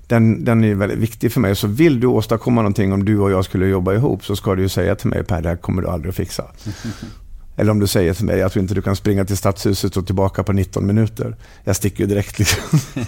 Den, 0.07 0.45
den 0.45 0.63
är 0.63 0.75
väldigt 0.75 0.99
viktig 0.99 1.31
för 1.31 1.39
mig. 1.39 1.55
Så 1.55 1.67
vill 1.67 1.99
du 1.99 2.07
åstadkomma 2.07 2.61
någonting 2.61 2.93
om 2.93 3.05
du 3.05 3.19
och 3.19 3.31
jag 3.31 3.45
skulle 3.45 3.67
jobba 3.67 3.93
ihop 3.93 4.25
så 4.25 4.35
ska 4.35 4.55
du 4.55 4.61
ju 4.61 4.69
säga 4.69 4.95
till 4.95 5.09
mig 5.09 5.23
Per, 5.23 5.41
det 5.41 5.49
här 5.49 5.55
kommer 5.55 5.81
du 5.81 5.87
aldrig 5.87 6.09
att 6.09 6.15
fixa. 6.15 6.43
Eller 7.57 7.71
om 7.71 7.79
du 7.79 7.87
säger 7.87 8.13
till 8.13 8.25
mig, 8.25 8.37
jag 8.37 8.51
tror 8.51 8.61
inte 8.61 8.73
du 8.73 8.81
kan 8.81 8.95
springa 8.95 9.25
till 9.25 9.37
stadshuset 9.37 9.97
och 9.97 10.05
tillbaka 10.05 10.43
på 10.43 10.53
19 10.53 10.87
minuter. 10.87 11.35
Jag 11.63 11.75
sticker 11.75 11.99
ju 11.99 12.05
direkt 12.05 12.39
liksom. 12.39 12.79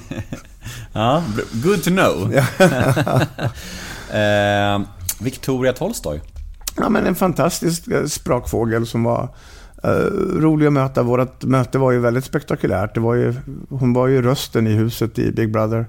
Ja, 0.93 1.23
good 1.51 1.83
to 1.83 1.89
know. 1.89 2.33
eh, 4.19 4.79
Victoria 5.19 5.73
Tolstoy. 5.73 6.21
Ja, 6.79 6.89
men 6.89 7.05
en 7.05 7.15
fantastisk 7.15 7.87
eh, 7.87 8.05
sprakfågel 8.05 8.87
som 8.87 9.03
var 9.03 9.29
uh, 9.85 9.91
rolig 10.41 10.67
att 10.67 10.73
möta. 10.73 11.03
Vårt 11.03 11.43
möte 11.43 11.77
var 11.77 11.91
ju 11.91 11.99
väldigt 11.99 12.25
spektakulärt. 12.25 12.93
Det 12.93 12.99
var 12.99 13.15
ju, 13.15 13.33
hon 13.69 13.93
var 13.93 14.07
ju 14.07 14.21
rösten 14.21 14.67
i 14.67 14.73
huset 14.73 15.19
i 15.19 15.31
Big 15.31 15.51
Brother 15.51 15.85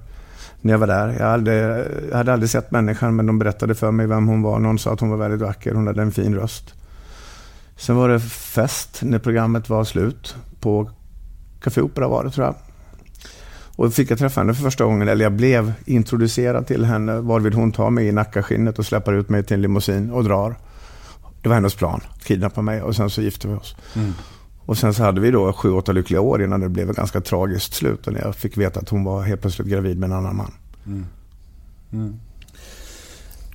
när 0.61 0.73
jag 0.73 0.79
var 0.79 0.87
där. 0.87 1.17
Jag 1.19 1.27
hade, 1.27 1.87
jag 2.11 2.17
hade 2.17 2.33
aldrig 2.33 2.51
sett 2.51 2.71
människan, 2.71 3.17
men 3.17 3.27
de 3.27 3.39
berättade 3.39 3.75
för 3.75 3.91
mig 3.91 4.07
vem 4.07 4.29
hon 4.29 4.43
var. 4.43 4.59
Någon 4.59 4.79
sa 4.79 4.93
att 4.93 5.01
hon 5.01 5.11
var 5.11 5.17
väldigt 5.17 5.41
vacker. 5.41 5.75
Hon 5.75 5.87
hade 5.87 6.03
en 6.03 6.13
fin 6.13 6.35
röst. 6.35 6.75
Sen 7.77 7.97
var 7.97 8.09
det 8.09 8.21
fest 8.21 9.01
när 9.03 9.19
programmet 9.19 9.69
var 9.69 9.85
slut. 9.85 10.37
På 10.61 10.91
Café 11.61 11.81
Opera 11.81 12.09
var 12.09 12.25
det, 12.25 12.31
tror 12.31 12.47
jag. 12.47 12.55
Och 13.77 13.95
fick 13.95 14.11
jag 14.11 14.19
träffa 14.19 14.41
henne 14.41 14.55
för 14.55 14.63
första 14.63 14.85
gången, 14.85 15.09
eller 15.09 15.25
jag 15.25 15.33
blev 15.33 15.73
introducerad 15.85 16.67
till 16.67 16.85
henne, 16.85 17.21
varvid 17.21 17.55
hon 17.55 17.73
tar 17.73 17.91
mig 17.91 18.07
i 18.07 18.13
nackaskinnet 18.13 18.79
och 18.79 18.87
släpper 18.87 19.13
ut 19.13 19.29
mig 19.29 19.45
till 19.45 19.55
en 19.55 19.63
limousin 19.63 20.11
och 20.11 20.25
drar. 20.25 20.57
Det 21.43 21.49
var 21.49 21.55
hennes 21.55 21.75
plan, 21.75 22.01
kidnappa 22.23 22.63
mig 22.63 22.83
och 22.83 22.97
sen 22.97 23.11
så 23.11 23.23
gifte 23.23 23.49
vi 23.49 23.55
oss. 23.55 23.77
Mm. 23.97 24.15
Och 24.71 24.79
sen 24.79 24.95
så 24.95 25.03
hade 25.03 25.21
vi 25.21 25.31
då 25.31 25.53
sju, 25.53 25.73
åtta 25.73 25.93
lyckliga 25.93 26.21
år 26.21 26.43
innan 26.43 26.61
det 26.61 26.69
blev 26.69 26.91
ett 26.91 26.97
ganska 26.97 27.21
tragiskt 27.21 27.75
slut. 27.75 28.07
När 28.07 28.21
jag 28.21 28.37
fick 28.37 28.57
veta 28.57 28.81
att 28.81 28.89
hon 28.89 29.05
var 29.05 29.23
helt 29.23 29.41
plötsligt 29.41 29.69
gravid 29.69 29.99
med 29.99 30.07
en 30.11 30.17
annan 30.17 30.37
man. 30.37 30.53
Mm. 30.87 31.07
Mm. 31.93 32.21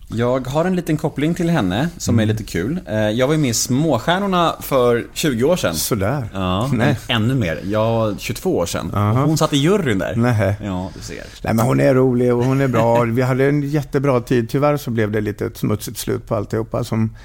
Jag 0.07 0.47
har 0.47 0.65
en 0.65 0.75
liten 0.75 0.97
koppling 0.97 1.33
till 1.33 1.49
henne 1.49 1.89
som 1.97 2.15
mm. 2.15 2.29
är 2.29 2.33
lite 2.33 2.43
kul. 2.43 2.79
Eh, 2.85 2.95
jag 2.95 3.27
var 3.27 3.33
ju 3.33 3.39
med 3.39 3.49
i 3.49 3.53
Småstjärnorna 3.53 4.55
för 4.59 5.07
20 5.13 5.43
år 5.43 5.55
sedan. 5.55 5.75
Sådär? 5.75 6.29
Ja, 6.33 6.69
Nej. 6.73 6.97
ännu 7.07 7.35
mer. 7.35 7.59
Jag 7.63 8.19
22 8.19 8.57
år 8.57 8.65
sedan. 8.65 8.91
Uh-huh. 8.91 9.25
hon 9.25 9.37
satt 9.37 9.53
i 9.53 9.57
juryn 9.57 9.99
där. 9.99 10.15
Nej. 10.15 10.55
Ja, 10.63 10.91
du 10.95 11.01
ser. 11.01 11.23
Nej, 11.43 11.53
men 11.53 11.65
hon 11.65 11.79
är 11.79 11.93
rolig 11.93 12.33
och 12.33 12.43
hon 12.43 12.61
är 12.61 12.67
bra. 12.67 13.03
Vi 13.03 13.21
hade 13.21 13.45
en 13.45 13.61
jättebra 13.61 14.21
tid. 14.21 14.49
Tyvärr 14.49 14.77
så 14.77 14.91
blev 14.91 15.11
det 15.11 15.21
lite 15.21 15.45
ett 15.45 15.57
smutsigt 15.57 15.97
slut 15.97 16.27
på 16.27 16.35
alltihopa 16.35 16.83
som 16.83 17.15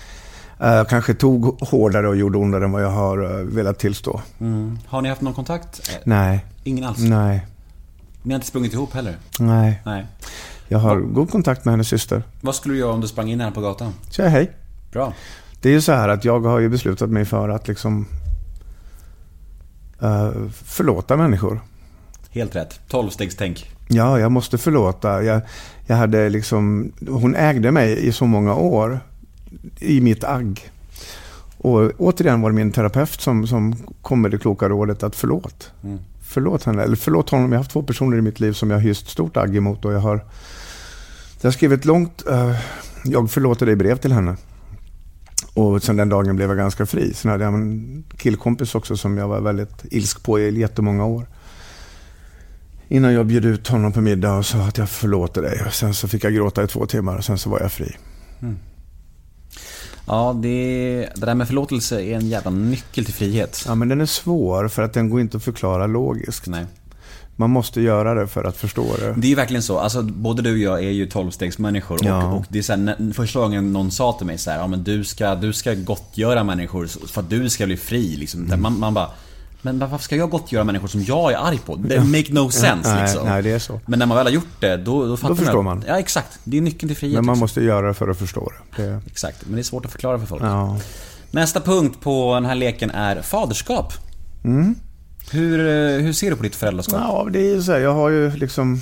uh, 0.63 0.85
kanske 0.85 1.15
tog 1.15 1.61
hårdare 1.61 2.09
och 2.09 2.17
gjorde 2.17 2.39
ondare 2.39 2.65
än 2.65 2.73
vad 2.73 2.83
jag 2.83 2.91
har 2.91 3.25
uh, 3.25 3.47
velat 3.47 3.79
tillstå. 3.79 4.21
Mm. 4.41 4.79
Har 4.87 5.03
ni 5.03 5.09
haft 5.09 5.21
någon 5.21 5.35
kontakt? 5.35 5.91
Nej. 6.05 6.45
Ingen 6.65 6.85
alls? 6.85 6.99
Nej. 6.99 7.47
Ni 8.23 8.33
har 8.33 8.37
inte 8.37 8.47
sprungit 8.47 8.73
ihop 8.73 8.95
heller? 8.95 9.17
Nej. 9.39 9.83
Nej. 9.85 10.07
Jag 10.69 10.79
har 10.79 10.97
Va? 10.97 11.07
god 11.13 11.31
kontakt 11.31 11.65
med 11.65 11.73
hennes 11.73 11.89
syster. 11.89 12.23
Vad 12.41 12.55
skulle 12.55 12.75
du 12.75 12.81
göra 12.81 12.93
om 12.93 13.01
du 13.01 13.09
sprang 13.09 13.31
in 13.31 13.41
här 13.41 13.51
på 13.51 13.61
gatan? 13.61 13.93
Säga 14.11 14.29
hej. 14.29 14.51
Bra. 14.93 15.15
Det 15.61 15.69
är 15.69 15.73
ju 15.73 15.81
så 15.81 15.93
här 15.93 16.09
att 16.09 16.25
jag 16.25 16.41
har 16.41 16.59
ju 16.59 16.69
beslutat 16.69 17.11
mig 17.11 17.25
för 17.25 17.49
att 17.49 17.69
liksom 17.69 18.07
uh, 20.03 20.49
förlåta 20.51 21.17
människor. 21.17 21.61
Helt 22.31 22.57
rätt. 22.57 22.81
Tolvstegstänk. 22.89 23.71
Ja, 23.89 24.19
jag 24.19 24.33
måste 24.33 24.59
förlåta. 24.59 25.23
Jag, 25.23 25.41
jag 25.87 25.97
hade 25.97 26.29
liksom, 26.29 26.93
hon 27.09 27.35
ägde 27.35 27.73
mig 27.73 28.07
i 28.07 28.13
så 28.13 28.27
många 28.27 28.55
år 28.55 29.01
i 29.79 30.01
mitt 30.01 30.25
agg. 30.25 30.71
Och 31.59 31.93
återigen 31.99 32.41
var 32.41 32.51
det 32.51 32.57
min 32.57 32.73
terapeut 32.73 33.21
som, 33.21 33.47
som 33.47 33.77
kom 34.03 34.23
med 34.23 34.31
det 34.31 34.39
kloka 34.39 34.69
rådet 34.69 35.03
att 35.03 35.17
förlåt. 35.17 35.73
Mm. 35.85 35.99
Förlåt 36.23 36.65
henne, 36.65 36.83
eller 36.83 36.97
förlåt 36.97 37.31
honom. 37.31 37.53
Jag 37.53 37.59
har 37.59 37.63
haft 37.63 37.71
två 37.71 37.83
personer 37.83 38.19
i 38.19 38.23
mitt 38.23 38.41
liv 38.41 38.53
som 38.53 38.71
jag 38.71 38.77
har 38.77 38.83
hyst 38.83 39.09
stort 39.09 39.37
agg 39.37 39.57
emot 39.57 39.85
och 39.85 39.93
jag 39.93 40.01
har 40.01 40.25
jag 41.41 41.49
har 41.49 41.53
skrivit 41.53 41.85
långt 41.85 42.23
uh, 42.31 42.57
Jag 43.05 43.31
förlåter 43.31 43.67
dig 43.67 43.77
brev 43.77 43.97
till 43.97 44.13
henne. 44.13 44.37
Och 45.55 45.83
sen 45.83 45.97
den 45.97 46.09
dagen 46.09 46.37
blev 46.37 46.49
jag 46.49 46.57
ganska 46.57 46.87
fri. 46.87 47.15
Sen 47.15 47.31
hade 47.31 47.45
jag 47.45 47.55
en 47.55 48.05
killkompis 48.17 48.75
också 48.75 48.97
som 48.97 49.19
jag 49.19 49.29
var 49.29 49.41
väldigt 49.41 49.85
ilsk 49.91 50.23
på 50.23 50.41
i 50.41 50.61
jättemånga 50.61 51.05
år. 51.05 51.27
Innan 52.89 53.13
jag 53.13 53.27
bjöd 53.27 53.45
ut 53.45 53.69
honom 53.69 53.93
på 53.93 54.01
middag 54.01 54.35
och 54.35 54.47
sa 54.47 54.59
att 54.59 54.79
jag 54.79 54.91
förlåter 54.91 55.43
dig. 55.43 55.63
Och 55.67 55.73
sen 55.73 55.95
så 55.95 56.09
fick 56.09 56.25
jag 56.25 56.35
gråta 56.35 56.63
i 56.63 56.67
två 56.67 56.87
timmar 56.87 57.17
och 57.17 57.25
sen 57.25 57.39
så 57.39 57.51
var 57.51 57.61
jag 57.61 57.73
fri. 57.73 57.97
Mm. 58.43 58.59
Ja, 60.07 60.37
det, 60.43 61.09
det 61.17 61.27
där 61.27 61.35
med 61.35 61.47
förlåtelse 61.47 62.03
är 62.03 62.17
en 62.17 62.29
jävla 62.29 62.51
nyckel 62.51 63.05
till 63.05 63.15
frihet. 63.15 63.65
Ja, 63.67 63.75
men 63.75 63.89
den 63.89 64.01
är 64.01 64.07
svår 64.07 64.69
för 64.69 64.83
att 64.83 64.93
den 64.93 65.11
går 65.11 65.21
inte 65.21 65.37
att 65.37 65.45
förklara 65.45 65.87
logiskt. 65.87 66.47
Nej. 66.47 66.67
Man 67.37 67.51
måste 67.51 67.81
göra 67.81 68.15
det 68.15 68.27
för 68.27 68.45
att 68.45 68.57
förstå 68.57 68.97
det. 68.99 69.15
Det 69.17 69.27
är 69.27 69.29
ju 69.29 69.35
verkligen 69.35 69.63
så. 69.63 69.79
Alltså, 69.79 70.03
både 70.03 70.43
du 70.43 70.53
och 70.53 70.59
jag 70.59 70.85
är 70.85 70.91
ju 70.91 71.07
tolvstegsmänniskor. 71.07 71.99
Ja. 72.03 72.25
Och, 72.25 72.39
och 72.39 72.45
det 72.49 72.59
är 72.59 72.63
så 72.63 72.73
här, 72.73 73.13
första 73.13 73.41
gången 73.41 73.73
någon 73.73 73.91
sa 73.91 74.13
till 74.13 74.27
mig 74.27 74.39
så 74.39 74.51
här, 74.51 74.59
ja, 74.59 74.67
men 74.67 74.85
du 74.85 75.05
ska, 75.05 75.35
du 75.35 75.53
ska 75.53 75.75
gottgöra 75.75 76.45
människor 76.45 76.87
för 76.87 77.21
att 77.21 77.31
du 77.31 77.51
ska 77.51 77.67
bli 77.67 77.77
fri. 77.77 78.17
Liksom. 78.17 78.45
Mm. 78.45 78.63
Man, 78.63 78.79
man 78.79 78.95
bara, 78.95 79.11
men 79.63 79.79
varför 79.79 79.99
ska 79.99 80.17
jag 80.17 80.31
gottgöra 80.31 80.65
människor 80.65 80.89
som 80.89 81.03
jag 81.03 81.33
är 81.33 81.37
arg 81.37 81.59
på? 81.59 81.77
Det 81.77 82.01
make 82.01 82.33
no 82.33 82.51
sense 82.51 82.95
nej, 82.95 83.03
liksom. 83.03 83.29
Nej, 83.29 83.43
det 83.43 83.51
är 83.51 83.59
så. 83.59 83.81
Men 83.87 83.99
när 83.99 84.07
man 84.07 84.17
väl 84.17 84.27
har 84.27 84.33
gjort 84.33 84.61
det, 84.61 84.77
då, 84.77 85.07
då 85.07 85.17
fattar 85.17 85.29
då 85.29 85.37
förstår 85.37 85.63
man. 85.63 85.79
man. 85.79 85.85
Ja, 85.89 85.99
exakt. 85.99 86.39
Det 86.45 86.57
är 86.57 86.61
nyckeln 86.61 86.89
till 86.89 86.97
frihet. 86.97 87.15
Men 87.15 87.27
man 87.27 87.33
liksom. 87.33 87.41
måste 87.41 87.61
göra 87.61 87.87
det 87.87 87.95
för 87.95 88.09
att 88.09 88.19
förstå 88.19 88.53
det. 88.77 88.83
det. 88.83 89.01
Exakt. 89.07 89.47
Men 89.47 89.55
det 89.55 89.61
är 89.61 89.63
svårt 89.63 89.85
att 89.85 89.93
förklara 89.93 90.19
för 90.19 90.27
folk. 90.27 90.43
Ja. 90.43 90.79
Nästa 91.31 91.61
punkt 91.61 92.01
på 92.01 92.35
den 92.35 92.45
här 92.45 92.55
leken 92.55 92.91
är 92.91 93.23
faderskap. 93.23 93.93
Mm. 94.45 94.75
Hur, 95.31 95.61
eh, 95.61 96.03
hur 96.03 96.13
ser 96.13 96.31
du 96.31 96.37
på 96.37 96.43
ditt 96.43 96.57
föräldraskap? 96.57 97.01
Ja, 97.01 97.29
det 97.31 97.39
är 97.39 97.55
ju 97.55 97.63
så 97.63 97.73
här, 97.73 97.79
jag 97.79 97.95
har 97.95 98.09
ju 98.09 98.31
liksom 98.37 98.81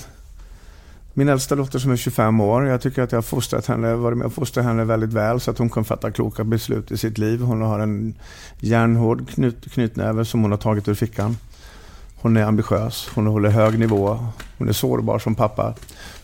min 1.18 1.28
äldsta 1.28 1.56
dotter 1.56 1.78
som 1.78 1.90
är 1.90 1.96
25 1.96 2.40
år, 2.40 2.66
jag 2.66 2.80
tycker 2.80 3.02
att 3.02 3.12
jag 3.12 3.16
har 3.16 3.22
fostrat 3.22 3.66
henne, 3.66 3.94
varit 3.94 4.18
med 4.18 4.26
och 4.26 4.32
fostrat 4.32 4.64
henne 4.64 4.84
väldigt 4.84 5.12
väl 5.12 5.40
så 5.40 5.50
att 5.50 5.58
hon 5.58 5.70
kan 5.70 5.84
fatta 5.84 6.10
kloka 6.10 6.44
beslut 6.44 6.92
i 6.92 6.96
sitt 6.96 7.18
liv. 7.18 7.40
Hon 7.40 7.62
har 7.62 7.78
en 7.78 8.14
järnhård 8.60 9.28
knut, 9.28 9.72
knytnäve 9.72 10.24
som 10.24 10.42
hon 10.42 10.50
har 10.50 10.58
tagit 10.58 10.88
ur 10.88 10.94
fickan. 10.94 11.36
Hon 12.16 12.36
är 12.36 12.44
ambitiös, 12.44 13.10
hon 13.14 13.26
håller 13.26 13.50
hög 13.50 13.78
nivå, 13.78 14.18
hon 14.58 14.68
är 14.68 14.72
sårbar 14.72 15.18
som 15.18 15.34
pappa. 15.34 15.74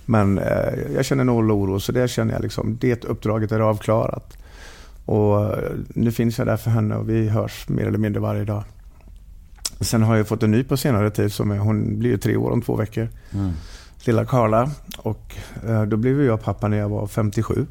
Men 0.04 0.38
eh, 0.38 0.74
jag 0.94 1.04
känner 1.04 1.24
noll 1.24 1.50
oro, 1.50 1.80
så 1.80 1.92
det 1.92 2.09
känner 2.09 2.35
jag 2.35 2.42
liksom, 2.42 2.78
det 2.80 3.04
uppdraget 3.04 3.52
är 3.52 3.61
avklarat. 3.61 4.37
Och 5.04 5.44
eh, 5.44 5.72
nu 5.88 6.12
finns 6.12 6.38
jag 6.38 6.46
där 6.46 6.57
för 6.57 6.70
henne 6.70 6.96
och 6.96 7.11
vi 7.11 7.28
hörs 7.28 7.68
mer 7.68 7.87
eller 7.87 7.98
mindre 7.98 8.20
varje 8.20 8.44
dag. 8.44 8.62
Sen 9.80 10.02
har 10.02 10.16
jag 10.16 10.28
fått 10.28 10.42
en 10.42 10.50
ny 10.50 10.64
på 10.64 10.76
senare 10.76 11.11
tid, 11.11 11.33
som 11.33 11.50
är, 11.50 11.59
hon 11.59 11.98
blir 11.98 12.11
ju 12.11 12.16
tre 12.16 12.37
år 12.37 12.50
om 12.50 12.62
två 12.62 12.76
veckor. 12.76 13.09
Mm. 13.33 13.52
Lilla 14.07 14.25
Karla. 14.25 14.71
Och 14.99 15.37
eh, 15.69 15.83
då 15.83 15.97
blev 15.97 16.23
jag 16.23 16.43
pappa 16.43 16.69
när 16.69 16.77
jag 16.77 16.88
var 16.88 17.07
57. 17.07 17.67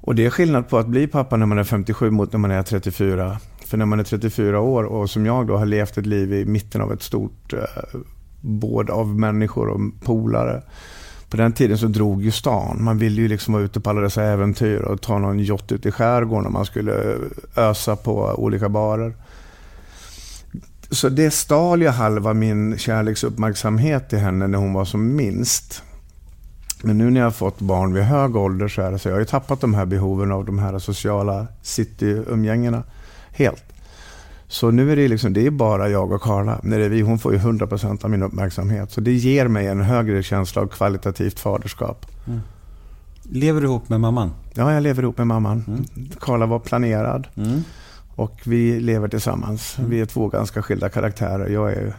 Och 0.00 0.14
det 0.14 0.26
är 0.26 0.30
skillnad 0.30 0.68
på 0.68 0.78
att 0.78 0.86
bli 0.86 1.06
pappa 1.06 1.36
när 1.36 1.46
man 1.46 1.58
är 1.58 1.64
57 1.64 2.10
mot 2.10 2.32
när 2.32 2.38
man 2.38 2.50
är 2.50 2.62
34. 2.62 3.38
För 3.66 3.76
när 3.76 3.86
man 3.86 4.00
är 4.00 4.04
34 4.04 4.60
år 4.60 4.84
och 4.84 5.10
som 5.10 5.26
jag 5.26 5.46
då 5.46 5.56
har 5.56 5.66
levt 5.66 5.98
ett 5.98 6.06
liv 6.06 6.32
i 6.32 6.44
mitten 6.44 6.80
av 6.80 6.92
ett 6.92 7.02
stort 7.02 7.52
eh, 7.52 7.60
båd 8.40 8.90
av 8.90 9.18
människor 9.18 9.68
och 9.68 9.80
polare. 10.04 10.62
På 11.30 11.36
den 11.36 11.52
tiden 11.52 11.78
så 11.78 11.86
drog 11.86 12.22
ju 12.22 12.30
stan. 12.30 12.84
Man 12.84 12.98
ville 12.98 13.22
ju 13.22 13.28
liksom 13.28 13.54
vara 13.54 13.64
ute 13.64 13.80
på 13.80 13.90
alla 13.90 14.00
dessa 14.00 14.24
äventyr 14.24 14.80
och 14.80 15.00
ta 15.00 15.18
någon 15.18 15.38
jott 15.38 15.72
ut 15.72 15.86
i 15.86 15.90
skärgården 15.90 16.46
och 16.46 16.52
man 16.52 16.64
skulle 16.64 17.12
eh, 17.12 17.18
ösa 17.56 17.96
på 17.96 18.34
olika 18.36 18.68
barer. 18.68 19.14
Så 20.90 21.08
det 21.08 21.30
stal 21.30 21.82
ju 21.82 21.88
halva 21.88 22.34
min 22.34 22.78
kärleksuppmärksamhet 22.78 24.08
till 24.08 24.18
henne 24.18 24.46
när 24.46 24.58
hon 24.58 24.72
var 24.72 24.84
som 24.84 25.16
minst. 25.16 25.82
Men 26.82 26.98
nu 26.98 27.10
när 27.10 27.20
jag 27.20 27.26
har 27.26 27.30
fått 27.30 27.60
barn 27.60 27.94
vid 27.94 28.02
hög 28.02 28.36
ålder 28.36 28.68
så 28.68 28.82
är 28.82 28.92
det 28.92 28.98
så 28.98 29.08
jag 29.08 29.14
har 29.14 29.20
ju 29.20 29.26
tappat 29.26 29.60
de 29.60 29.74
här 29.74 29.86
behoven 29.86 30.32
av 30.32 30.44
de 30.44 30.58
här 30.58 30.78
sociala 30.78 31.46
cityumgängena 31.62 32.82
helt. 33.30 33.64
Så 34.48 34.70
nu 34.70 34.92
är 34.92 34.96
det 34.96 35.08
liksom, 35.08 35.32
det 35.32 35.46
är 35.46 35.50
bara 35.50 35.88
jag 35.88 36.12
och 36.12 36.22
Karla. 36.22 36.60
När 36.62 36.78
det 36.78 36.84
är 36.84 36.88
vi, 36.88 37.00
hon 37.00 37.18
får 37.18 37.32
ju 37.32 37.38
100% 37.38 38.04
av 38.04 38.10
min 38.10 38.22
uppmärksamhet. 38.22 38.92
Så 38.92 39.00
det 39.00 39.12
ger 39.12 39.48
mig 39.48 39.66
en 39.66 39.80
högre 39.80 40.22
känsla 40.22 40.62
av 40.62 40.66
kvalitativt 40.66 41.40
faderskap. 41.40 42.06
Mm. 42.26 42.40
Lever 43.22 43.60
du 43.60 43.66
ihop 43.66 43.88
med 43.88 44.00
mamman? 44.00 44.30
Ja, 44.54 44.72
jag 44.72 44.82
lever 44.82 45.02
ihop 45.02 45.18
med 45.18 45.26
mamman. 45.26 45.64
Mm. 45.68 45.84
Karla 46.20 46.46
var 46.46 46.58
planerad. 46.58 47.26
Mm. 47.36 47.62
Och 48.18 48.40
vi 48.44 48.80
lever 48.80 49.08
tillsammans. 49.08 49.78
Mm. 49.78 49.90
Vi 49.90 50.00
är 50.00 50.06
två 50.06 50.28
ganska 50.28 50.62
skilda 50.62 50.88
karaktärer. 50.88 51.48
Jag 51.48 51.72
är 51.72 51.94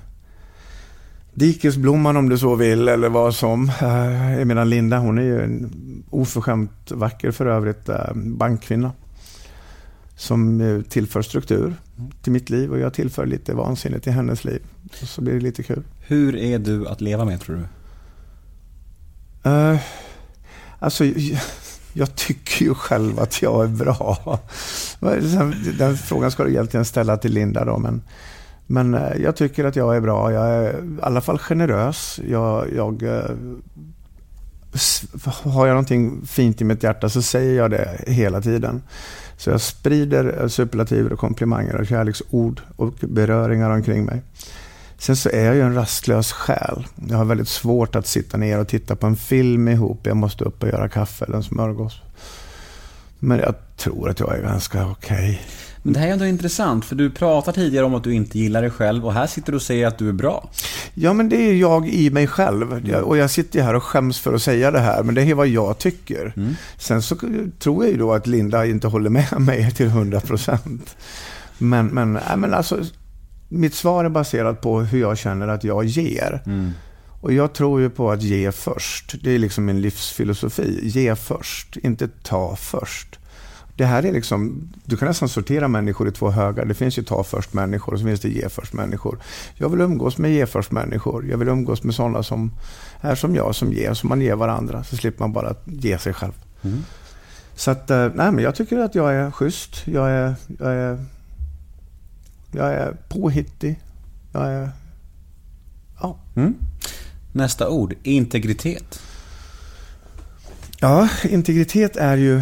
dikesblomman 1.34 2.17
om 2.17 2.29
du 2.29 2.38
så 2.38 2.55
vill, 2.55 2.88
eller 2.88 3.10
vad 3.10 3.36
som. 3.36 3.71
Eh, 3.82 4.45
medan 4.45 4.69
Linda, 4.69 4.97
hon 4.97 5.17
är 5.17 5.21
ju 5.21 5.41
en 5.41 5.73
oförskämt 6.10 6.91
vacker 6.91 7.32
för 7.32 7.45
övrigt 7.45 7.89
eh, 7.89 8.13
bankkvinna. 8.15 8.91
Som 10.15 10.61
eh, 10.61 10.82
tillför 10.82 11.22
struktur 11.22 11.74
till 12.22 12.32
mitt 12.32 12.49
liv 12.49 12.72
och 12.72 12.80
jag 12.80 12.93
tillför 12.93 13.26
lite 13.26 13.53
vansinne 13.53 13.99
till 13.99 14.13
hennes 14.13 14.43
liv. 14.43 14.61
Så 14.93 15.22
blir 15.22 15.34
det 15.34 15.39
lite 15.39 15.63
kul. 15.63 15.84
Hur 16.07 16.36
är 16.36 16.59
du 16.59 16.88
att 16.88 17.01
leva 17.01 17.26
med 17.26 17.41
tror 17.41 17.55
du? 17.55 17.63
Uh, 19.49 19.80
alltså, 20.80 21.03
jag 22.00 22.16
tycker 22.16 22.66
ju 22.66 22.74
själv 22.74 23.20
att 23.20 23.41
jag 23.41 23.64
är 23.64 23.68
bra. 23.68 24.39
Liksom, 25.02 25.54
den 25.78 25.97
frågan 25.97 26.32
ska 26.32 26.43
du 26.43 26.50
egentligen 26.50 26.86
ställa 26.86 27.18
till 27.18 27.34
Linda 27.34 27.66
då, 27.66 27.78
men, 27.78 28.02
men 28.68 28.93
eh, 28.93 29.22
jag 29.24 29.36
tycker 29.36 29.66
att 29.66 29.76
jag 29.76 29.95
är 29.95 30.02
bra. 30.02 30.32
Jag 30.32 30.47
är 30.47 30.74
i 30.74 30.97
alla 31.02 31.22
fall 31.22 31.38
generös. 31.38 32.20
Jag, 32.28 32.74
jag 32.76 33.04
eh, 33.04 33.36
har 35.43 35.68
jag 35.68 35.74
någonting 35.74 36.22
fint 36.28 36.62
i 36.62 36.64
mitt 36.64 36.84
hjärta 36.84 37.10
så 37.10 37.22
säger 37.22 37.58
jag 37.58 37.72
det 37.72 38.04
hela 38.08 38.41
tiden. 38.41 38.82
Så 39.38 39.50
jag 39.50 39.62
sprider 39.62 40.41
eh, 40.41 40.47
superlativer 40.47 41.14
och 41.14 41.20
komplimanger 41.20 41.76
och 41.76 41.88
kärleksord 41.88 42.62
och 42.76 42.93
beröringar 43.00 43.70
omkring 43.70 44.06
mig. 44.06 44.22
Sen 45.00 45.16
så 45.16 45.30
är 45.30 45.45
jag 45.45 45.56
ju 45.56 45.62
en 45.62 45.76
rastlös 45.76 46.32
själ. 46.32 46.88
Jag 47.10 47.18
har 47.18 47.26
väldigt 47.26 47.47
svårt 47.47 47.95
att 47.95 48.08
sitta 48.08 48.38
ner 48.38 48.60
och 48.60 48.68
titta 48.68 48.95
på 48.95 49.08
en 49.08 49.16
film 49.16 49.68
ihop. 49.68 50.00
Jag 50.04 50.18
måste 50.18 50.43
upp 50.43 50.64
och 50.64 50.70
göra 50.70 50.89
kaffe 50.89 51.26
eller 51.26 51.36
en 51.36 51.43
smörgås. 51.43 52.02
Men 53.20 53.39
jag 53.39 53.56
tror 53.78 54.10
att 54.10 54.20
jag 54.20 54.38
är 54.38 54.41
ganska 54.41 54.86
okej. 54.86 55.18
Okay. 55.18 55.38
Men 55.84 55.93
det 55.93 56.00
här 56.00 56.08
är 56.08 56.12
ändå 56.12 56.26
intressant, 56.26 56.86
för 56.86 56.95
du 56.95 57.10
pratade 57.10 57.56
tidigare 57.56 57.86
om 57.86 57.95
att 57.95 58.04
du 58.04 58.14
inte 58.14 58.39
gillar 58.39 58.62
dig 58.62 58.72
själv 58.72 59.06
och 59.06 59.14
här 59.14 59.28
sitter 59.28 59.52
du 59.52 59.56
och 59.56 59.62
säger 59.62 59.88
att 59.88 59.97
du 59.97 60.10
är 60.10 60.14
bra. 60.14 60.50
Ja, 60.93 61.14
men 61.14 61.30
det 61.30 61.36
är 61.36 61.54
jag 61.54 61.89
i 61.89 62.10
mig 62.10 62.28
själv. 62.28 62.93
Och 63.04 63.18
jag 63.18 63.30
sitter 63.30 63.62
här 63.62 63.74
och 63.74 63.84
skäms 63.84 64.20
för 64.20 64.34
att 64.34 64.41
säga 64.41 64.72
det 64.72 64.80
här, 64.80 65.04
men 65.04 65.16
det 65.16 65.22
är 65.22 65.34
vad 65.34 65.47
jag 65.47 65.78
tycker. 65.78 66.34
Mm. 66.38 66.56
Sen 66.78 67.02
så 67.02 67.16
tror 67.60 67.84
jag 67.84 67.91
ju 67.91 67.97
då 67.97 68.14
att 68.14 68.28
Linda 68.28 68.66
inte 68.66 68.88
håller 68.88 69.10
med 69.10 69.28
mig 69.41 69.72
till 69.72 69.88
100 69.88 70.20
procent. 70.20 70.95
Men, 71.58 71.88
men, 71.88 72.16
äh, 72.16 72.38
men 72.38 72.54
alltså, 72.54 72.84
mitt 73.50 73.74
svar 73.74 74.06
är 74.06 74.10
baserat 74.10 74.62
på 74.62 74.82
hur 74.82 75.00
jag 75.00 75.18
känner 75.18 75.47
att 75.47 75.64
jag 75.64 75.86
ger. 75.86 76.41
Mm. 76.45 76.72
Och 77.22 77.34
jag 77.34 77.54
tror 77.54 77.82
ju 77.82 77.89
på 77.89 78.12
att 78.12 78.22
ge 78.22 78.52
först. 78.52 79.16
Det 79.24 79.32
är 79.32 79.39
liksom 79.39 79.66
min 79.66 79.82
livsfilosofi. 79.82 80.80
Ge 80.84 81.16
först, 81.16 81.78
inte 81.78 82.08
ta 82.08 82.56
först. 82.56 83.20
Det 83.76 83.86
här 83.86 84.06
är 84.06 84.12
liksom, 84.12 84.70
du 84.86 84.97
kan 84.97 85.08
nästan 85.08 85.30
sortera 85.30 85.68
människor 85.68 86.08
i 86.08 86.12
två 86.12 86.30
högar. 86.30 86.66
Det 86.66 86.74
finns 86.74 86.97
ju 86.97 87.04
ta 87.04 87.24
först 87.24 87.54
människor 87.54 87.93
och 87.93 88.00
så 88.00 88.06
finns 88.06 88.20
det 88.20 88.30
ge 88.30 88.50
först 88.50 88.74
människor. 88.74 89.20
Jag 89.56 89.70
vill 89.70 89.82
umgås 89.82 90.18
med 90.18 90.32
ge 90.32 90.45
först 90.45 90.72
människor. 90.72 91.28
Jag 91.30 91.38
vill 91.38 91.47
umgås 91.47 91.84
med 91.84 91.95
sådana 91.95 92.24
som 92.24 92.52
är 93.02 93.16
som 93.16 93.36
jag, 93.36 93.56
som 93.56 93.74
ger, 93.74 93.93
som 93.93 94.10
man 94.10 94.22
ger 94.22 94.36
varandra. 94.36 94.84
Så 94.84 94.97
slipper 94.97 95.20
man 95.20 95.34
bara 95.34 95.56
ge 95.66 95.97
sig 95.97 96.14
själv. 96.14 96.34
Mm. 96.62 96.84
Så 97.56 97.72
att, 97.72 97.89
eh, 97.89 98.08
nej 98.14 98.32
men 98.32 98.43
jag 98.43 98.56
tycker 98.56 98.78
att 98.78 98.95
jag 98.95 99.14
är 99.16 99.32
schysst. 99.32 99.88
Jag 99.88 100.10
är, 100.10 100.36
jag 100.60 100.74
är 100.74 101.06
jag 102.52 102.74
är 102.74 102.97
påhittig. 103.10 103.80
Jag 104.32 104.47
är... 104.47 104.70
Ja. 106.02 106.20
Mm. 106.36 106.56
Nästa 107.32 107.70
ord, 107.70 107.93
integritet. 108.04 109.02
Ja, 110.80 111.10
integritet 111.30 111.95
är 111.95 112.18
ju 112.18 112.38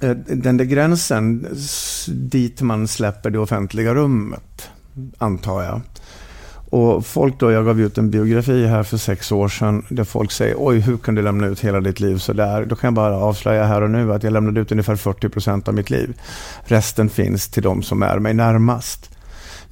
eh, 0.00 0.16
den 0.26 0.56
där 0.56 0.64
gränsen 0.64 1.46
dit 2.08 2.60
man 2.60 2.88
släpper 2.88 3.30
det 3.30 3.38
offentliga 3.38 3.94
rummet, 3.94 4.70
antar 5.18 5.62
jag. 5.62 5.80
Och 6.74 7.06
folk 7.06 7.38
då, 7.38 7.52
jag 7.52 7.64
gav 7.64 7.80
ut 7.80 7.98
en 7.98 8.10
biografi 8.10 8.66
här 8.66 8.82
för 8.82 8.96
sex 8.96 9.32
år 9.32 9.48
sedan 9.48 9.84
där 9.88 10.04
folk 10.04 10.32
säger 10.32 10.54
oj, 10.58 10.78
hur 10.78 10.96
kan 10.96 11.14
du 11.14 11.22
lämna 11.22 11.46
ut 11.46 11.60
hela 11.60 11.80
ditt 11.80 12.00
liv 12.00 12.18
så 12.18 12.32
där? 12.32 12.64
Då 12.64 12.76
kan 12.76 12.88
jag 12.88 12.94
bara 12.94 13.16
avslöja 13.16 13.64
här 13.64 13.82
och 13.82 13.90
nu 13.90 14.12
att 14.12 14.22
jag 14.22 14.32
lämnade 14.32 14.60
ut 14.60 14.72
ungefär 14.72 14.96
40 14.96 15.28
procent 15.28 15.68
av 15.68 15.74
mitt 15.74 15.90
liv. 15.90 16.16
Resten 16.64 17.08
finns 17.08 17.48
till 17.48 17.62
de 17.62 17.82
som 17.82 18.02
är 18.02 18.18
mig 18.18 18.34
närmast. 18.34 19.10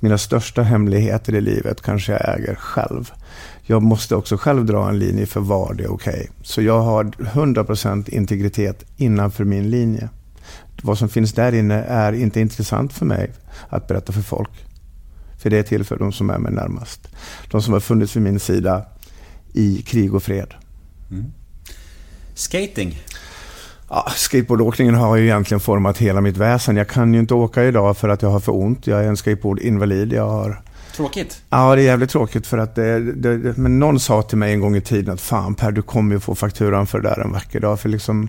Mina 0.00 0.18
största 0.18 0.62
hemligheter 0.62 1.34
i 1.34 1.40
livet 1.40 1.82
kanske 1.82 2.12
jag 2.12 2.38
äger 2.38 2.55
själv. 2.55 3.12
Jag 3.62 3.82
måste 3.82 4.16
också 4.16 4.36
själv 4.36 4.64
dra 4.64 4.88
en 4.88 4.98
linje 4.98 5.26
för 5.26 5.40
var 5.40 5.74
det 5.74 5.84
är 5.84 5.92
okej. 5.92 6.12
Okay. 6.12 6.26
Så 6.42 6.62
jag 6.62 6.80
har 6.80 7.05
100% 7.05 8.11
integritet 8.11 8.84
innanför 8.96 9.44
min 9.44 9.70
linje. 9.70 10.09
Vad 10.82 10.98
som 10.98 11.09
finns 11.09 11.32
där 11.32 11.55
inne 11.55 11.82
är 11.82 12.12
inte 12.12 12.40
intressant 12.40 12.92
för 12.92 13.07
mig 13.07 13.30
att 13.68 13.88
berätta 13.88 14.12
för 14.12 14.22
folk. 14.22 14.50
För 15.43 15.51
det 15.51 15.59
är 15.59 15.62
till 15.62 15.84
för 15.84 15.99
de 15.99 16.12
som 16.12 16.30
är 16.30 16.38
mig 16.38 16.53
närmast. 16.53 17.09
De 17.51 17.62
som 17.62 17.72
har 17.72 17.80
funnits 17.80 18.16
vid 18.16 18.22
min 18.22 18.40
sida 18.40 18.82
i 19.53 19.82
krig 19.82 20.14
och 20.14 20.22
fred. 20.22 20.55
Mm. 21.11 21.32
Skating? 22.34 22.99
Ja, 23.88 24.07
skateboardåkningen 24.16 24.95
har 24.95 25.16
ju 25.16 25.24
egentligen 25.24 25.61
format 25.61 25.99
hela 25.99 26.20
mitt 26.20 26.36
väsen. 26.36 26.76
Jag 26.76 26.88
kan 26.88 27.14
ju 27.14 27.20
inte 27.20 27.34
åka 27.34 27.64
idag 27.64 27.97
för 27.97 28.09
att 28.09 28.22
jag 28.22 28.28
har 28.28 28.40
för 28.40 28.53
ont. 28.53 28.86
Jag 28.86 29.05
är 29.05 29.09
en 29.09 29.16
skateboardinvalid. 29.16 30.12
Jag 30.12 30.28
har... 30.28 30.62
Tråkigt? 30.97 31.43
Ja, 31.51 31.74
det 31.74 31.82
är 31.82 31.84
jävligt 31.84 32.11
tråkigt 32.11 32.47
för 32.47 32.59
att 32.59 32.74
det, 32.74 33.12
det, 33.12 33.57
Men 33.57 33.78
någon 33.78 34.01
sa 34.01 34.22
till 34.22 34.38
mig 34.38 34.53
en 34.53 34.61
gång 34.61 34.76
i 34.76 34.80
tiden 34.80 35.14
att 35.14 35.20
fan 35.20 35.55
Per, 35.55 35.70
du 35.70 35.82
kommer 35.82 36.14
ju 36.14 36.20
få 36.20 36.34
fakturan 36.34 36.86
för 36.86 37.01
det 37.01 37.09
där 37.09 37.20
en 37.20 37.32
vacker 37.32 37.61
dag. 37.61 37.80
För 37.80 37.88
liksom 37.88 38.28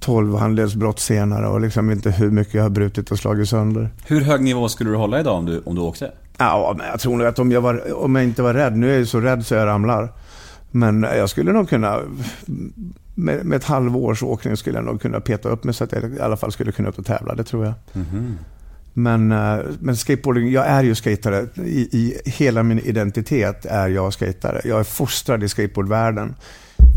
12 0.00 0.36
handledsbrott 0.36 1.00
senare 1.00 1.48
och 1.48 1.60
liksom 1.60 1.90
inte 1.90 2.10
hur 2.10 2.30
mycket 2.30 2.54
jag 2.54 2.62
har 2.62 2.70
brutit 2.70 3.10
och 3.10 3.18
slagit 3.18 3.48
sönder. 3.48 3.90
Hur 4.06 4.20
hög 4.20 4.42
nivå 4.42 4.68
skulle 4.68 4.90
du 4.90 4.96
hålla 4.96 5.20
idag 5.20 5.36
om 5.36 5.46
du, 5.46 5.62
om 5.64 5.74
du 5.74 5.80
åkte? 5.80 6.12
Ja, 6.40 6.74
men 6.78 6.86
jag 6.86 7.00
tror 7.00 7.16
nog 7.16 7.26
att 7.26 7.38
om 7.38 7.52
jag, 7.52 7.60
var, 7.60 8.02
om 8.04 8.14
jag 8.16 8.24
inte 8.24 8.42
var 8.42 8.54
rädd, 8.54 8.76
nu 8.76 8.94
är 8.94 8.98
jag 8.98 9.08
så 9.08 9.20
rädd 9.20 9.46
så 9.46 9.54
jag 9.54 9.66
ramlar. 9.66 10.12
Men 10.70 11.02
jag 11.02 11.30
skulle 11.30 11.52
nog 11.52 11.68
kunna, 11.68 12.00
med, 13.14 13.44
med 13.44 13.56
ett 13.56 13.64
halvårs 13.64 14.22
åkning 14.22 14.56
skulle 14.56 14.78
jag 14.78 14.84
nog 14.84 15.00
kunna 15.00 15.20
peta 15.20 15.48
upp 15.48 15.64
mig 15.64 15.74
så 15.74 15.84
att 15.84 15.92
jag 15.92 16.12
i 16.12 16.20
alla 16.20 16.36
fall 16.36 16.52
skulle 16.52 16.72
kunna 16.72 16.88
upp 16.88 16.98
och 16.98 17.06
tävla, 17.06 17.34
det 17.34 17.44
tror 17.44 17.64
jag. 17.64 17.74
Mm-hmm. 17.92 18.34
Men, 18.92 19.32
eh, 19.32 19.58
men 19.80 19.96
skateboarding, 19.96 20.50
jag 20.50 20.66
är 20.66 20.82
ju 20.82 20.94
skatare. 20.94 21.46
I, 21.54 21.88
I 21.98 22.20
hela 22.24 22.62
min 22.62 22.78
identitet 22.78 23.66
är 23.66 23.88
jag 23.88 24.12
skatare. 24.12 24.60
Jag 24.64 24.80
är 24.80 24.84
fostrad 24.84 25.42
i 25.42 25.48
skateboardvärlden. 25.48 26.34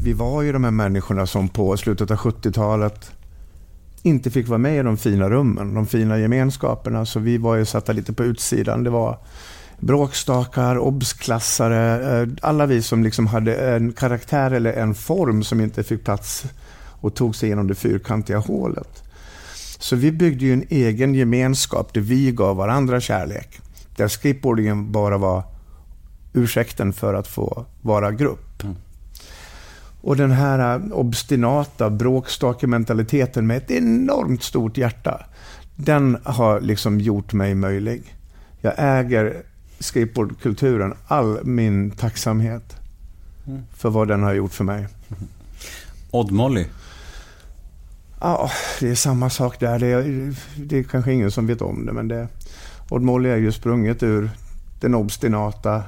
Vi 0.04 0.14
var 0.14 0.42
ju 0.42 0.52
de 0.52 0.64
här 0.64 0.72
människorna 0.72 1.26
som 1.26 1.50
på 1.50 1.78
slutet 1.78 2.12
av 2.12 2.18
70-talet 2.18 3.12
inte 4.04 4.32
fick 4.32 4.48
vara 4.48 4.58
med 4.58 4.80
i 4.80 4.84
de 4.84 4.98
fina 4.98 5.30
rummen, 5.30 5.74
de 5.74 5.88
fina 5.88 6.20
gemenskaperna. 6.20 7.06
Så 7.06 7.20
vi 7.20 7.38
var 7.38 7.56
ju 7.56 7.66
satta 7.66 7.92
lite 7.92 8.14
på 8.14 8.24
utsidan. 8.24 8.84
Det 8.84 8.90
var 8.90 9.18
bråkstakar, 9.80 10.78
obsklassare, 10.78 12.22
eh, 12.22 12.28
alla 12.42 12.66
vi 12.66 12.82
som 12.82 13.04
liksom 13.04 13.28
hade 13.28 13.56
en 13.56 13.94
karaktär 13.94 14.52
eller 14.52 14.74
en 14.74 14.96
form 14.96 15.44
som 15.44 15.62
inte 15.62 15.84
fick 15.84 16.04
plats 16.04 16.46
och 17.02 17.16
tog 17.16 17.36
sig 17.36 17.48
igenom 17.48 17.68
det 17.68 17.76
fyrkantiga 17.76 18.38
hålet. 18.38 19.04
Så 19.80 19.96
vi 19.96 20.12
byggde 20.12 20.46
ju 20.46 20.54
en 20.54 20.66
egen 20.70 21.16
gemenskap 21.16 21.94
där 21.94 22.02
vi 22.02 22.32
gav 22.32 22.56
varandra 22.58 23.00
kärlek. 23.00 23.60
Där 23.96 24.08
skateboardingen 24.08 24.92
bara 24.92 25.18
var 25.18 25.44
ursäkten 26.34 26.94
för 26.94 27.14
att 27.14 27.28
få 27.28 27.66
vara 27.82 28.12
grupp. 28.12 28.43
Och 30.04 30.16
den 30.16 30.32
här 30.32 30.76
äh, 30.76 30.92
obstinata 30.92 31.90
bråkstakementaliteten 31.90 33.48
med 33.48 33.58
ett 33.58 33.72
enormt 33.72 34.44
stort 34.44 34.78
hjärta, 34.78 35.26
den 35.76 36.18
har 36.24 36.62
liksom 36.62 37.00
gjort 37.00 37.34
mig 37.34 37.56
möjlig. 37.56 38.16
Jag 38.62 38.74
äger 38.78 39.44
skateboardkulturen 39.80 40.94
all 41.08 41.46
min 41.46 41.92
tacksamhet 41.92 42.76
mm. 43.48 43.62
för 43.78 43.90
vad 43.90 44.08
den 44.08 44.24
har 44.24 44.34
gjort 44.34 44.54
för 44.54 44.64
mig. 44.64 44.88
Odd 46.12 46.32
Molly? 46.32 46.66
Ja, 48.20 48.52
det 48.80 48.90
är 48.90 48.96
samma 48.96 49.30
sak 49.30 49.60
där. 49.60 49.80
Det 49.80 49.88
är, 49.88 50.34
det 50.58 50.78
är 50.78 50.84
kanske 50.84 51.14
ingen 51.14 51.32
som 51.32 51.48
vet 51.48 51.62
om 51.62 51.86
det, 51.86 51.94
men 51.94 52.08
det, 52.08 52.28
Odd 52.90 53.02
Molly 53.02 53.30
är 53.30 53.38
ju 53.38 53.52
sprunget 53.52 54.04
ur 54.04 54.30
den 54.80 54.96
obstinata 54.96 55.84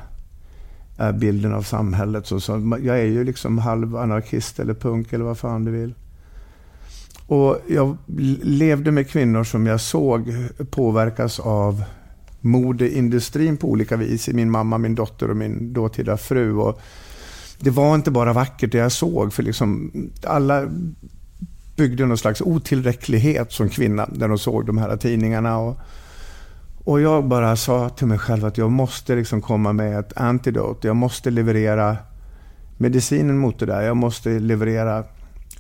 bilden 1.13 1.53
av 1.53 1.61
samhället. 1.61 2.27
Så, 2.27 2.39
så 2.39 2.77
jag 2.83 2.99
är 2.99 3.05
ju 3.05 3.23
liksom 3.23 3.57
halv 3.57 3.95
anarkist 3.95 4.59
eller 4.59 4.73
punk 4.73 5.13
eller 5.13 5.25
vad 5.25 5.37
fan 5.37 5.65
du 5.65 5.71
vill. 5.71 5.93
Och 7.27 7.57
jag 7.67 7.97
levde 8.41 8.91
med 8.91 9.09
kvinnor 9.09 9.43
som 9.43 9.65
jag 9.65 9.81
såg 9.81 10.35
påverkas 10.69 11.39
av 11.39 11.83
modeindustrin 12.41 13.57
på 13.57 13.69
olika 13.69 13.97
vis. 13.97 14.27
Min 14.27 14.51
mamma, 14.51 14.77
min 14.77 14.95
dotter 14.95 15.29
och 15.29 15.37
min 15.37 15.73
dåtida 15.73 16.17
fru. 16.17 16.53
Och 16.53 16.81
det 17.59 17.69
var 17.69 17.95
inte 17.95 18.11
bara 18.11 18.33
vackert 18.33 18.71
det 18.71 18.77
jag 18.77 18.91
såg. 18.91 19.33
För 19.33 19.43
liksom 19.43 19.91
alla 20.23 20.67
byggde 21.75 22.05
någon 22.05 22.17
slags 22.17 22.41
otillräcklighet 22.41 23.51
som 23.51 23.69
kvinna 23.69 24.09
när 24.11 24.27
de 24.27 24.37
såg 24.37 24.65
de 24.65 24.77
här 24.77 24.97
tidningarna. 24.97 25.57
Och, 25.57 25.77
och 26.85 27.01
jag 27.01 27.25
bara 27.25 27.55
sa 27.55 27.89
till 27.89 28.07
mig 28.07 28.17
själv 28.17 28.45
att 28.45 28.57
jag 28.57 28.71
måste 28.71 29.15
liksom 29.15 29.41
komma 29.41 29.73
med 29.73 29.99
ett 29.99 30.13
antidot. 30.15 30.83
Jag 30.83 30.95
måste 30.95 31.31
leverera 31.31 31.97
medicinen 32.77 33.37
mot 33.37 33.59
det 33.59 33.65
där. 33.65 33.81
Jag 33.81 33.97
måste 33.97 34.29
leverera 34.29 35.03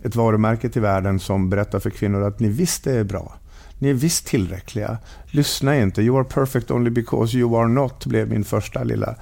ett 0.03 0.15
varumärke 0.15 0.69
till 0.69 0.81
världen 0.81 1.19
som 1.19 1.49
berättar 1.49 1.79
för 1.79 1.89
kvinnor 1.89 2.23
att 2.23 2.39
ni 2.39 2.47
visst 2.47 2.87
är 2.87 3.03
bra. 3.03 3.33
Ni 3.79 3.89
är 3.89 3.93
visst 3.93 4.27
tillräckliga. 4.27 4.97
Lyssna 5.25 5.77
inte. 5.77 6.01
You 6.01 6.17
are 6.17 6.23
perfect 6.23 6.71
only 6.71 6.89
because 6.89 7.37
you 7.37 7.59
are 7.59 7.67
not, 7.67 8.05
blev 8.05 8.29
min 8.29 8.43
första 8.43 8.83
lilla 8.83 9.15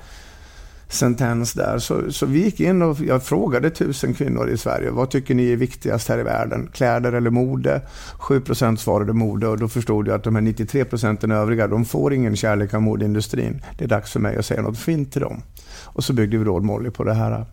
sentens 0.94 1.54
där. 1.54 1.80
Så, 1.80 2.12
så 2.12 2.26
vi 2.26 2.44
gick 2.44 2.60
in 2.60 2.82
och 2.82 3.00
jag 3.00 3.24
frågade 3.24 3.70
tusen 3.70 4.14
kvinnor 4.14 4.50
i 4.50 4.58
Sverige, 4.58 4.92
vad 4.92 5.10
tycker 5.10 5.36
ni 5.36 5.52
är 5.52 5.56
viktigast 5.56 6.10
här 6.10 6.20
i 6.20 6.24
världen? 6.24 6.70
Kläder 6.74 7.14
eller 7.14 7.30
mode? 7.30 7.82
7% 8.20 8.76
svarade 8.76 9.14
mode 9.14 9.48
och 9.48 9.58
då 9.58 9.68
förstod 9.68 10.08
jag 10.08 10.16
att 10.16 10.24
de 10.24 10.36
här 10.36 10.42
93 10.42 10.86
procenten 10.86 11.32
övriga, 11.32 11.68
de 11.68 11.86
får 11.86 12.14
ingen 12.14 12.36
kärlek 12.36 12.74
av 12.74 12.82
modeindustrin. 12.82 13.62
Det 13.78 13.84
är 13.84 13.88
dags 13.88 14.12
för 14.12 14.20
mig 14.20 14.38
att 14.38 14.46
säga 14.46 14.62
något 14.62 14.78
fint 14.78 15.12
till 15.12 15.22
dem. 15.22 15.42
Och 15.84 16.04
så 16.04 16.14
byggde 16.14 16.38
vi 16.38 16.44
Råd 16.44 16.64
Molly 16.64 16.90
på 16.90 17.04
det 17.04 17.14
här 17.14 17.32
äh, 17.32 17.46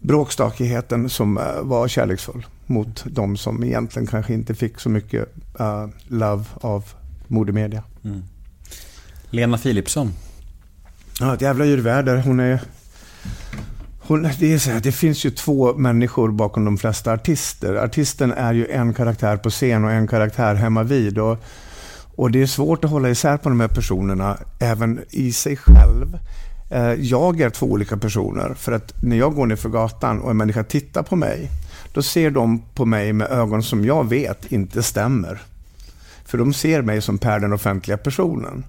bråkstakigheten 0.00 1.08
som 1.08 1.38
äh, 1.38 1.44
var 1.62 1.88
kärleksfull 1.88 2.46
mot 2.66 3.04
de 3.06 3.36
som 3.36 3.64
egentligen 3.64 4.06
kanske 4.06 4.34
inte 4.34 4.54
fick 4.54 4.80
så 4.80 4.88
mycket 4.88 5.28
uh, 5.60 5.86
love 6.08 6.44
av 6.54 6.84
modemedia. 7.28 7.82
Mm. 8.04 8.22
Lena 9.30 9.58
Philipsson. 9.58 10.12
Ja, 11.20 11.34
ett 11.34 11.40
jävla 11.40 11.64
djurväder. 11.64 12.16
Hon 12.16 12.40
är... 12.40 12.60
Hon, 14.00 14.22
det, 14.22 14.52
är 14.52 14.58
så 14.58 14.70
här, 14.70 14.80
det 14.80 14.92
finns 14.92 15.24
ju 15.24 15.30
två 15.30 15.74
människor 15.74 16.30
bakom 16.30 16.64
de 16.64 16.78
flesta 16.78 17.12
artister. 17.12 17.74
Artisten 17.74 18.32
är 18.32 18.54
ju 18.54 18.66
en 18.66 18.94
karaktär 18.94 19.36
på 19.36 19.50
scen 19.50 19.84
och 19.84 19.90
en 19.90 20.06
karaktär 20.06 20.54
hemma 20.54 20.82
vid. 20.82 21.18
Och, 21.18 21.38
och 22.16 22.30
det 22.30 22.42
är 22.42 22.46
svårt 22.46 22.84
att 22.84 22.90
hålla 22.90 23.10
isär 23.10 23.36
på 23.36 23.48
de 23.48 23.60
här 23.60 23.68
personerna, 23.68 24.38
även 24.60 25.00
i 25.10 25.32
sig 25.32 25.56
själv. 25.56 26.18
Eh, 26.70 26.92
jag 26.92 27.40
är 27.40 27.50
två 27.50 27.66
olika 27.66 27.96
personer, 27.96 28.54
för 28.54 28.72
att 28.72 29.02
när 29.02 29.16
jag 29.16 29.34
går 29.34 29.46
ner 29.46 29.56
för 29.56 29.68
gatan 29.68 30.20
och 30.20 30.30
en 30.30 30.36
människa 30.36 30.64
tittar 30.64 31.02
på 31.02 31.16
mig, 31.16 31.50
då 31.92 32.02
ser 32.02 32.30
de 32.30 32.62
på 32.74 32.84
mig 32.84 33.12
med 33.12 33.30
ögon 33.30 33.62
som 33.62 33.84
jag 33.84 34.08
vet 34.08 34.52
inte 34.52 34.82
stämmer. 34.82 35.42
För 36.24 36.38
de 36.38 36.52
ser 36.52 36.82
mig 36.82 37.02
som 37.02 37.18
Per 37.18 37.40
den 37.40 37.52
offentliga 37.52 37.96
personen. 37.96 38.64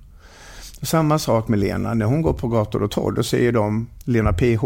Samma 0.86 1.20
sak 1.20 1.48
med 1.48 1.60
Lena. 1.60 1.94
När 1.94 2.06
hon 2.06 2.22
går 2.22 2.34
på 2.34 2.48
gator 2.48 2.84
och 2.84 2.92
torg, 2.92 3.16
då 3.16 3.24
säger 3.24 3.52
de 3.52 3.88
Lena 4.04 4.34
PH. 4.34 4.64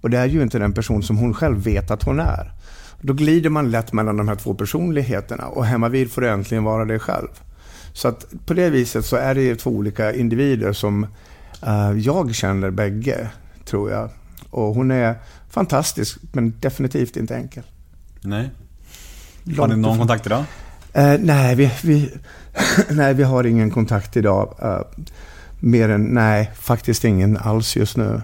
Och 0.00 0.10
det 0.10 0.18
är 0.18 0.26
ju 0.26 0.42
inte 0.42 0.58
den 0.58 0.72
person 0.72 1.02
som 1.02 1.18
hon 1.18 1.34
själv 1.34 1.64
vet 1.64 1.90
att 1.90 2.02
hon 2.02 2.20
är. 2.20 2.52
Då 3.00 3.12
glider 3.12 3.50
man 3.50 3.70
lätt 3.70 3.92
mellan 3.92 4.16
de 4.16 4.28
här 4.28 4.34
två 4.34 4.54
personligheterna 4.54 5.46
och 5.46 5.64
hemma 5.66 5.88
vid 5.88 6.12
får 6.12 6.20
du 6.20 6.28
äntligen 6.28 6.64
vara 6.64 6.84
dig 6.84 6.98
själv. 6.98 7.28
Så 7.92 8.08
att 8.08 8.26
på 8.46 8.54
det 8.54 8.70
viset 8.70 9.04
så 9.04 9.16
är 9.16 9.34
det 9.34 9.42
ju 9.42 9.56
två 9.56 9.70
olika 9.70 10.12
individer 10.12 10.72
som 10.72 11.06
eh, 11.62 11.92
jag 11.96 12.34
känner 12.34 12.70
bägge, 12.70 13.28
tror 13.64 13.90
jag. 13.90 14.10
Och 14.50 14.74
hon 14.74 14.90
är 14.90 15.14
fantastisk, 15.50 16.18
men 16.32 16.54
definitivt 16.60 17.16
inte 17.16 17.36
enkel. 17.36 17.62
Nej. 18.20 18.50
Har 19.58 19.68
ni 19.68 19.76
någon 19.76 19.80
ifrån. 19.80 19.98
kontakt 19.98 20.26
idag? 20.26 20.44
Eh, 20.92 21.14
nej, 21.18 21.54
vi, 21.54 21.70
vi, 21.82 22.10
nej, 22.90 23.14
vi 23.14 23.22
har 23.22 23.44
ingen 23.44 23.70
kontakt 23.70 24.16
idag. 24.16 24.54
eh, 24.62 24.80
mer 25.60 25.88
än, 25.88 26.02
nej, 26.04 26.50
faktiskt 26.54 27.04
ingen 27.04 27.36
alls 27.36 27.76
just 27.76 27.96
nu. 27.96 28.20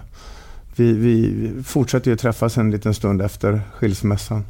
Vi, 0.75 0.93
vi 0.93 1.51
fortsätter 1.63 2.11
ju 2.11 2.17
träffas 2.17 2.57
en 2.57 2.71
liten 2.71 2.93
stund 2.93 3.21
efter 3.21 3.61
skilsmässan. 3.73 4.45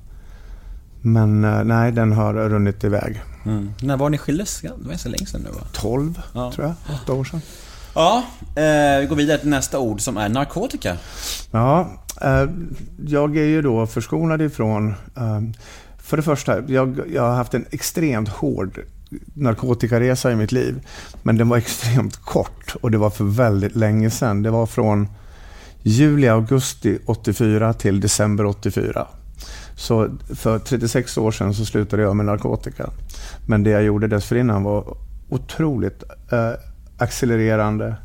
Men 1.01 1.43
eh, 1.43 1.63
nej, 1.63 1.91
den 1.91 2.11
har 2.11 2.33
runnit 2.33 2.83
iväg. 2.83 3.21
Mm. 3.45 3.73
När 3.81 3.97
var 3.97 4.09
ni 4.09 4.17
skildes? 4.17 4.61
Det 4.61 4.71
var 4.87 4.95
så 4.95 5.09
länge 5.09 5.25
sedan 5.25 5.41
nu 5.41 5.49
va? 5.49 5.61
12, 5.73 6.21
Ja. 6.33 6.51
tror 6.55 6.67
jag. 6.67 6.75
Åtta 6.95 7.13
år 7.13 7.23
sedan. 7.23 7.41
Ja, 7.95 8.23
eh, 8.55 8.99
vi 9.01 9.05
går 9.09 9.15
vidare 9.15 9.37
till 9.37 9.49
nästa 9.49 9.79
ord 9.79 10.01
som 10.01 10.17
är 10.17 10.29
narkotika. 10.29 10.97
Ja, 11.51 11.89
eh, 12.21 12.45
jag 13.07 13.37
är 13.37 13.43
ju 13.45 13.61
då 13.61 13.87
förskonad 13.87 14.41
ifrån... 14.41 14.89
Eh, 15.17 15.41
för 15.97 16.17
det 16.17 16.23
första, 16.23 16.59
jag, 16.67 16.99
jag 17.13 17.21
har 17.21 17.35
haft 17.35 17.53
en 17.53 17.65
extremt 17.71 18.29
hård 18.29 18.79
narkotikaresa 19.33 20.31
i 20.31 20.35
mitt 20.35 20.51
liv. 20.51 20.87
Men 21.23 21.37
den 21.37 21.49
var 21.49 21.57
extremt 21.57 22.17
kort 22.17 22.75
och 22.81 22.91
det 22.91 22.97
var 22.97 23.09
för 23.09 23.23
väldigt 23.23 23.75
länge 23.75 24.09
sedan. 24.09 24.43
Det 24.43 24.51
var 24.51 24.65
från 24.65 25.07
juli, 25.81 26.27
augusti 26.27 26.99
84 27.05 27.73
till 27.73 27.99
december 27.99 28.45
84. 28.45 29.07
Så 29.75 30.09
för 30.35 30.59
36 30.59 31.17
år 31.17 31.31
sedan 31.31 31.53
så 31.53 31.65
slutade 31.65 32.03
jag 32.03 32.15
med 32.15 32.25
narkotika. 32.25 32.89
Men 33.47 33.63
det 33.63 33.69
jag 33.69 33.83
gjorde 33.83 34.07
dessförinnan 34.07 34.63
var 34.63 34.97
otroligt 35.29 36.03
eh, 36.31 36.51
accelererande. 36.97 37.95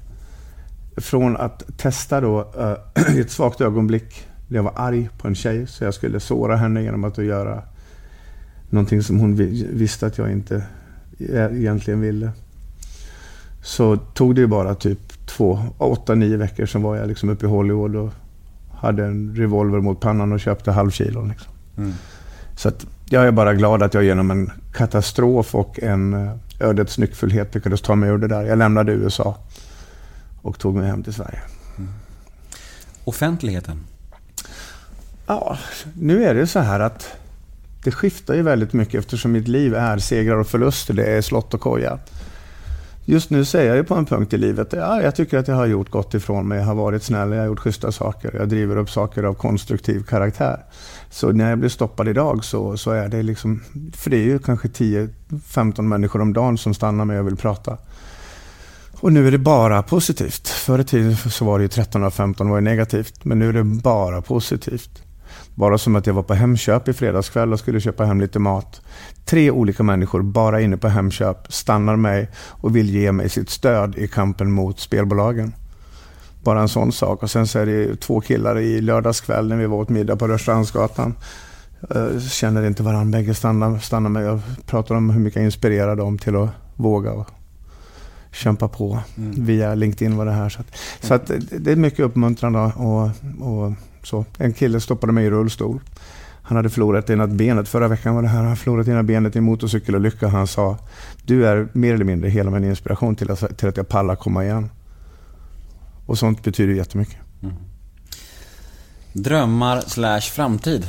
Från 0.96 1.36
att 1.36 1.78
testa 1.78 2.20
då 2.20 2.52
eh, 2.58 3.14
i 3.16 3.20
ett 3.20 3.30
svagt 3.30 3.60
ögonblick, 3.60 4.26
när 4.48 4.56
jag 4.56 4.62
var 4.62 4.74
arg 4.76 5.08
på 5.18 5.28
en 5.28 5.34
tjej, 5.34 5.66
så 5.66 5.84
jag 5.84 5.94
skulle 5.94 6.20
såra 6.20 6.56
henne 6.56 6.82
genom 6.82 7.04
att 7.04 7.18
göra 7.18 7.62
någonting 8.70 9.02
som 9.02 9.20
hon 9.20 9.36
visste 9.72 10.06
att 10.06 10.18
jag 10.18 10.32
inte 10.32 10.64
egentligen 11.28 12.00
ville. 12.00 12.30
Så 13.62 13.96
tog 13.96 14.34
det 14.34 14.40
ju 14.40 14.46
bara 14.46 14.74
typ 14.74 15.26
två, 15.26 15.58
åtta, 15.78 16.14
nio 16.14 16.36
veckor, 16.36 16.66
sen 16.66 16.82
var 16.82 16.96
jag 16.96 17.08
liksom 17.08 17.28
uppe 17.28 17.46
i 17.46 17.48
Hollywood 17.48 17.96
och 17.96 18.12
hade 18.74 19.04
en 19.04 19.34
revolver 19.36 19.80
mot 19.80 20.00
pannan 20.00 20.32
och 20.32 20.40
köpte 20.40 20.70
halvkilon. 20.72 21.28
Liksom. 21.28 21.52
Mm. 21.76 21.92
Så 22.56 22.68
att 22.68 22.86
jag 23.08 23.26
är 23.26 23.32
bara 23.32 23.54
glad 23.54 23.82
att 23.82 23.94
jag 23.94 24.04
genom 24.04 24.30
en 24.30 24.50
katastrof 24.72 25.54
och 25.54 25.82
en 25.82 26.14
eh, 26.14 26.32
ödets 26.60 26.98
nyckfullhet 26.98 27.54
lyckades 27.54 27.80
ta 27.80 27.94
mig 27.94 28.10
ur 28.10 28.18
det 28.18 28.28
där. 28.28 28.42
Jag 28.42 28.58
lämnade 28.58 28.92
USA 28.92 29.36
och 30.42 30.58
tog 30.58 30.74
mig 30.74 30.86
hem 30.86 31.02
till 31.02 31.14
Sverige. 31.14 31.40
Offentligheten. 33.04 33.80
Ja, 35.26 35.58
nu 35.94 36.24
är 36.24 36.34
det 36.34 36.46
så 36.46 36.58
här 36.58 36.80
att 36.80 37.19
det 37.84 37.90
skiftar 37.90 38.34
ju 38.34 38.42
väldigt 38.42 38.72
mycket 38.72 38.94
eftersom 38.94 39.32
mitt 39.32 39.48
liv 39.48 39.74
är 39.74 39.98
segrar 39.98 40.36
och 40.36 40.46
förluster. 40.46 40.94
Det 40.94 41.04
är 41.04 41.22
slott 41.22 41.54
och 41.54 41.60
koja. 41.60 41.98
Just 43.04 43.30
nu 43.30 43.44
säger 43.44 43.68
jag 43.68 43.76
ju 43.76 43.84
på 43.84 43.94
en 43.94 44.06
punkt 44.06 44.32
i 44.32 44.38
livet, 44.38 44.72
ja, 44.72 45.02
jag 45.02 45.16
tycker 45.16 45.38
att 45.38 45.48
jag 45.48 45.54
har 45.54 45.66
gjort 45.66 45.90
gott 45.90 46.14
ifrån 46.14 46.48
mig. 46.48 46.58
Jag 46.58 46.66
har 46.66 46.74
varit 46.74 47.02
snäll, 47.02 47.30
jag 47.30 47.38
har 47.38 47.46
gjort 47.46 47.58
schyssta 47.58 47.92
saker. 47.92 48.34
Jag 48.38 48.48
driver 48.48 48.76
upp 48.76 48.90
saker 48.90 49.22
av 49.22 49.34
konstruktiv 49.34 50.02
karaktär. 50.02 50.64
Så 51.10 51.32
när 51.32 51.50
jag 51.50 51.58
blir 51.58 51.68
stoppad 51.68 52.08
idag 52.08 52.44
så, 52.44 52.76
så 52.76 52.90
är 52.90 53.08
det 53.08 53.22
liksom, 53.22 53.62
för 53.96 54.10
det 54.10 54.16
är 54.16 54.24
ju 54.24 54.38
kanske 54.38 54.68
10-15 54.68 55.82
människor 55.82 56.20
om 56.20 56.32
dagen 56.32 56.58
som 56.58 56.74
stannar 56.74 57.04
mig 57.04 57.18
och 57.18 57.26
vill 57.26 57.36
prata. 57.36 57.78
Och 59.00 59.12
nu 59.12 59.26
är 59.26 59.30
det 59.30 59.38
bara 59.38 59.82
positivt. 59.82 60.48
Förr 60.48 60.78
i 60.78 60.84
tiden 60.84 61.16
så 61.16 61.44
var 61.44 61.58
det 61.58 61.62
ju 61.62 61.68
13 61.68 62.04
av 62.04 62.10
15 62.10 62.48
var 62.48 62.56
ju 62.56 62.62
negativt. 62.62 63.24
Men 63.24 63.38
nu 63.38 63.48
är 63.48 63.52
det 63.52 63.64
bara 63.64 64.22
positivt. 64.22 65.02
Bara 65.54 65.78
som 65.78 65.96
att 65.96 66.06
jag 66.06 66.14
var 66.14 66.22
på 66.22 66.34
Hemköp 66.34 66.88
i 66.88 66.92
fredagskväll 66.92 67.52
och 67.52 67.58
skulle 67.58 67.80
köpa 67.80 68.04
hem 68.04 68.20
lite 68.20 68.38
mat. 68.38 68.80
Tre 69.24 69.50
olika 69.50 69.82
människor 69.82 70.22
bara 70.22 70.60
inne 70.60 70.76
på 70.76 70.88
Hemköp 70.88 71.52
stannar 71.52 71.96
mig 71.96 72.28
och 72.36 72.76
vill 72.76 72.90
ge 72.90 73.12
mig 73.12 73.28
sitt 73.28 73.50
stöd 73.50 73.94
i 73.98 74.08
kampen 74.08 74.52
mot 74.52 74.80
spelbolagen. 74.80 75.52
Bara 76.42 76.60
en 76.60 76.68
sån 76.68 76.92
sak. 76.92 77.22
Och 77.22 77.30
sen 77.30 77.46
så 77.46 77.58
är 77.58 77.66
det 77.66 78.00
två 78.00 78.20
killar 78.20 78.58
i 78.58 78.80
lördagskväll 78.80 79.48
när 79.48 79.56
vi 79.56 79.66
var 79.66 79.76
åt 79.76 79.88
middag 79.88 80.16
på 80.16 80.28
Rörstrandsgatan. 80.28 81.14
Eh, 81.94 82.18
Känner 82.20 82.66
inte 82.66 82.82
varandra, 82.82 83.18
bägge 83.18 83.34
stannar, 83.34 83.78
stannar 83.78 84.10
mig 84.10 84.28
och 84.28 84.40
pratar 84.66 84.94
om 84.94 85.10
hur 85.10 85.20
mycket 85.20 85.36
jag 85.36 85.44
inspirerar 85.44 85.96
dem 85.96 86.18
till 86.18 86.36
att 86.36 86.48
våga 86.76 87.12
och 87.12 87.28
kämpa 88.32 88.68
på. 88.68 88.98
Via 89.38 89.74
LinkedIn 89.74 90.16
var 90.16 90.24
det 90.26 90.32
här. 90.32 90.48
Så, 90.48 90.60
att, 90.60 90.66
så 91.00 91.14
att 91.14 91.26
det- 91.26 91.58
det 91.58 91.72
är 91.72 91.76
mycket 91.76 92.00
uppmuntrande 92.00 92.58
och, 92.58 93.02
och 93.40 93.72
så. 94.02 94.24
En 94.38 94.52
kille 94.52 94.80
stoppade 94.80 95.12
mig 95.12 95.24
i 95.26 95.30
rullstol. 95.30 95.80
Han 96.42 96.56
hade 96.56 96.70
förlorat 96.70 97.10
ena 97.10 97.26
benet. 97.26 97.68
Förra 97.68 97.88
veckan 97.88 98.14
var 98.14 98.22
det 98.22 98.28
här. 98.28 98.36
Han 98.36 98.46
hade 98.46 98.56
förlorat 98.56 98.88
ena 98.88 99.02
benet 99.02 99.36
i 99.36 99.38
en 99.38 99.44
motorcykelolycka. 99.44 100.28
Han 100.28 100.46
sa, 100.46 100.78
du 101.24 101.46
är 101.46 101.68
mer 101.72 101.94
eller 101.94 102.04
mindre 102.04 102.30
hela 102.30 102.50
min 102.50 102.64
inspiration 102.64 103.16
till 103.16 103.30
att, 103.30 103.58
till 103.58 103.68
att 103.68 103.76
jag 103.76 103.88
pallar 103.88 104.16
komma 104.16 104.44
igen. 104.44 104.70
Och 106.06 106.18
sånt 106.18 106.42
betyder 106.42 106.74
jättemycket. 106.74 107.16
Drömmar 109.12 109.80
slash 109.80 110.20
framtid. 110.20 110.86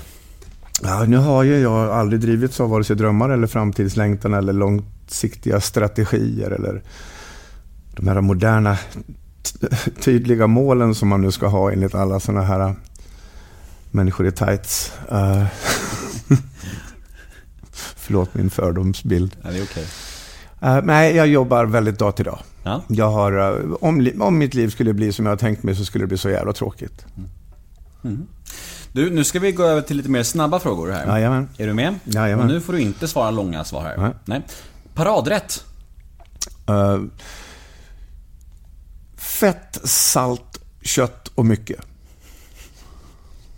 Ja, 0.83 1.03
nu 1.07 1.17
har 1.17 1.43
ju 1.43 1.59
jag 1.59 1.89
aldrig 1.89 2.21
drivits 2.21 2.59
av 2.59 2.69
vare 2.69 2.83
sig 2.83 2.95
drömmar 2.95 3.29
eller 3.29 3.47
framtidslängtan 3.47 4.33
eller 4.33 4.53
långsiktiga 4.53 5.61
strategier 5.61 6.51
eller 6.51 6.81
de 7.95 8.07
här 8.07 8.21
moderna 8.21 8.77
tydliga 10.01 10.47
målen 10.47 10.95
som 10.95 11.09
man 11.09 11.21
nu 11.21 11.31
ska 11.31 11.47
ha 11.47 11.71
enligt 11.71 11.95
alla 11.95 12.19
sådana 12.19 12.43
här 12.43 12.75
människor 13.93 14.27
i 14.27 14.31
tights. 14.31 14.91
Uh, 15.11 15.45
förlåt 17.71 18.33
min 18.33 18.49
fördomsbild. 18.49 19.35
Ja, 19.43 19.49
det 19.51 19.57
är 19.57 19.63
okej. 19.63 19.85
Eh, 20.61 20.81
nej, 20.83 21.15
jag 21.15 21.27
jobbar 21.27 21.65
väldigt 21.65 21.99
dag 21.99 22.15
till 22.15 22.25
dag. 22.25 22.39
Ja. 22.63 22.83
Jag 22.87 23.11
har, 23.11 23.59
eh, 23.59 23.73
om, 23.81 24.11
om 24.19 24.37
mitt 24.37 24.53
liv 24.53 24.69
skulle 24.69 24.93
bli 24.93 25.13
som 25.13 25.25
jag 25.25 25.31
har 25.31 25.37
tänkt 25.37 25.63
mig 25.63 25.75
så 25.75 25.85
skulle 25.85 26.03
det 26.03 26.07
bli 26.07 26.17
så 26.17 26.29
jävla 26.29 26.53
tråkigt. 26.53 27.05
Du, 28.91 29.09
nu 29.09 29.23
ska 29.23 29.39
vi 29.39 29.51
gå 29.51 29.63
över 29.63 29.81
till 29.81 29.97
lite 29.97 30.09
mer 30.09 30.23
snabba 30.23 30.59
frågor 30.59 30.91
här. 30.91 31.07
Jajamän. 31.07 31.49
Är 31.57 31.67
du 31.67 31.73
med? 31.73 31.99
Jajamän. 32.03 32.45
Och 32.45 32.51
nu 32.53 32.61
får 32.61 32.73
du 32.73 32.79
inte 32.79 33.07
svara 33.07 33.31
långa 33.31 33.63
svar 33.63 33.83
här. 33.83 33.97
Nej. 33.97 34.11
Nej. 34.25 34.41
Paradrätt. 34.93 35.65
Eh, 36.67 36.99
fett, 39.17 39.79
salt, 39.83 40.61
kött 40.81 41.27
och 41.35 41.45
mycket. 41.45 41.81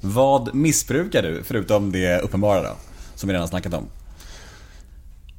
Vad 0.06 0.56
missbrukar 0.56 1.22
du, 1.22 1.44
förutom 1.44 1.92
det 1.92 2.20
uppenbara 2.20 2.62
då? 2.62 2.76
Som 3.16 3.28
vi 3.28 3.34
redan 3.34 3.48
snackat 3.48 3.74
om. 3.74 3.86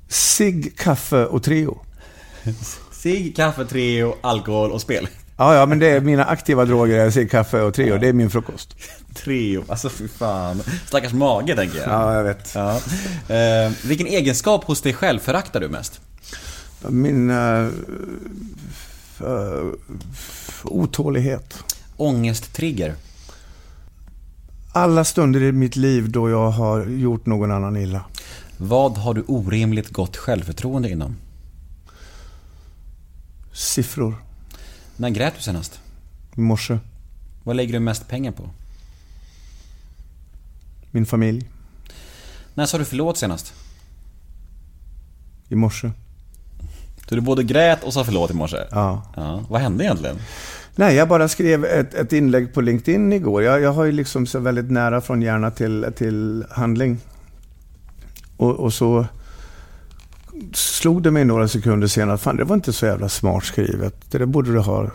Cigg, 0.09 0.79
kaffe 0.79 1.27
och 1.27 1.43
Treo. 1.43 1.79
Cigg, 2.93 3.37
kaffe, 3.37 3.65
Treo, 3.65 4.17
alkohol 4.21 4.73
och 4.73 4.81
spel. 4.81 5.09
Ja, 5.37 5.55
ja, 5.55 5.67
men 5.67 5.79
det 5.79 5.91
är 5.91 6.01
mina 6.01 6.25
aktiva 6.25 6.65
droger 6.65 6.99
är 6.99 7.11
cigg, 7.11 7.31
kaffe 7.31 7.61
och 7.61 7.75
Treo. 7.75 7.99
Det 7.99 8.09
är 8.09 8.12
min 8.12 8.31
frukost. 8.31 8.77
Treo, 9.15 9.65
alltså 9.69 9.89
fy 9.89 10.09
fan. 10.09 10.62
Stackars 10.87 11.12
mage 11.12 11.57
tänker 11.57 11.79
jag. 11.79 11.89
Ja, 11.89 12.15
jag 12.15 12.25
vet. 12.25 12.55
Ja. 12.55 12.81
Eh, 13.35 13.73
vilken 13.85 14.07
egenskap 14.07 14.65
hos 14.65 14.81
dig 14.81 14.95
själv 14.95 15.19
föraktar 15.19 15.61
du 15.61 15.69
mest? 15.69 16.01
Min 16.89 17.31
uh, 17.31 17.71
otålighet. 20.65 21.65
Ångesttrigger. 21.97 22.95
Alla 24.75 25.05
stunder 25.05 25.43
i 25.43 25.53
mitt 25.53 25.77
liv 25.77 26.11
då 26.11 26.31
jag 26.31 26.51
har 26.51 26.87
gjort 26.87 27.27
någon 27.27 27.51
annan 27.51 27.77
illa. 27.77 28.05
Vad 28.57 28.99
har 28.99 29.14
du 29.14 29.22
orimligt 29.22 29.89
gott 29.89 30.16
självförtroende 30.16 30.91
inom? 30.91 31.16
Siffror. 33.53 34.14
När 34.97 35.11
grät 35.11 35.35
du 35.37 35.43
senast? 35.43 35.81
I 36.37 36.41
morse. 36.41 36.79
Vad 37.43 37.57
lägger 37.57 37.72
du 37.72 37.81
mest 37.81 38.09
pengar 38.09 38.33
på? 38.33 38.51
Min 40.91 41.07
familj. 41.07 41.49
När 42.55 42.66
sa 42.66 42.79
du 42.79 42.85
förlåt 42.85 43.18
senast? 43.18 43.55
I 45.49 45.55
morse. 45.55 45.91
Så 47.09 47.14
du 47.14 47.20
både 47.20 47.45
grät 47.45 47.85
och 47.85 47.93
sa 47.93 48.05
förlåt 48.05 48.31
i 48.31 48.35
morse? 48.35 48.59
Ja. 48.70 49.03
ja. 49.16 49.45
Vad 49.49 49.61
hände 49.61 49.85
egentligen? 49.85 50.18
Nej, 50.77 50.97
jag 50.97 51.09
bara 51.09 51.29
skrev 51.29 51.64
ett, 51.64 51.95
ett 51.95 52.12
inlägg 52.12 52.55
på 52.55 52.61
LinkedIn 52.61 53.12
igår. 53.12 53.43
Jag, 53.43 53.61
jag 53.61 53.72
har 53.72 53.85
ju 53.85 53.93
liksom 53.93 54.27
så 54.27 54.39
väldigt 54.39 54.70
nära 54.70 55.01
från 55.01 55.22
hjärna 55.22 55.51
till, 55.51 55.87
till 55.97 56.45
handling. 56.51 56.99
Och, 58.37 58.51
och 58.51 58.72
så 58.72 59.07
slog 60.53 61.03
det 61.03 61.11
mig 61.11 61.25
några 61.25 61.49
sekunder 61.49 61.87
senare, 61.87 62.18
fan 62.18 62.37
det 62.37 62.45
var 62.45 62.55
inte 62.55 62.72
så 62.72 62.87
jävla 62.87 63.09
smart 63.09 63.45
skrivet. 63.45 63.95
Det 64.11 64.18
där 64.18 64.27
borde 64.27 64.53
du 64.53 64.59
ha 64.59 64.91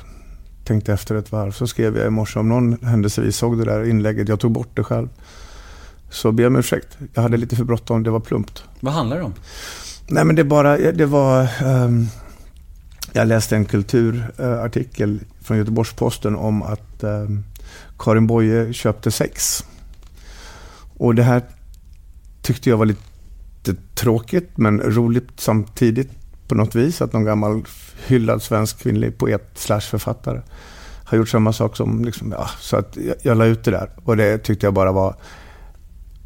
tänkt 0.63 0.89
efter 0.89 1.15
ett 1.15 1.31
varv. 1.31 1.51
Så 1.51 1.67
skrev 1.67 1.97
jag 1.97 2.07
i 2.07 2.09
morse, 2.09 2.39
om 2.39 2.49
någon 2.49 2.77
händelsevis 2.83 3.37
såg 3.37 3.57
det 3.57 3.65
där 3.65 3.89
inlägget, 3.89 4.29
jag 4.29 4.39
tog 4.39 4.51
bort 4.51 4.69
det 4.75 4.83
själv. 4.83 5.09
Så 6.09 6.31
be 6.31 6.47
om 6.47 6.55
ursäkt. 6.55 6.97
Jag 7.13 7.21
hade 7.21 7.37
lite 7.37 7.55
för 7.55 7.63
bråttom, 7.63 8.03
det 8.03 8.11
var 8.11 8.19
plumpt. 8.19 8.63
Vad 8.79 8.93
handlar 8.93 9.17
det 9.17 9.23
om? 9.23 9.33
Nej 10.07 10.25
men 10.25 10.35
det 10.35 10.43
bara, 10.43 10.77
det 10.77 11.05
var... 11.05 11.47
Um, 11.63 12.07
jag 13.13 13.27
läste 13.27 13.55
en 13.55 13.65
kulturartikel 13.65 15.19
från 15.41 15.57
Göteborgs-Posten 15.57 16.35
om 16.35 16.63
att 16.63 17.03
eh, 17.03 17.25
Karin 17.99 18.27
Boye 18.27 18.73
köpte 18.73 19.11
sex. 19.11 19.65
Och 20.97 21.15
det 21.15 21.23
här 21.23 21.41
tyckte 22.41 22.69
jag 22.69 22.77
var 22.77 22.85
lite 22.85 23.75
tråkigt 23.95 24.57
men 24.57 24.81
roligt 24.81 25.29
samtidigt 25.35 26.11
på 26.47 26.55
något 26.55 26.75
vis. 26.75 27.01
Att 27.01 27.13
någon 27.13 27.25
gammal 27.25 27.63
hyllad 28.07 28.41
svensk 28.41 28.79
kvinnlig 28.79 29.17
poet 29.17 29.49
slash 29.55 29.81
författare 29.81 30.41
har 31.03 31.17
gjort 31.17 31.29
samma 31.29 31.53
sak 31.53 31.77
som... 31.77 32.05
Liksom, 32.05 32.31
ja, 32.31 32.49
så 32.59 32.77
att 32.77 32.97
jag, 32.97 33.15
jag 33.21 33.37
la 33.37 33.45
ut 33.45 33.63
det 33.63 33.71
där 33.71 33.89
och 34.03 34.17
det 34.17 34.37
tyckte 34.37 34.65
jag 34.65 34.73
bara 34.73 34.91
var... 34.91 35.15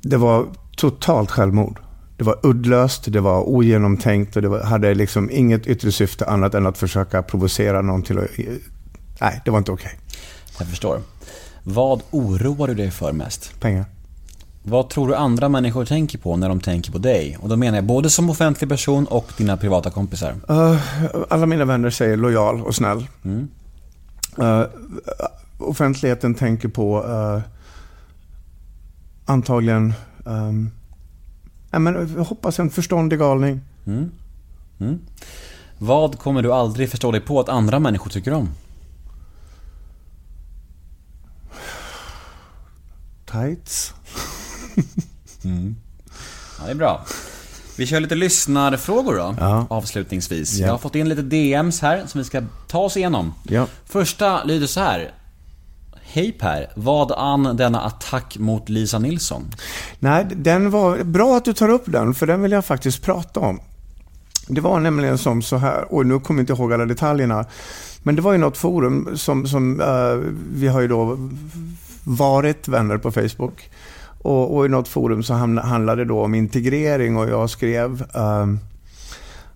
Det 0.02 0.18
var 0.18 0.48
totalt 0.78 1.32
självmord. 1.32 1.80
Det 2.18 2.24
var 2.24 2.40
uddlöst, 2.44 3.14
det 3.14 3.20
var 3.20 3.50
ogenomtänkt 3.50 4.36
och 4.36 4.42
det 4.42 4.50
var, 4.50 4.64
hade 4.64 4.94
liksom 4.94 5.30
inget 5.32 5.68
yttre 5.68 5.92
syfte 5.92 6.26
annat 6.26 6.54
än 6.54 6.66
att 6.66 6.78
försöka 6.78 7.24
provocera 7.24 7.82
någon 7.82 8.04
till 8.04 8.18
att... 8.18 8.30
Nej, 9.24 9.42
det 9.46 9.52
var 9.52 9.58
inte 9.58 9.72
okej. 9.72 9.92
Okay. 9.96 10.00
Jag 10.60 10.68
förstår. 10.68 11.02
Vad 11.64 12.02
oroar 12.12 12.68
du 12.68 12.74
dig 12.74 12.92
för 12.92 13.12
mest? 13.12 13.60
Pengar. 13.60 13.86
Vad 14.64 14.90
tror 14.90 15.08
du 15.08 15.16
andra 15.16 15.50
människor 15.50 15.86
tänker 15.86 16.18
på 16.18 16.38
när 16.38 16.50
de 16.50 16.62
tänker 16.62 16.92
på 16.92 16.98
dig? 16.98 17.38
Och 17.42 17.50
då 17.50 17.56
menar 17.56 17.78
jag 17.78 17.86
både 17.86 18.10
som 18.10 18.30
offentlig 18.30 18.70
person 18.70 19.06
och 19.08 19.34
dina 19.38 19.58
privata 19.58 19.90
kompisar. 19.90 20.36
Uh, 20.50 20.80
alla 21.30 21.46
mina 21.46 21.66
vänner 21.66 21.90
säger 21.90 22.18
lojal 22.18 22.62
och 22.62 22.76
snäll. 22.76 23.08
Mm. 23.24 23.48
Uh, 24.40 24.66
offentligheten 25.58 26.36
tänker 26.36 26.68
på 26.68 27.04
uh, 27.04 27.42
antagligen 29.26 29.94
um, 30.26 30.72
ja, 31.72 31.80
men, 31.80 32.14
jag 32.18 32.24
hoppas 32.24 32.60
en 32.60 32.70
förståndig 32.70 33.20
galning. 33.20 33.62
Mm. 33.86 34.12
Mm. 34.80 35.00
Vad 35.78 36.20
kommer 36.20 36.42
du 36.42 36.54
aldrig 36.54 36.90
förstå 36.90 37.12
dig 37.12 37.22
på 37.22 37.40
att 37.40 37.50
andra 37.50 37.80
människor 37.80 38.10
tycker 38.10 38.34
om? 38.34 38.50
Tights. 43.34 43.94
mm. 45.44 45.76
Ja, 46.60 46.66
det 46.66 46.72
är 46.72 46.76
bra. 46.76 47.06
Vi 47.78 47.86
kör 47.86 48.00
lite 48.00 48.16
lyssnarfrågor 48.16 49.16
då, 49.16 49.36
ja. 49.40 49.68
avslutningsvis. 49.70 50.54
Ja. 50.54 50.66
Jag 50.66 50.74
har 50.74 50.78
fått 50.78 50.96
in 50.96 51.10
lite 51.10 51.22
DMs 51.22 51.82
här 51.82 52.04
som 52.08 52.20
vi 52.20 52.26
ska 52.26 52.42
ta 52.68 52.80
oss 52.80 52.98
igenom. 52.98 53.34
Ja. 53.44 53.68
Första 53.86 54.44
lyder 54.44 54.68
så 54.68 54.80
här. 54.80 55.12
Hej 56.02 56.32
Per, 56.32 56.72
vad 56.76 57.12
an 57.12 57.58
denna 57.58 57.82
attack 57.82 58.38
mot 58.38 58.70
Lisa 58.70 59.00
Nilsson? 59.00 59.56
Nej, 60.00 60.28
den 60.36 60.70
var 60.70 61.04
bra 61.04 61.38
att 61.38 61.46
du 61.46 61.54
tar 61.54 61.70
upp 61.70 61.84
den, 61.86 62.14
för 62.14 62.28
den 62.28 62.42
vill 62.42 62.52
jag 62.52 62.66
faktiskt 62.66 63.02
prata 63.02 63.40
om. 63.40 63.60
Det 64.48 64.62
var 64.62 64.80
nämligen 64.80 65.18
som 65.18 65.42
så 65.42 65.58
här, 65.58 65.94
och 65.94 66.06
nu 66.06 66.20
kommer 66.20 66.40
jag 66.40 66.44
inte 66.44 66.54
ihåg 66.54 66.74
alla 66.74 66.86
detaljerna, 66.86 67.46
men 68.04 68.16
det 68.16 68.22
var 68.22 68.32
ju 68.32 68.38
något 68.38 68.58
forum 68.58 69.18
som, 69.18 69.48
som 69.48 69.82
uh, 69.82 70.34
vi 70.54 70.68
har 70.68 70.82
ju 70.82 70.88
då 70.88 71.18
varit 72.04 72.68
vänner 72.68 72.98
på 72.98 73.12
Facebook. 73.12 73.70
Och, 74.24 74.56
och 74.56 74.66
i 74.66 74.70
något 74.70 74.88
forum 74.88 75.24
så 75.24 75.34
handlade 75.34 76.02
det 76.02 76.08
då 76.08 76.22
om 76.22 76.36
integrering 76.36 77.18
och 77.18 77.30
jag 77.30 77.50
skrev 77.50 78.02
uh, 78.02 78.56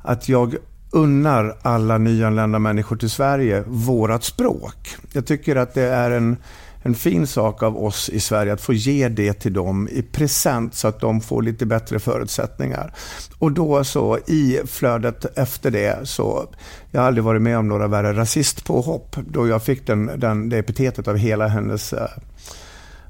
att 0.01 0.29
jag 0.29 0.55
unnar 0.91 1.57
alla 1.61 1.97
nyanlända 1.97 2.59
människor 2.59 2.95
till 2.95 3.09
Sverige 3.09 3.63
vårat 3.67 4.23
språk. 4.23 4.95
Jag 5.11 5.25
tycker 5.25 5.55
att 5.55 5.73
det 5.73 5.83
är 5.83 6.11
en, 6.11 6.37
en 6.81 6.95
fin 6.95 7.27
sak 7.27 7.63
av 7.63 7.83
oss 7.83 8.09
i 8.09 8.19
Sverige 8.19 8.53
att 8.53 8.61
få 8.61 8.73
ge 8.73 9.09
det 9.09 9.33
till 9.33 9.53
dem 9.53 9.87
i 9.91 10.01
present 10.01 10.75
så 10.75 10.87
att 10.87 10.99
de 10.99 11.21
får 11.21 11.41
lite 11.41 11.65
bättre 11.65 11.99
förutsättningar. 11.99 12.93
Och 13.39 13.51
då 13.51 13.83
så 13.83 14.17
i 14.17 14.59
flödet 14.65 15.37
efter 15.37 15.71
det 15.71 16.07
så, 16.07 16.47
jag 16.91 17.01
har 17.01 17.07
aldrig 17.07 17.23
varit 17.23 17.41
med 17.41 17.57
om 17.57 17.67
några 17.67 17.87
värre 17.87 18.13
rasistpåhopp 18.13 19.15
då 19.27 19.47
jag 19.47 19.63
fick 19.63 19.87
den, 19.87 20.11
den, 20.17 20.49
det 20.49 20.57
epitetet 20.57 21.07
av 21.07 21.17
hela 21.17 21.47
hennes 21.47 21.93
eh, 21.93 22.07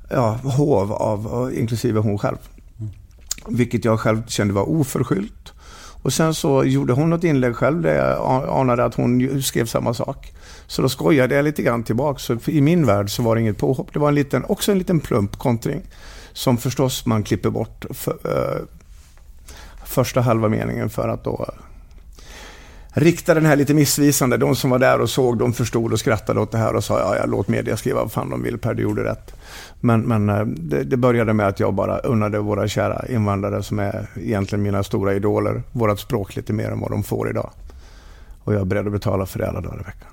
ja, 0.09 0.39
hov, 0.43 0.93
av, 0.93 1.49
eh, 1.51 1.59
inklusive 1.59 1.99
hon 1.99 2.17
själv. 2.17 2.37
Vilket 3.47 3.85
jag 3.85 3.99
själv 3.99 4.27
kände 4.27 4.53
var 4.53 4.69
oförskyllt. 4.69 5.53
Och 6.01 6.13
sen 6.13 6.33
så 6.33 6.63
gjorde 6.63 6.93
hon 6.93 7.09
något 7.09 7.23
inlägg 7.23 7.55
själv 7.55 7.81
där 7.81 7.95
jag 7.95 8.49
anade 8.49 8.85
att 8.85 8.95
hon 8.95 9.41
skrev 9.43 9.65
samma 9.65 9.93
sak. 9.93 10.33
Så 10.67 10.81
då 10.81 10.89
skojade 10.89 11.35
jag 11.35 11.45
lite 11.45 11.61
grann 11.61 11.83
tillbaka. 11.83 12.19
Så 12.19 12.37
i 12.45 12.61
min 12.61 12.85
värld 12.85 13.09
så 13.09 13.23
var 13.23 13.35
det 13.35 13.41
inget 13.41 13.57
påhopp. 13.57 13.93
Det 13.93 13.99
var 13.99 14.07
en 14.07 14.15
liten, 14.15 14.45
också 14.45 14.71
en 14.71 14.77
liten 14.77 14.99
plump 14.99 15.37
kontring. 15.37 15.81
Som 16.33 16.57
förstås 16.57 17.05
man 17.05 17.23
klipper 17.23 17.49
bort 17.49 17.85
för, 17.89 18.11
eh, 18.11 18.65
första 19.85 20.21
halva 20.21 20.49
meningen 20.49 20.89
för 20.89 21.07
att 21.07 21.23
då 21.23 21.45
rikta 22.93 23.33
den 23.33 23.45
här 23.45 23.55
lite 23.55 23.73
missvisande. 23.73 24.37
De 24.37 24.55
som 24.55 24.69
var 24.69 24.79
där 24.79 25.01
och 25.01 25.09
såg, 25.09 25.37
de 25.37 25.53
förstod 25.53 25.93
och 25.93 25.99
skrattade 25.99 26.39
åt 26.39 26.51
det 26.51 26.57
här 26.57 26.75
och 26.75 26.83
sa 26.83 26.99
ja, 26.99 27.15
ja 27.15 27.25
låt 27.25 27.47
media 27.47 27.77
skriva 27.77 28.01
vad 28.01 28.11
fan 28.11 28.29
de 28.29 28.43
vill 28.43 28.57
Per, 28.57 28.73
du 28.73 28.83
gjorde 28.83 29.03
rätt. 29.03 29.35
Men, 29.79 30.01
men 30.01 30.29
eh, 30.29 30.45
det, 30.45 30.83
det, 30.83 30.97
började 30.97 31.33
med 31.33 31.47
att 31.47 31.59
jag 31.59 31.73
bara 31.73 31.99
unnade 31.99 32.39
våra 32.39 32.67
kära 32.67 33.05
invandrare 33.09 33.63
som 33.63 33.79
är 33.79 34.07
egentligen 34.15 34.63
mina 34.63 34.83
stora 34.83 35.13
idoler, 35.13 35.63
vårat 35.71 35.99
språk 35.99 36.35
lite 36.35 36.53
mer 36.53 36.69
än 36.69 36.79
vad 36.79 36.91
de 36.91 37.03
får 37.03 37.29
idag. 37.29 37.49
Och 38.43 38.53
jag 38.53 38.61
är 38.61 38.65
beredd 38.65 38.85
att 38.85 38.93
betala 38.93 39.25
för 39.25 39.39
det 39.39 39.47
alla 39.47 39.61
dagar 39.61 39.75
i 39.75 39.83
veckan. 39.83 40.09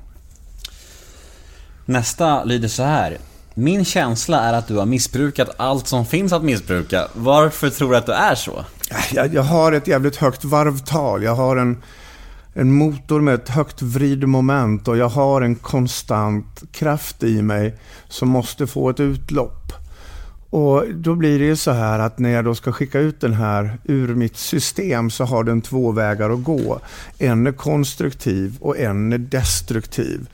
Nästa 1.85 2.45
lyder 2.45 2.69
så 2.69 2.83
här. 2.83 3.19
Min 3.55 3.85
känsla 3.85 4.41
är 4.41 4.53
att 4.53 4.69
du 4.69 4.77
har 4.77 4.87
missbrukat 4.87 5.51
allt 5.57 5.87
som 5.87 6.07
finns 6.07 6.33
att 6.33 6.43
missbruka. 6.43 7.09
Varför 7.15 7.71
tror 7.71 7.91
du 7.91 7.97
att 7.97 8.07
du 8.07 8.13
är 8.13 8.35
så? 8.35 8.65
Jag, 9.13 9.35
jag 9.35 9.43
har 9.43 9.73
ett 9.73 9.87
jävligt 9.87 10.17
högt 10.17 10.45
varvtal. 10.45 11.23
Jag 11.23 11.35
har 11.35 11.57
en 11.57 11.83
en 12.55 12.73
motor 12.73 13.21
med 13.21 13.35
ett 13.35 13.49
högt 13.49 13.83
vridmoment 13.83 14.89
och 14.89 14.97
jag 14.97 15.09
har 15.09 15.43
en 15.43 15.55
konstant 15.55 16.63
kraft 16.73 17.23
i 17.23 17.43
mig 17.43 17.75
som 18.09 18.29
måste 18.29 18.67
få 18.67 18.91
ett 18.91 19.01
utlopp. 19.01 19.73
Och 20.51 20.85
då 20.95 21.15
blir 21.15 21.39
det 21.39 21.45
ju 21.45 21.57
så 21.57 21.71
här 21.71 21.99
att 21.99 22.19
när 22.19 22.31
jag 22.31 22.45
då 22.45 22.55
ska 22.55 22.73
skicka 22.73 23.01
ut 23.01 23.21
den 23.21 23.33
här 23.33 23.79
ur 23.85 24.15
mitt 24.15 24.37
system 24.37 25.11
så 25.11 25.25
har 25.25 25.45
den 25.45 25.61
två 25.61 25.93
vägar 25.93 26.31
att 26.31 26.45
gå. 26.45 26.81
En 27.19 27.47
är 27.47 27.53
konstruktiv 27.53 28.57
och 28.61 28.79
en 28.79 29.13
är 29.13 29.19
destruktiv. 29.19 30.29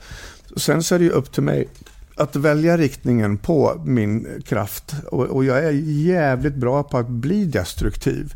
Sen 0.57 0.83
så 0.83 0.95
är 0.95 0.99
det 0.99 1.05
ju 1.05 1.11
upp 1.11 1.31
till 1.31 1.43
mig 1.43 1.67
att 2.15 2.35
välja 2.35 2.77
riktningen 2.77 3.37
på 3.37 3.81
min 3.85 4.27
kraft. 4.45 4.95
Och, 5.11 5.45
jag 5.45 5.65
är 5.65 5.71
jävligt 5.85 6.55
bra 6.55 6.83
på 6.83 6.97
att 6.97 7.09
bli 7.09 7.45
destruktiv. 7.45 8.33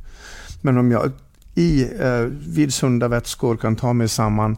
Men 0.61 0.77
om 0.77 0.91
jag 0.91 1.11
i, 1.55 1.87
eh, 1.99 2.21
vid 2.47 2.73
sunda 2.73 3.07
vätskor 3.07 3.57
kan 3.57 3.75
ta 3.75 3.93
mig 3.93 4.07
samman 4.07 4.57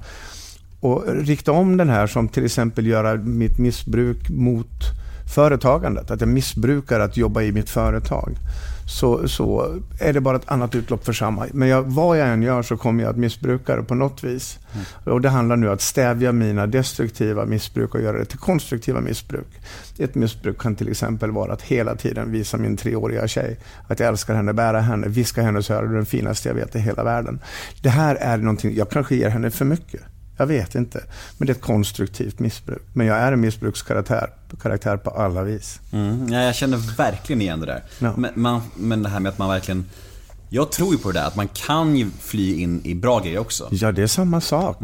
och 0.79 1.03
rikta 1.07 1.51
om 1.51 1.77
den 1.77 1.89
här 1.89 2.07
som 2.07 2.27
till 2.27 2.45
exempel 2.45 2.87
göra 2.87 3.15
mitt 3.15 3.57
missbruk 3.57 4.29
mot 4.29 4.83
företagandet. 5.35 6.11
Att 6.11 6.21
jag 6.21 6.29
missbrukar 6.29 6.99
att 6.99 7.17
jobba 7.17 7.41
i 7.41 7.51
mitt 7.51 7.69
företag 7.69 8.37
så, 8.88 9.27
så 9.27 9.75
är 9.99 10.13
det 10.13 10.21
bara 10.21 10.35
ett 10.35 10.51
annat 10.51 10.75
utlopp 10.75 11.05
för 11.05 11.13
samma. 11.13 11.45
Men 11.53 11.67
jag, 11.67 11.83
vad 11.83 12.19
jag 12.19 12.27
än 12.27 12.41
gör 12.41 12.61
så 12.63 12.77
kommer 12.77 13.03
jag 13.03 13.09
att 13.09 13.17
missbruka 13.17 13.75
det 13.75 13.83
på 13.83 13.95
något 13.95 14.23
vis. 14.23 14.59
Mm. 14.73 15.13
Och 15.13 15.21
det 15.21 15.29
handlar 15.29 15.55
nu 15.55 15.67
om 15.67 15.73
att 15.73 15.81
stävja 15.81 16.31
mina 16.31 16.67
destruktiva 16.67 17.45
missbruk 17.45 17.95
och 17.95 18.01
göra 18.01 18.17
det 18.17 18.25
till 18.25 18.38
konstruktiva 18.38 19.01
missbruk. 19.01 19.47
Ett 19.97 20.15
missbruk 20.15 20.57
kan 20.57 20.75
till 20.75 20.89
exempel 20.89 21.31
vara 21.31 21.53
att 21.53 21.61
hela 21.61 21.95
tiden 21.95 22.31
visa 22.31 22.57
min 22.57 22.77
treåriga 22.77 23.27
tjej 23.27 23.59
att 23.88 23.99
jag 23.99 24.09
älskar 24.09 24.35
henne, 24.35 24.53
bära 24.53 24.79
henne, 24.79 25.07
viska 25.07 25.41
hennes 25.41 25.69
öra, 25.69 25.81
du 25.81 25.91
är 25.91 25.95
den 25.95 26.05
finaste 26.05 26.49
jag 26.49 26.55
vet 26.55 26.75
i 26.75 26.79
hela 26.79 27.03
världen. 27.03 27.39
Det 27.81 27.89
här 27.89 28.15
är 28.15 28.38
någonting, 28.38 28.75
jag 28.75 28.89
kanske 28.89 29.15
ger 29.15 29.29
henne 29.29 29.51
för 29.51 29.65
mycket. 29.65 30.01
Jag 30.38 30.47
vet 30.47 30.75
inte. 30.75 31.03
Men 31.38 31.45
det 31.45 31.51
är 31.51 31.55
ett 31.55 31.61
konstruktivt 31.61 32.39
missbruk. 32.39 32.81
Men 32.93 33.07
jag 33.07 33.17
är 33.17 33.31
en 33.31 33.39
missbrukskaraktär 33.41 34.29
karaktär 34.61 34.97
på 34.97 35.09
alla 35.09 35.43
vis. 35.43 35.79
Mm, 35.91 36.29
ja, 36.33 36.39
jag 36.41 36.55
känner 36.55 36.77
verkligen 36.97 37.41
igen 37.41 37.59
det 37.59 37.65
där. 37.65 37.83
Ja. 37.99 38.13
Men, 38.17 38.31
man, 38.35 38.61
men 38.75 39.03
det 39.03 39.09
här 39.09 39.19
med 39.19 39.29
att 39.29 39.38
man 39.38 39.49
verkligen... 39.49 39.85
Jag 40.49 40.71
tror 40.71 40.91
ju 40.93 40.97
på 40.97 41.11
det 41.11 41.19
där, 41.19 41.27
att 41.27 41.35
man 41.35 41.47
kan 41.47 41.95
ju 41.95 42.09
fly 42.19 42.55
in 42.61 42.81
i 42.85 42.95
bra 42.95 43.19
grejer 43.19 43.39
också. 43.39 43.67
Ja, 43.71 43.91
det 43.91 44.03
är 44.03 44.07
samma 44.07 44.41
sak. 44.41 44.77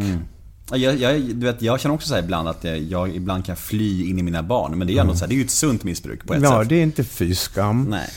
Ja, 0.72 0.78
Jag, 0.78 0.96
jag, 0.98 1.22
du 1.22 1.46
vet, 1.46 1.62
jag 1.62 1.80
känner 1.80 1.96
också 1.96 2.08
så 2.08 2.18
ibland 2.18 2.48
att 2.48 2.64
jag, 2.64 2.78
jag 2.80 3.16
ibland 3.16 3.46
kan 3.46 3.56
fly 3.56 4.10
in 4.10 4.20
i 4.20 4.24
mina 4.24 4.44
barn. 4.44 4.78
Men 4.78 4.88
det 4.88 4.98
är 4.98 5.02
ändå 5.02 5.14
så 5.16 5.20
här, 5.20 5.28
det 5.28 5.34
är 5.34 5.38
ju 5.38 5.44
ett 5.44 5.52
sunt 5.52 5.84
missbruk 5.84 6.28
på 6.28 6.34
ett 6.34 6.44
Ja, 6.44 6.60
sätt. 6.62 6.70
det 6.70 6.76
är 6.76 6.84
inte 6.84 7.04
fy 7.04 7.36
skam. 7.36 7.84
Nej. 7.90 8.10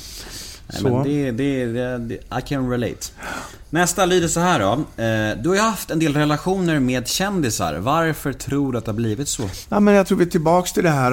Så. 0.76 0.88
men 0.88 1.02
det, 1.04 1.30
det, 1.30 1.66
det, 1.66 1.98
det, 1.98 2.14
I 2.14 2.42
can 2.48 2.70
relate. 2.70 3.06
Nästa 3.70 4.04
lyder 4.06 4.28
så 4.28 4.40
här 4.40 4.60
då. 4.60 4.72
Eh, 5.02 5.42
Du 5.42 5.48
har 5.48 5.56
ju 5.56 5.62
haft 5.62 5.90
en 5.90 5.98
del 5.98 6.14
relationer 6.14 6.80
med 6.80 7.08
kändisar. 7.08 7.74
Varför 7.78 8.32
tror 8.32 8.72
du 8.72 8.78
att 8.78 8.84
det 8.84 8.90
har 8.90 8.96
blivit 8.96 9.28
så? 9.28 9.42
Ja, 9.68 9.80
men 9.80 9.94
jag 9.94 10.06
tror 10.06 10.18
vi 10.18 10.24
är 10.24 10.28
tillbaka 10.30 10.68
till 10.74 10.82
det 10.82 10.90
här. 10.90 11.12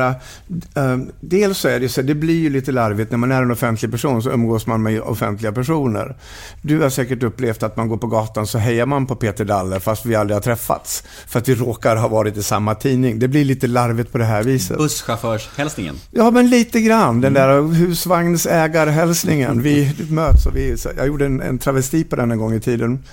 äh, 0.76 0.98
dels 1.20 1.58
så 1.58 1.68
är 1.68 1.80
det 1.80 1.90
så, 1.90 2.02
det 2.02 2.16
blir 2.16 2.40
ju 2.40 2.50
lite 2.50 2.72
larvigt 2.72 3.12
när 3.12 3.18
man 3.18 3.32
är 3.32 3.42
en 3.42 3.52
offentlig 3.52 3.92
person 3.92 4.24
så 4.24 4.30
umgås 4.32 4.68
man 4.68 4.84
med 4.84 5.02
offentliga 5.02 5.52
personer. 5.52 6.16
Du 6.62 6.82
har 6.82 6.90
säkert 6.90 7.24
upplevt 7.24 7.64
att 7.64 7.78
man 7.78 7.88
går 7.88 7.98
på 7.98 8.08
gatan 8.08 8.48
så 8.48 8.58
hejar 8.58 8.86
man 8.86 9.06
på 9.08 9.16
Peter 9.16 9.46
Dalle 9.46 9.80
fast 9.80 10.06
vi 10.06 10.16
aldrig 10.16 10.36
har 10.36 10.42
träffats. 10.42 11.04
För 11.28 11.40
att 11.40 11.50
vi 11.50 11.56
råkar 11.56 11.96
ha 11.96 12.08
varit 12.08 12.38
i 12.38 12.44
samma 12.44 12.76
tidning. 12.76 13.20
Det 13.20 13.28
blir 13.28 13.46
lite 13.46 13.68
larvigt 13.68 14.12
på 14.12 14.18
det 14.18 14.26
här 14.26 14.44
viset. 14.44 14.78
Busschaufförshälsningen. 14.78 15.96
Ja, 16.12 16.32
men 16.32 16.50
lite 16.50 16.82
grann. 16.82 17.22
Den 17.22 17.34
där 17.34 17.62
husvagnsägarhälsningen. 17.74 19.53
Vi 19.62 19.96
möts 20.10 20.46
och 20.46 20.56
vi... 20.56 20.78
Jag 20.98 21.08
gjorde 21.08 21.26
en, 21.26 21.42
en 21.42 21.58
travesti 21.58 22.04
på 22.04 22.16
den 22.16 22.32
en 22.32 22.38
gång 22.38 22.54
i 22.54 22.60
tiden. 22.60 23.04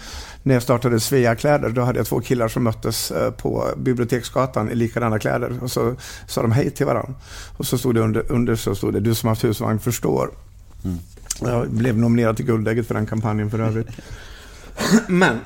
När 0.42 0.54
jag 0.54 0.62
startade 0.62 1.00
Svea 1.00 1.34
kläder, 1.34 1.68
då 1.68 1.82
hade 1.82 1.98
jag 1.98 2.06
två 2.06 2.20
killar 2.20 2.48
som 2.48 2.64
möttes 2.64 3.10
eh, 3.10 3.30
på 3.30 3.68
Biblioteksgatan 3.76 4.70
i 4.70 4.74
likadana 4.74 5.18
kläder. 5.18 5.58
Och 5.62 5.70
så 5.70 5.94
sa 6.26 6.42
de 6.42 6.52
hej 6.52 6.70
till 6.70 6.86
varandra. 6.86 7.14
Och 7.56 7.66
så 7.66 7.78
stod 7.78 7.94
det 7.94 8.00
under, 8.00 8.32
under 8.32 8.56
så 8.56 8.74
stod 8.74 8.92
det, 8.92 9.00
du 9.00 9.14
som 9.14 9.28
haft 9.28 9.44
husvagn 9.44 9.78
förstår. 9.78 10.30
Jag 11.40 11.70
blev 11.70 11.98
nominerad 11.98 12.36
till 12.36 12.46
Guldägget 12.46 12.86
för 12.86 12.94
den 12.94 13.06
kampanjen 13.06 13.50
för 13.50 13.58
övrigt. 13.58 13.88
Men, 15.06 15.40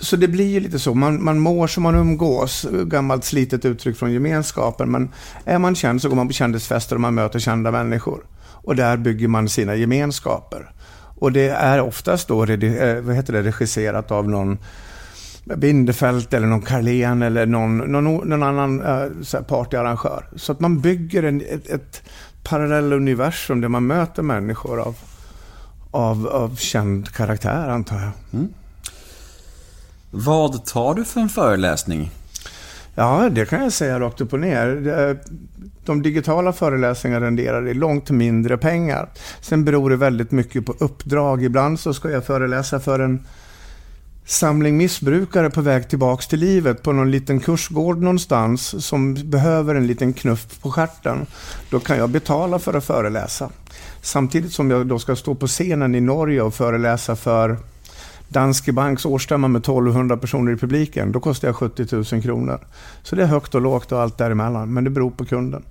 så 0.00 0.16
det 0.16 0.28
blir 0.28 0.46
ju 0.46 0.60
lite 0.60 0.78
så. 0.78 0.94
Man, 0.94 1.24
man 1.24 1.38
mår 1.38 1.66
som 1.66 1.82
man 1.82 1.94
umgås. 1.94 2.66
Gammalt 2.84 3.24
slitet 3.24 3.64
uttryck 3.64 3.96
från 3.96 4.12
gemenskapen. 4.12 4.90
Men 4.90 5.10
är 5.44 5.58
man 5.58 5.74
känd 5.74 6.02
så 6.02 6.08
går 6.08 6.16
man 6.16 6.28
på 6.28 6.32
kändisfester 6.32 6.96
och 6.96 7.00
man 7.00 7.14
möter 7.14 7.38
kända 7.38 7.70
människor. 7.70 8.24
Och 8.66 8.76
där 8.76 8.96
bygger 8.96 9.28
man 9.28 9.48
sina 9.48 9.74
gemenskaper. 9.74 10.70
Och 11.18 11.32
det 11.32 11.48
är 11.48 11.80
oftast 11.80 12.28
då 12.28 12.44
eh, 12.44 13.00
vad 13.00 13.16
heter 13.16 13.32
det, 13.32 13.42
regisserat 13.42 14.10
av 14.10 14.28
någon 14.28 14.58
Bindefält 15.44 16.34
eller 16.34 16.46
någon 16.46 16.62
Carlén 16.62 17.22
eller 17.22 17.46
någon, 17.46 17.78
någon, 17.78 18.04
någon 18.28 18.42
annan 18.42 18.82
eh, 18.82 19.22
så 19.22 19.36
här 19.36 19.44
partyarrangör. 19.44 20.26
Så 20.36 20.52
att 20.52 20.60
man 20.60 20.80
bygger 20.80 21.22
en, 21.22 21.40
ett, 21.40 21.70
ett 21.70 22.02
parallelluniversum 22.42 23.60
där 23.60 23.68
man 23.68 23.86
möter 23.86 24.22
människor 24.22 24.80
av, 24.80 24.96
av, 25.90 26.26
av 26.26 26.56
känd 26.56 27.08
karaktär 27.08 27.68
antar 27.68 28.00
jag. 28.00 28.12
Vad 30.10 30.64
tar 30.64 30.94
du 30.94 31.04
för 31.04 31.20
en 31.20 31.28
föreläsning? 31.28 32.10
Ja, 32.94 33.28
det 33.32 33.46
kan 33.46 33.62
jag 33.62 33.72
säga 33.72 34.00
rakt 34.00 34.20
upp 34.20 34.32
och 34.32 34.40
ner. 34.40 34.66
De 35.86 36.02
digitala 36.02 36.52
föreläsningarna 36.52 37.26
renderar 37.26 37.68
i 37.68 37.74
långt 37.74 38.10
mindre 38.10 38.58
pengar. 38.58 39.08
Sen 39.40 39.64
beror 39.64 39.90
det 39.90 39.96
väldigt 39.96 40.30
mycket 40.30 40.66
på 40.66 40.74
uppdrag. 40.78 41.42
Ibland 41.42 41.80
så 41.80 41.94
ska 41.94 42.10
jag 42.10 42.26
föreläsa 42.26 42.80
för 42.80 43.00
en 43.00 43.26
samling 44.24 44.76
missbrukare 44.76 45.50
på 45.50 45.60
väg 45.60 45.88
tillbaks 45.88 46.26
till 46.26 46.38
livet 46.38 46.82
på 46.82 46.92
någon 46.92 47.10
liten 47.10 47.40
kursgård 47.40 47.98
någonstans 47.98 48.86
som 48.86 49.14
behöver 49.14 49.74
en 49.74 49.86
liten 49.86 50.12
knuff 50.12 50.60
på 50.60 50.70
stjärten. 50.70 51.26
Då 51.70 51.80
kan 51.80 51.98
jag 51.98 52.10
betala 52.10 52.58
för 52.58 52.74
att 52.74 52.84
föreläsa. 52.84 53.50
Samtidigt 54.02 54.52
som 54.52 54.70
jag 54.70 54.86
då 54.86 54.98
ska 54.98 55.16
stå 55.16 55.34
på 55.34 55.46
scenen 55.46 55.94
i 55.94 56.00
Norge 56.00 56.42
och 56.42 56.54
föreläsa 56.54 57.16
för 57.16 57.56
Danske 58.28 58.72
Banks 58.72 59.04
årsstämma 59.04 59.48
med 59.48 59.58
1200 59.58 60.16
personer 60.16 60.52
i 60.52 60.56
publiken. 60.56 61.12
Då 61.12 61.20
kostar 61.20 61.48
jag 61.48 61.56
70 61.56 62.14
000 62.14 62.22
kronor. 62.22 62.66
Så 63.02 63.16
det 63.16 63.22
är 63.22 63.26
högt 63.26 63.54
och 63.54 63.60
lågt 63.60 63.92
och 63.92 64.02
allt 64.02 64.18
däremellan. 64.18 64.74
Men 64.74 64.84
det 64.84 64.90
beror 64.90 65.10
på 65.10 65.24
kunden. 65.24 65.64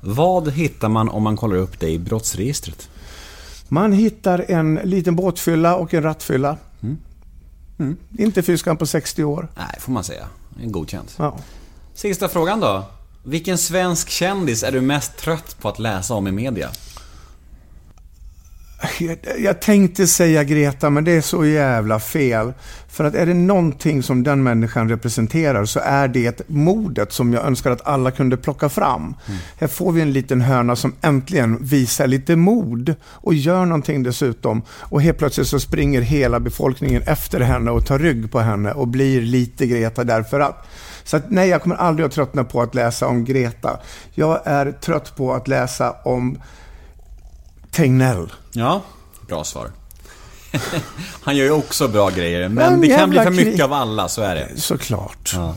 Vad 0.00 0.52
hittar 0.52 0.88
man 0.88 1.08
om 1.08 1.22
man 1.22 1.36
kollar 1.36 1.56
upp 1.56 1.80
dig 1.80 1.94
i 1.94 1.98
brottsregistret? 1.98 2.88
Man 3.68 3.92
hittar 3.92 4.44
en 4.48 4.74
liten 4.74 5.16
båtfylla 5.16 5.76
och 5.76 5.94
en 5.94 6.02
rattfylla. 6.02 6.56
Inte 8.18 8.42
fyskan 8.42 8.76
på 8.76 8.86
60 8.86 9.24
år. 9.24 9.48
Nej, 9.56 9.76
får 9.80 9.92
man 9.92 10.04
säga. 10.04 10.26
En 10.62 10.72
godkänt. 10.72 11.14
Ja. 11.18 11.36
Sista 11.94 12.28
frågan 12.28 12.60
då. 12.60 12.84
Vilken 13.24 13.58
svensk 13.58 14.08
kändis 14.08 14.62
är 14.62 14.72
du 14.72 14.80
mest 14.80 15.16
trött 15.16 15.56
på 15.60 15.68
att 15.68 15.78
läsa 15.78 16.14
om 16.14 16.26
i 16.26 16.32
media? 16.32 16.70
Jag, 19.00 19.18
jag 19.38 19.60
tänkte 19.60 20.06
säga 20.06 20.44
Greta, 20.44 20.90
men 20.90 21.04
det 21.04 21.12
är 21.12 21.20
så 21.20 21.46
jävla 21.46 22.00
fel. 22.00 22.52
För 22.88 23.04
att 23.04 23.14
är 23.14 23.26
det 23.26 23.34
någonting 23.34 24.02
som 24.02 24.22
den 24.22 24.42
människan 24.42 24.88
representerar 24.88 25.64
så 25.64 25.80
är 25.84 26.08
det 26.08 26.48
modet 26.48 27.12
som 27.12 27.32
jag 27.32 27.44
önskar 27.46 27.70
att 27.70 27.86
alla 27.86 28.10
kunde 28.10 28.36
plocka 28.36 28.68
fram. 28.68 29.14
Här 29.60 29.68
får 29.68 29.92
vi 29.92 30.00
en 30.00 30.12
liten 30.12 30.40
höna 30.40 30.76
som 30.76 30.94
äntligen 31.00 31.58
visar 31.64 32.06
lite 32.06 32.36
mod 32.36 32.94
och 33.04 33.34
gör 33.34 33.64
någonting 33.66 34.02
dessutom. 34.02 34.62
Och 34.68 35.02
helt 35.02 35.18
plötsligt 35.18 35.46
så 35.46 35.60
springer 35.60 36.00
hela 36.00 36.40
befolkningen 36.40 37.02
efter 37.02 37.40
henne 37.40 37.70
och 37.70 37.86
tar 37.86 37.98
rygg 37.98 38.32
på 38.32 38.40
henne 38.40 38.72
och 38.72 38.88
blir 38.88 39.20
lite 39.20 39.66
Greta 39.66 40.04
därför 40.04 40.40
att. 40.40 40.68
Så 41.04 41.16
att, 41.16 41.30
nej, 41.30 41.48
jag 41.48 41.62
kommer 41.62 41.76
aldrig 41.76 42.06
att 42.06 42.12
tröttna 42.12 42.44
på 42.44 42.62
att 42.62 42.74
läsa 42.74 43.06
om 43.06 43.24
Greta. 43.24 43.80
Jag 44.14 44.40
är 44.44 44.72
trött 44.72 45.16
på 45.16 45.34
att 45.34 45.48
läsa 45.48 45.90
om 46.04 46.38
Tegnell. 47.72 48.32
Ja, 48.52 48.82
bra 49.28 49.44
svar. 49.44 49.70
Han 51.22 51.36
gör 51.36 51.44
ju 51.44 51.50
också 51.50 51.88
bra 51.88 52.10
grejer, 52.10 52.48
men 52.48 52.80
det 52.80 52.88
kan 52.88 53.10
bli 53.10 53.18
för 53.18 53.30
mycket 53.30 53.64
av 53.64 53.72
alla, 53.72 54.08
så 54.08 54.22
är 54.22 54.34
det. 54.34 54.60
Såklart. 54.60 55.32
Ja. 55.34 55.56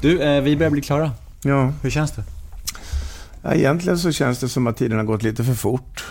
Du, 0.00 0.22
eh, 0.22 0.42
vi 0.42 0.56
börjar 0.56 0.70
bli 0.70 0.82
klara. 0.82 1.12
Ja. 1.42 1.72
Hur 1.82 1.90
känns 1.90 2.10
det? 2.12 2.22
Ja, 3.42 3.54
egentligen 3.54 3.98
så 3.98 4.12
känns 4.12 4.38
det 4.38 4.48
som 4.48 4.66
att 4.66 4.76
tiden 4.76 4.98
har 4.98 5.04
gått 5.04 5.22
lite 5.22 5.44
för 5.44 5.54
fort. 5.54 6.04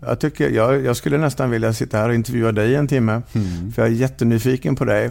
Jag, 0.00 0.20
tycker, 0.20 0.50
jag, 0.50 0.84
jag 0.84 0.96
skulle 0.96 1.18
nästan 1.18 1.50
vilja 1.50 1.72
sitta 1.72 1.98
här 1.98 2.08
och 2.08 2.14
intervjua 2.14 2.52
dig 2.52 2.74
en 2.74 2.88
timme. 2.88 3.22
För 3.74 3.82
jag 3.82 3.86
är 3.86 3.94
jättenyfiken 3.94 4.76
på 4.76 4.84
dig. 4.84 5.10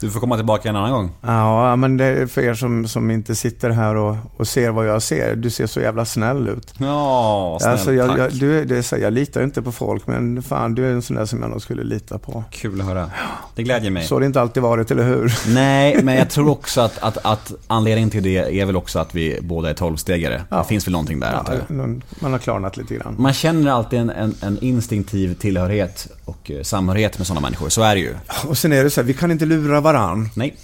Du 0.00 0.10
får 0.10 0.20
komma 0.20 0.36
tillbaka 0.36 0.68
en 0.68 0.76
annan 0.76 0.92
gång. 0.92 1.10
Ja, 1.20 1.76
men 1.76 1.96
det 1.96 2.04
är 2.04 2.26
för 2.26 2.42
er 2.42 2.54
som, 2.54 2.88
som 2.88 3.10
inte 3.10 3.34
sitter 3.34 3.70
här 3.70 3.94
och, 3.96 4.16
och 4.36 4.48
ser 4.48 4.70
vad 4.70 4.86
jag 4.86 5.02
ser. 5.02 5.36
Du 5.36 5.50
ser 5.50 5.66
så 5.66 5.80
jävla 5.80 6.04
snäll 6.04 6.48
ut. 6.48 6.74
Ja, 6.78 7.58
snällt, 7.60 7.72
alltså, 7.72 7.92
jag, 7.92 8.08
tack. 8.08 8.18
jag, 8.18 8.32
du, 8.32 8.64
det 8.64 8.76
är 8.78 8.82
så, 8.82 8.96
jag 8.96 9.12
litar 9.12 9.42
inte 9.42 9.62
på 9.62 9.72
folk, 9.72 10.06
men 10.06 10.42
fan, 10.42 10.74
du 10.74 10.86
är 10.86 10.92
en 10.92 11.02
sån 11.02 11.16
där 11.16 11.26
som 11.26 11.40
jag 11.42 11.50
nog 11.50 11.62
skulle 11.62 11.84
lita 11.84 12.18
på. 12.18 12.44
Kul 12.50 12.80
att 12.80 12.86
höra. 12.86 13.10
Det 13.54 13.62
glädjer 13.62 13.90
mig. 13.90 14.04
Så 14.04 14.14
har 14.14 14.20
det 14.20 14.26
inte 14.26 14.40
alltid 14.40 14.62
varit, 14.62 14.90
eller 14.90 15.04
hur? 15.04 15.34
Nej, 15.54 16.02
men 16.02 16.14
jag 16.16 16.30
tror 16.30 16.48
också 16.58 16.80
att, 16.80 16.98
att, 16.98 17.18
att 17.22 17.52
anledningen 17.66 18.10
till 18.10 18.22
det 18.22 18.60
är 18.60 18.66
väl 18.66 18.76
också 18.76 18.98
att 18.98 19.14
vi 19.14 19.38
båda 19.42 19.70
är 19.70 19.74
tolvstegare. 19.74 20.42
Ja. 20.48 20.56
Det 20.58 20.64
finns 20.64 20.86
väl 20.86 20.92
någonting 20.92 21.20
där, 21.20 21.32
Ja, 21.46 21.54
jag. 21.68 22.02
man 22.20 22.32
har 22.32 22.38
klarnat 22.38 22.76
lite 22.76 22.94
grann. 22.94 23.16
Man 23.18 23.32
känner 23.32 23.72
alltid 23.72 23.98
en, 23.98 24.10
en, 24.10 24.34
en 24.40 24.58
instinktiv 24.58 25.34
tillhörighet 25.34 26.08
och 26.24 26.50
eh, 26.50 26.62
samhörighet 26.62 27.18
med 27.18 27.26
sådana 27.26 27.40
människor. 27.40 27.68
Så 27.68 27.82
är 27.82 27.94
det 27.94 28.00
ju. 28.00 28.14
Och 28.46 28.58
sen 28.58 28.72
är 28.72 28.84
det 28.84 28.90
så 28.90 29.00
här, 29.00 29.06
vi 29.06 29.14
kan 29.14 29.30
inte 29.30 29.46
lura 29.46 29.63
varann. 29.68 30.28
Nej. 30.34 30.56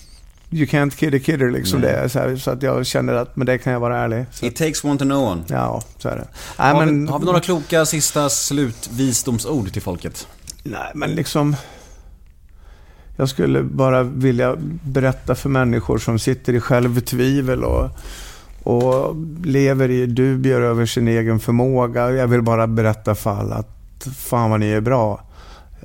You 0.53 0.67
can't 0.67 0.91
kid 0.97 1.15
a 1.15 1.19
kidder 1.25 1.51
liksom. 1.51 1.81
Nej. 1.81 1.93
Det 1.93 2.09
så, 2.09 2.19
här, 2.19 2.37
så 2.37 2.51
att 2.51 2.63
jag 2.63 2.87
känner 2.87 3.13
att 3.15 3.37
med 3.37 3.47
det 3.47 3.59
kan 3.59 3.73
jag 3.73 3.81
vara 3.81 3.99
ärlig. 3.99 4.25
Så, 4.33 4.47
It 4.47 4.57
takes 4.57 4.85
one 4.85 4.99
to 4.99 5.05
know 5.05 5.29
one. 5.29 5.43
ja, 5.49 5.83
så 5.99 6.09
är 6.09 6.17
det. 6.17 6.27
Nej, 6.59 6.73
Har, 6.73 6.87
men, 6.87 7.07
vi, 7.07 7.13
har 7.13 7.19
vi 7.19 7.25
några 7.25 7.41
kloka 7.41 7.87
sista 7.87 8.29
slutvisdomsord 8.29 9.73
till 9.73 9.83
folket? 9.83 10.29
nej, 10.63 10.91
men 10.95 11.11
liksom... 11.11 11.57
Jag 13.17 13.29
skulle 13.29 13.63
bara 13.63 14.03
vilja 14.03 14.57
berätta 14.85 15.35
för 15.35 15.49
människor 15.49 15.99
som 15.99 16.19
sitter 16.19 16.53
i 16.53 16.61
självtvivel 16.61 17.65
och, 17.65 17.91
och 18.63 19.17
lever 19.45 19.91
i 19.91 20.07
dubier 20.07 20.61
över 20.61 20.87
sin 20.87 21.09
egen 21.09 21.41
förmåga. 21.41 22.11
Jag 22.11 22.27
vill 22.29 22.43
bara 22.43 22.67
berätta 22.67 23.15
för 23.15 23.31
alla 23.31 23.55
att 23.55 24.07
fan 24.17 24.51
vad 24.51 24.61
ni 24.61 24.71
är 24.71 24.81
bra. 24.81 25.25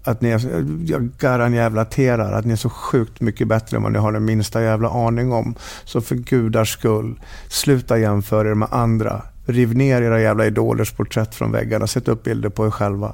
Att 0.06 0.22
ni 0.22 0.30
är, 0.30 0.66
jag 0.86 1.10
garanterar 1.18 2.34
att 2.34 2.46
ni 2.46 2.54
är 2.54 2.58
så 2.58 2.70
sjukt 2.70 3.22
mycket 3.22 3.48
bättre 3.48 3.78
än 3.78 3.84
vad 3.84 3.92
ni 3.92 4.00
har 4.00 4.12
den 4.12 4.26
minsta 4.26 4.62
jävla 4.62 4.90
aning 4.90 5.32
om. 5.32 5.56
Så 5.86 6.02
för 6.02 6.16
gudars 6.16 6.74
skull, 6.74 7.20
sluta 7.48 7.98
jämföra 7.98 8.50
er 8.50 8.54
med 8.54 8.68
andra. 8.72 9.22
Riv 9.46 9.76
ner 9.76 10.02
era 10.02 10.22
jävla 10.22 10.46
idolers 10.46 10.92
porträtt 10.92 11.36
från 11.36 11.52
väggarna. 11.52 11.88
Sätt 11.88 12.08
upp 12.08 12.24
bilder 12.24 12.50
på 12.50 12.66
er 12.66 12.72
själva. 12.72 13.14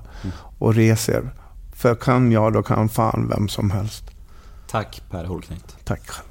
Och 0.58 0.76
res 0.76 1.10
er. 1.10 1.32
För 1.74 1.96
kan 1.96 2.32
jag, 2.32 2.54
då 2.54 2.64
kan 2.64 2.90
fan 2.90 3.28
vem 3.30 3.48
som 3.48 3.72
helst. 3.72 4.04
Tack 4.72 5.02
Per 5.12 5.26
Holknekt. 5.26 5.76
Tack 5.84 6.08
själv. 6.08 6.31